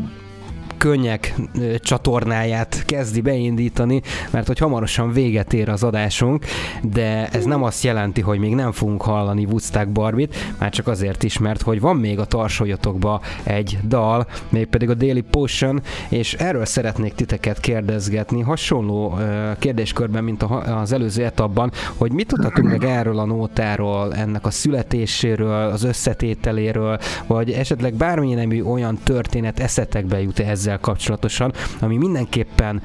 könnyek 0.81 1.35
csatornáját 1.78 2.83
kezdi 2.87 3.20
beindítani, 3.20 4.03
mert 4.31 4.47
hogy 4.47 4.59
hamarosan 4.59 5.12
véget 5.12 5.53
ér 5.53 5.68
az 5.68 5.83
adásunk, 5.83 6.45
de 6.83 7.28
ez 7.28 7.45
nem 7.45 7.62
azt 7.62 7.83
jelenti, 7.83 8.20
hogy 8.20 8.39
még 8.39 8.55
nem 8.55 8.72
fogunk 8.72 9.03
hallani 9.03 9.45
Woodstock 9.45 9.89
Barbit, 9.89 10.37
már 10.59 10.70
csak 10.70 10.87
azért 10.87 11.22
is, 11.22 11.39
mert 11.39 11.62
hogy 11.62 11.81
van 11.81 11.97
még 11.97 12.18
a 12.18 12.24
tarsolyotokba 12.24 13.20
egy 13.43 13.78
dal, 13.89 14.26
mégpedig 14.49 14.91
a 14.91 14.95
Daily 14.95 15.20
Potion, 15.20 15.83
és 16.09 16.35
erről 16.35 16.64
szeretnék 16.64 17.14
titeket 17.14 17.61
kérdezgetni, 17.61 18.41
hasonló 18.41 19.18
kérdéskörben, 19.59 20.24
mint 20.24 20.43
az 20.83 20.93
előző 20.93 21.24
etapban, 21.24 21.72
hogy 21.97 22.12
mit 22.12 22.26
tudhatunk 22.26 22.68
meg 22.68 22.85
erről 22.85 23.18
a 23.18 23.24
nótáról, 23.24 24.14
ennek 24.14 24.47
a 24.47 24.51
születéséről, 24.51 25.70
az 25.70 25.83
összetételéről, 25.85 26.99
vagy 27.26 27.51
esetleg 27.51 27.95
bármilyen 27.95 28.66
olyan 28.66 28.99
történet 29.05 29.61
eszetekbe 29.61 30.20
jut 30.20 30.39
ezzel 30.39 30.70
ezzel 30.71 30.83
kapcsolatosan, 30.83 31.53
ami 31.81 31.97
mindenképpen 31.97 32.83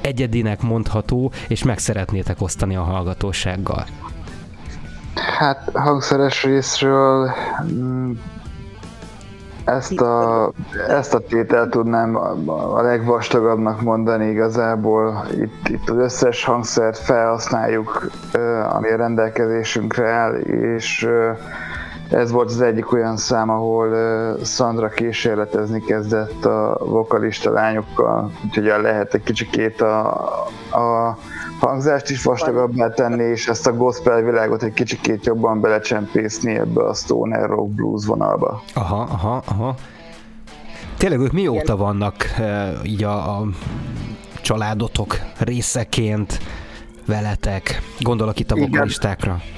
egyedinek 0.00 0.62
mondható, 0.62 1.32
és 1.48 1.64
meg 1.64 1.78
szeretnétek 1.78 2.40
osztani 2.40 2.76
a 2.76 2.82
hallgatósággal? 2.82 3.84
Hát 5.38 5.70
hangszeres 5.74 6.44
részről 6.44 7.30
mm, 7.72 8.12
ezt 9.64 10.00
a, 10.00 10.52
ezt 10.88 11.14
a 11.14 11.18
tételt 11.18 11.70
tudnám 11.70 12.16
a 12.48 12.82
legvastagabbnak 12.82 13.80
mondani 13.80 14.26
igazából. 14.26 15.26
Itt, 15.30 15.68
itt 15.68 15.90
az 15.90 15.96
összes 15.96 16.44
hangszert 16.44 16.98
felhasználjuk, 16.98 18.10
ami 18.68 18.90
a 18.90 18.96
rendelkezésünkre 18.96 20.08
áll, 20.10 20.34
és 20.36 21.08
ez 22.10 22.30
volt 22.30 22.50
az 22.50 22.60
egyik 22.60 22.92
olyan 22.92 23.16
szám, 23.16 23.50
ahol 23.50 23.96
Sandra 24.44 24.88
kísérletezni 24.88 25.80
kezdett 25.80 26.44
a 26.44 26.78
vokalista 26.84 27.50
lányokkal, 27.50 28.32
úgyhogy 28.44 28.68
el 28.68 28.80
lehet 28.80 29.14
egy 29.14 29.22
kicsikét 29.22 29.80
a, 29.80 30.08
a 30.70 31.18
hangzást 31.60 32.10
is 32.10 32.22
vastagabbá 32.22 32.88
tenni, 32.88 33.22
és 33.22 33.48
ezt 33.48 33.66
a 33.66 33.72
gospel 33.72 34.22
világot 34.22 34.62
egy 34.62 34.72
kicsikét 34.72 35.26
jobban 35.26 35.60
belecsempészni 35.60 36.54
ebbe 36.54 36.84
a 36.84 36.94
stoner 36.94 37.48
rock 37.48 37.70
blues 37.70 38.06
vonalba. 38.06 38.62
Aha, 38.74 39.00
aha, 39.00 39.42
aha. 39.46 39.74
Tényleg 40.96 41.20
ők 41.20 41.32
mióta 41.32 41.76
vannak 41.76 42.14
így 42.82 43.04
a, 43.04 43.38
a 43.38 43.46
családotok 44.42 45.16
részeként 45.38 46.38
veletek? 47.06 47.82
Gondolok 48.00 48.40
itt 48.40 48.50
a 48.50 48.56
vokalistákra. 48.56 49.40
Igen. 49.44 49.57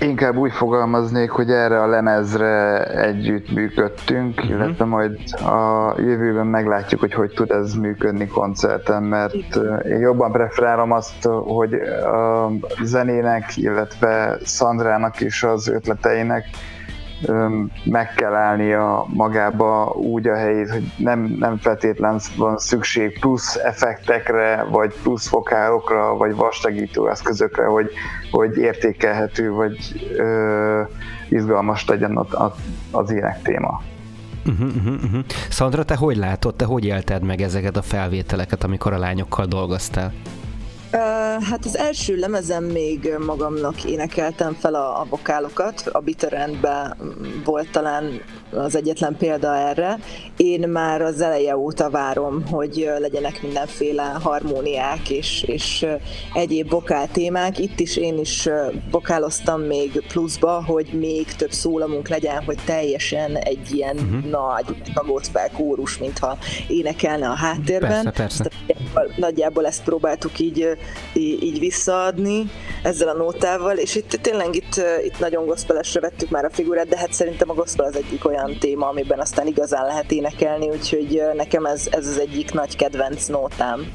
Inkább 0.00 0.36
úgy 0.36 0.52
fogalmaznék, 0.52 1.30
hogy 1.30 1.50
erre 1.50 1.82
a 1.82 1.86
lemezre 1.86 2.84
együtt 2.84 3.52
működtünk, 3.52 4.36
uh-huh. 4.36 4.50
illetve 4.50 4.84
majd 4.84 5.18
a 5.32 5.94
jövőben 5.96 6.46
meglátjuk, 6.46 7.00
hogy 7.00 7.12
hogy 7.12 7.30
tud 7.30 7.50
ez 7.50 7.74
működni 7.74 8.26
koncerten, 8.26 9.02
mert 9.02 9.56
én 9.84 9.98
jobban 9.98 10.32
preferálom 10.32 10.92
azt, 10.92 11.24
hogy 11.44 11.74
a 12.04 12.50
zenének, 12.82 13.56
illetve 13.56 14.38
Szandrának 14.44 15.20
is 15.20 15.42
az 15.42 15.68
ötleteinek 15.68 16.44
meg 17.84 18.14
kell 18.14 18.34
állnia 18.34 19.06
magába 19.08 19.84
úgy 19.86 20.28
a 20.28 20.36
helyét, 20.36 20.70
hogy 20.70 20.92
nem, 20.96 21.36
nem 21.38 21.56
feltétlen 21.56 22.20
van 22.36 22.58
szükség 22.58 23.18
plusz 23.20 23.56
effektekre, 23.56 24.66
vagy 24.70 24.94
plusz 25.02 25.28
fokálokra, 25.28 26.16
vagy 26.16 26.34
vastagító 26.34 27.08
eszközökre, 27.08 27.64
hogy, 27.64 27.90
hogy 28.30 28.56
értékelhető, 28.56 29.50
vagy 29.50 30.08
ö, 30.16 30.82
izgalmas 31.28 31.86
legyen 31.86 32.16
a, 32.16 32.54
az 32.90 33.10
ének 33.10 33.42
téma. 33.42 33.80
Uh-huh, 34.46 34.68
uh-huh, 34.76 35.04
uh-huh. 35.04 35.24
Szandra, 35.50 35.84
te 35.84 35.96
hogy 35.96 36.16
látod, 36.16 36.54
te 36.54 36.64
hogy 36.64 36.84
élted 36.84 37.24
meg 37.24 37.40
ezeket 37.40 37.76
a 37.76 37.82
felvételeket, 37.82 38.64
amikor 38.64 38.92
a 38.92 38.98
lányokkal 38.98 39.46
dolgoztál? 39.46 40.12
Hát 41.40 41.64
az 41.64 41.76
első 41.76 42.16
lemezem 42.16 42.64
még 42.64 43.14
magamnak 43.26 43.84
énekeltem 43.84 44.54
fel 44.54 44.74
a, 44.74 45.00
a 45.00 45.06
vokálokat, 45.10 45.88
a 45.92 46.00
Bitterendben 46.00 46.96
volt 47.44 47.70
talán 47.70 48.20
az 48.52 48.76
egyetlen 48.76 49.16
példa 49.16 49.56
erre. 49.56 49.98
Én 50.36 50.68
már 50.68 51.02
az 51.02 51.20
eleje 51.20 51.56
óta 51.56 51.90
várom, 51.90 52.46
hogy 52.46 52.90
legyenek 52.98 53.42
mindenféle 53.42 54.02
harmóniák 54.02 55.10
és, 55.10 55.42
és 55.42 55.86
egyéb 56.34 56.70
vokál 56.70 57.08
témák. 57.08 57.58
Itt 57.58 57.80
is 57.80 57.96
én 57.96 58.18
is 58.18 58.48
vokáloztam 58.90 59.60
még 59.60 60.04
pluszba, 60.08 60.64
hogy 60.64 60.88
még 60.92 61.34
több 61.36 61.52
szólamunk 61.52 62.08
legyen, 62.08 62.44
hogy 62.44 62.58
teljesen 62.64 63.36
egy 63.36 63.72
ilyen 63.74 63.96
uh-huh. 63.96 64.30
nagy, 64.30 65.28
fel 65.32 65.50
kórus, 65.50 65.98
mintha 65.98 66.38
énekelne 66.68 67.28
a 67.28 67.34
háttérben. 67.34 68.02
Persze, 68.02 68.10
persze. 68.10 68.50
Nagyjából 69.16 69.66
ezt 69.66 69.82
próbáltuk 69.82 70.38
így 70.38 70.76
így 71.14 71.58
visszaadni 71.58 72.50
ezzel 72.82 73.08
a 73.08 73.12
nótával, 73.12 73.76
és 73.76 73.94
itt 73.94 74.10
tényleg 74.10 74.54
itt, 74.54 74.82
itt 75.04 75.18
nagyon 75.18 75.46
gospelesre 75.46 76.00
vettük 76.00 76.30
már 76.30 76.44
a 76.44 76.50
figurát, 76.50 76.88
de 76.88 76.98
hát 76.98 77.12
szerintem 77.12 77.50
a 77.50 77.54
gospel 77.54 77.86
az 77.86 77.96
egyik 77.96 78.26
olyan 78.26 78.58
téma, 78.58 78.88
amiben 78.88 79.20
aztán 79.20 79.46
igazán 79.46 79.86
lehet 79.86 80.12
énekelni, 80.12 80.68
úgyhogy 80.68 81.22
nekem 81.34 81.64
ez, 81.64 81.88
ez 81.90 82.06
az 82.06 82.18
egyik 82.18 82.52
nagy 82.52 82.76
kedvenc 82.76 83.26
nótám. 83.26 83.92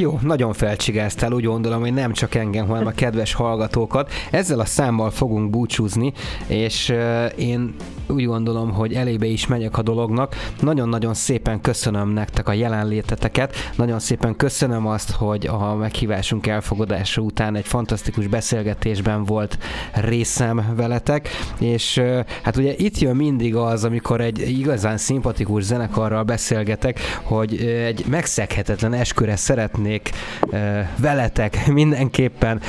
Jó, 0.00 0.18
nagyon 0.22 0.52
felcsigáztál, 0.52 1.32
úgy 1.32 1.44
gondolom, 1.44 1.80
hogy 1.80 1.92
nem 1.92 2.12
csak 2.12 2.34
engem, 2.34 2.66
hanem 2.66 2.86
a 2.86 2.90
kedves 2.90 3.32
hallgatókat. 3.32 4.12
Ezzel 4.30 4.60
a 4.60 4.64
számmal 4.64 5.10
fogunk 5.10 5.50
búcsúzni, 5.50 6.12
és 6.46 6.94
én 7.36 7.74
úgy 8.06 8.26
gondolom, 8.26 8.72
hogy 8.72 8.92
elébe 8.92 9.26
is 9.26 9.46
megyek 9.46 9.78
a 9.78 9.82
dolognak. 9.82 10.34
Nagyon-nagyon 10.60 11.14
szépen 11.14 11.60
köszönöm 11.60 12.08
nektek 12.08 12.48
a 12.48 12.52
jelenléteteket, 12.52 13.54
nagyon 13.76 13.98
szépen 13.98 14.36
köszönöm 14.36 14.86
azt, 14.86 15.10
hogy 15.10 15.46
a 15.46 15.74
meghívásunk 15.74 16.46
elfogadása 16.46 17.20
után 17.20 17.56
egy 17.56 17.66
fantasztikus 17.66 18.26
beszélgetésben 18.26 19.24
volt 19.24 19.58
részem 19.94 20.72
veletek, 20.76 21.28
és 21.58 22.02
hát 22.42 22.56
ugye 22.56 22.74
itt 22.76 22.98
jön 22.98 23.16
mindig 23.16 23.56
az, 23.56 23.84
amikor 23.84 24.20
egy 24.20 24.48
igazán 24.48 24.96
szimpatikus 24.96 25.62
zenekarral 25.62 26.22
beszélgetek, 26.22 27.00
hogy 27.22 27.56
egy 27.66 28.04
megszeghetetlen 28.08 28.92
esküre 28.92 29.36
szeretnék 29.36 29.88
veletek 30.96 31.66
mindenképpen 31.72 32.60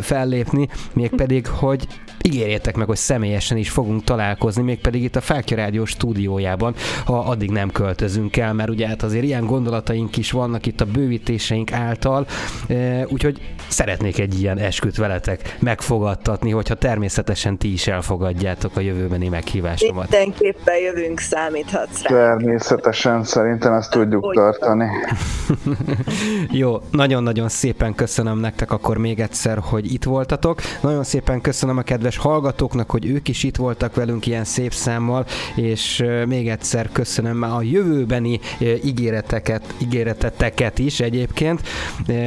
fellépni, 0.00 0.68
mégpedig, 0.92 1.46
hogy 1.46 1.86
ígérjétek 2.24 2.76
meg, 2.76 2.86
hogy 2.86 2.96
személyesen 2.96 3.56
is 3.56 3.70
fogunk 3.70 4.04
találkozni, 4.04 4.62
mégpedig 4.62 5.02
itt 5.02 5.16
a 5.16 5.20
Fákja 5.20 5.56
Rádió 5.56 5.84
stúdiójában, 5.84 6.74
ha 7.04 7.18
addig 7.18 7.50
nem 7.50 7.70
költözünk 7.70 8.36
el, 8.36 8.52
mert 8.52 8.70
ugye 8.70 8.86
hát 8.86 9.02
azért 9.02 9.24
ilyen 9.24 9.46
gondolataink 9.46 10.16
is 10.16 10.30
vannak 10.30 10.66
itt 10.66 10.80
a 10.80 10.84
bővítéseink 10.84 11.72
által, 11.72 12.26
e, 12.68 13.06
úgyhogy 13.08 13.40
szeretnék 13.68 14.18
egy 14.18 14.40
ilyen 14.40 14.58
esküt 14.58 14.96
veletek 14.96 15.56
megfogadtatni, 15.60 16.50
hogyha 16.50 16.74
természetesen 16.74 17.58
ti 17.58 17.72
is 17.72 17.86
elfogadjátok 17.86 18.76
a 18.76 18.80
jövőbeni 18.80 19.28
meghívásomat. 19.28 20.10
Mindenképpen 20.10 20.76
jövünk, 20.76 21.20
számíthatsz 21.20 22.02
rá. 22.02 22.08
Természetesen, 22.08 23.24
szerintem 23.24 23.72
ezt 23.72 23.90
tudjuk 23.90 24.24
Hogy 24.24 24.36
tartani. 24.36 24.86
Jó, 26.50 26.80
nagyon-nagyon 26.90 27.48
szépen 27.48 27.94
köszönöm 27.94 28.38
nektek 28.38 28.72
akkor 28.72 28.98
még 28.98 29.20
egyszer, 29.20 29.58
hogy 29.58 29.92
itt 29.92 30.04
voltatok. 30.04 30.60
Nagyon 30.80 31.04
szépen 31.04 31.40
köszönöm 31.40 31.76
a 31.78 31.82
kedves 31.82 32.11
kedves 32.12 32.16
hallgatóknak, 32.16 32.90
hogy 32.90 33.06
ők 33.06 33.28
is 33.28 33.42
itt 33.42 33.56
voltak 33.56 33.94
velünk 33.94 34.26
ilyen 34.26 34.44
szép 34.44 34.72
számmal, 34.72 35.26
és 35.56 36.04
még 36.26 36.48
egyszer 36.48 36.88
köszönöm 36.92 37.42
a 37.42 37.62
jövőbeni 37.62 38.40
ígéreteket, 38.84 39.74
ígéreteteket 39.82 40.78
is 40.78 41.00
egyébként, 41.00 41.60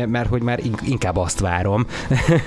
mert 0.08 0.30
hogy 0.30 0.42
már 0.42 0.60
in- 0.64 0.82
inkább 0.88 1.18
azt 1.18 1.40
várom, 1.40 1.86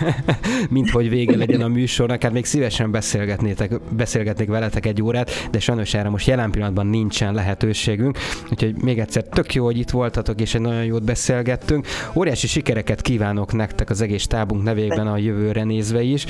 mint 0.71 0.91
hogy 0.91 1.09
vége 1.09 1.37
legyen 1.37 1.61
a 1.61 1.69
műsornak. 1.69 2.23
Hát 2.23 2.33
még 2.33 2.45
szívesen 2.45 2.91
beszélgetnétek, 2.91 3.81
beszélgetnék 3.91 4.49
veletek 4.49 4.87
egy 4.87 5.03
órát, 5.03 5.49
de 5.51 5.59
sajnos 5.59 5.95
erre 5.95 6.09
most 6.09 6.27
jelen 6.27 6.51
pillanatban 6.51 6.87
nincsen 6.87 7.35
lehetőségünk. 7.35 8.19
Úgyhogy 8.51 8.83
még 8.83 8.99
egyszer 8.99 9.23
tök 9.23 9.55
jó, 9.55 9.65
hogy 9.65 9.79
itt 9.79 9.91
voltatok, 9.91 10.41
és 10.41 10.55
egy 10.55 10.61
nagyon 10.61 10.85
jót 10.85 11.05
beszélgettünk. 11.05 11.87
Óriási 12.15 12.47
sikereket 12.47 13.03
kívánok 13.03 13.53
nektek 13.53 13.91
az 13.91 14.01
egész 14.01 14.27
tábunk 14.27 14.63
nevében 14.63 15.07
a 15.07 15.17
jövőre 15.17 15.65
nézve 15.65 16.03
is, 16.03 16.27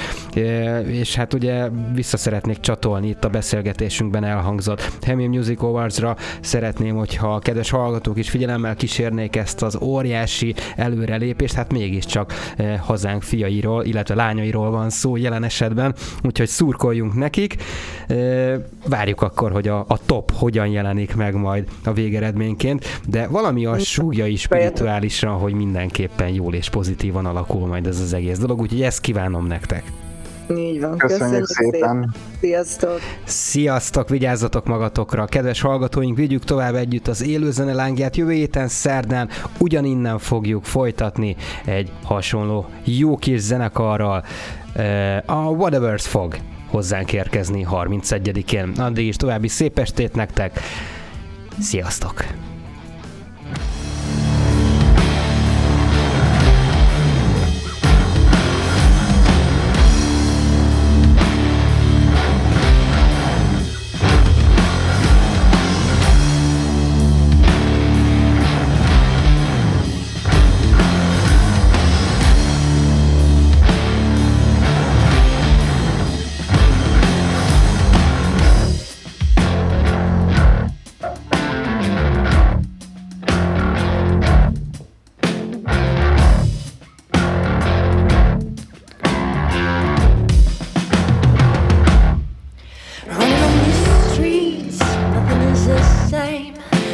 és 0.98 1.14
hát 1.14 1.34
ugye 1.34 1.68
vissza 1.94 2.16
szeretnék 2.16 2.60
csatolni 2.60 3.08
itt 3.08 3.24
a 3.24 3.28
beszélgetésünkben 3.28 4.24
elhangzott 4.24 4.98
Hemi 5.02 5.26
Music 5.26 5.62
Awards-ra. 5.62 6.16
Szeretném, 6.40 6.96
hogyha 6.96 7.34
a 7.34 7.38
kedves 7.38 7.70
hallgatók 7.70 8.18
is 8.18 8.30
figyelemmel 8.30 8.76
kísérnék 8.76 9.36
ezt 9.36 9.62
az 9.62 9.78
óriási 9.80 10.54
előrelépést, 10.76 11.54
hát 11.54 11.72
mégiscsak 11.72 12.32
e, 12.56 12.78
hazánk 12.78 13.22
fiairól, 13.22 13.84
illetve 13.84 14.14
lányairól 14.14 14.70
van 14.70 14.90
szó 14.90 15.16
jelen 15.16 15.44
esetben, 15.44 15.94
úgyhogy 16.22 16.48
szurkoljunk 16.48 17.14
nekik. 17.14 17.56
E, 18.08 18.14
Várjuk 18.86 19.22
akkor, 19.22 19.52
hogy 19.52 19.68
a, 19.68 19.84
a 19.88 19.98
top 20.06 20.32
hogyan 20.32 20.66
jelenik 20.66 21.16
meg 21.16 21.34
majd 21.34 21.68
a 21.84 21.92
végeredményként, 21.92 23.00
de 23.06 23.26
valami 23.26 23.66
a 23.66 23.78
súlya 23.78 24.26
is 24.26 24.40
spirituálisan, 24.40 25.32
hogy 25.32 25.52
mindenképpen 25.52 26.28
jól 26.28 26.54
és 26.54 26.68
pozitívan 26.68 27.26
alakul 27.26 27.66
majd 27.66 27.86
ez 27.86 28.00
az 28.00 28.12
egész 28.12 28.38
dolog, 28.38 28.60
úgyhogy 28.60 28.82
ezt 28.82 29.00
kívánom 29.00 29.46
nektek. 29.46 29.82
Így 30.56 30.80
van. 30.80 30.96
Köszönjük 30.96 31.46
szépen. 31.46 32.14
Sziasztok. 32.40 33.00
Sziasztok, 33.24 34.08
vigyázzatok 34.08 34.66
magatokra! 34.66 35.24
Kedves 35.24 35.60
hallgatóink, 35.60 36.16
vigyük 36.16 36.44
tovább 36.44 36.74
együtt 36.74 37.08
az 37.08 37.22
élőzene 37.22 37.72
lángját. 37.72 38.16
Jövő 38.16 38.32
héten 38.32 38.68
szerdán 38.68 39.28
ugyaninnen 39.58 40.18
fogjuk 40.18 40.64
folytatni 40.64 41.36
egy 41.64 41.90
hasonló 42.04 42.66
jó 42.84 43.16
kis 43.16 43.40
zenekarral. 43.40 44.24
Eh, 44.74 45.16
A 45.26 45.48
Whatever's 45.50 46.04
fog 46.06 46.36
hozzánk 46.70 47.12
érkezni 47.12 47.66
31-én. 47.70 48.72
Addig 48.78 49.06
is 49.06 49.16
további 49.16 49.48
szép 49.48 49.78
estét 49.78 50.14
nektek. 50.14 50.60
Sziasztok! 51.60 52.24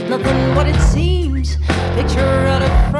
Nothing 0.08 0.54
what 0.54 0.66
it 0.66 0.78
seems. 0.80 1.56
Picture 1.94 2.20
out 2.20 2.62
of 2.62 2.92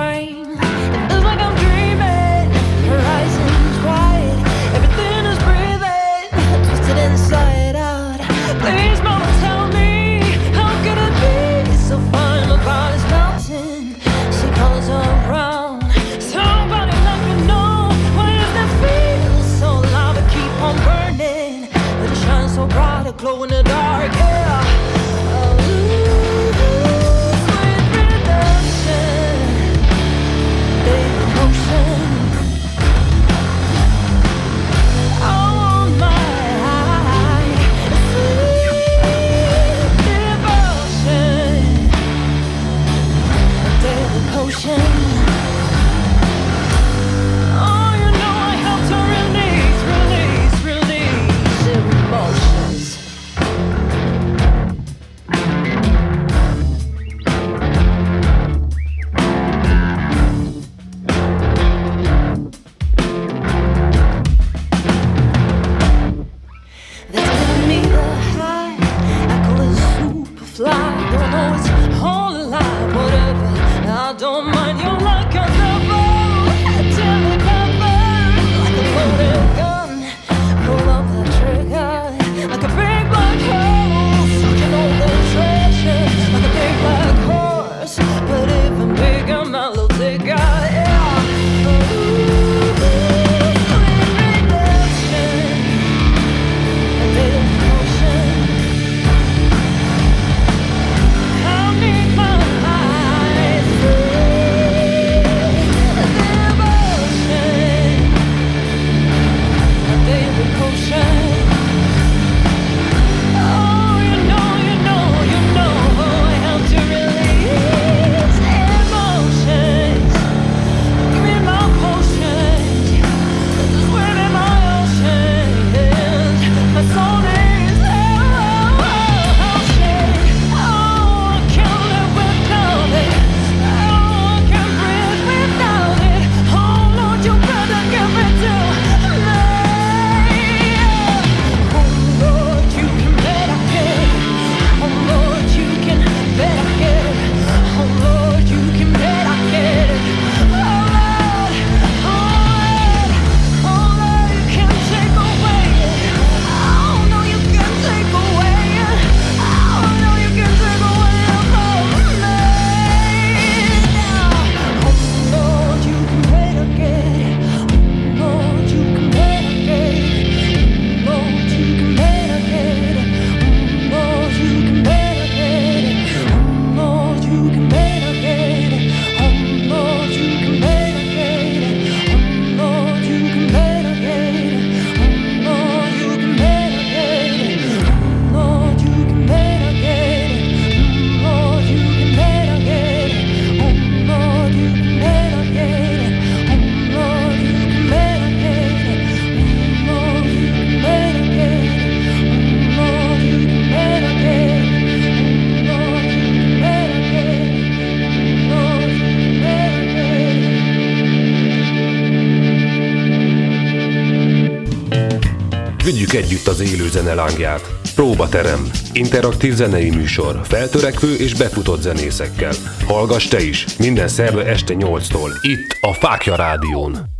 együtt 216.35 216.47
az 216.47 216.61
élő 216.61 216.89
zene 216.89 217.15
lángját. 217.15 217.75
Próbaterem. 217.95 218.71
Interaktív 218.93 219.55
zenei 219.55 219.91
műsor. 219.91 220.41
Feltörekvő 220.43 221.15
és 221.15 221.35
befutott 221.35 221.81
zenészekkel. 221.81 222.53
Hallgass 222.87 223.29
te 223.29 223.43
is. 223.43 223.67
Minden 223.79 224.09
szerve 224.09 224.45
este 224.45 224.75
8-tól. 224.79 225.31
Itt 225.43 225.79
a 225.81 225.93
Fákja 225.93 226.37
Rádión. 226.37 227.14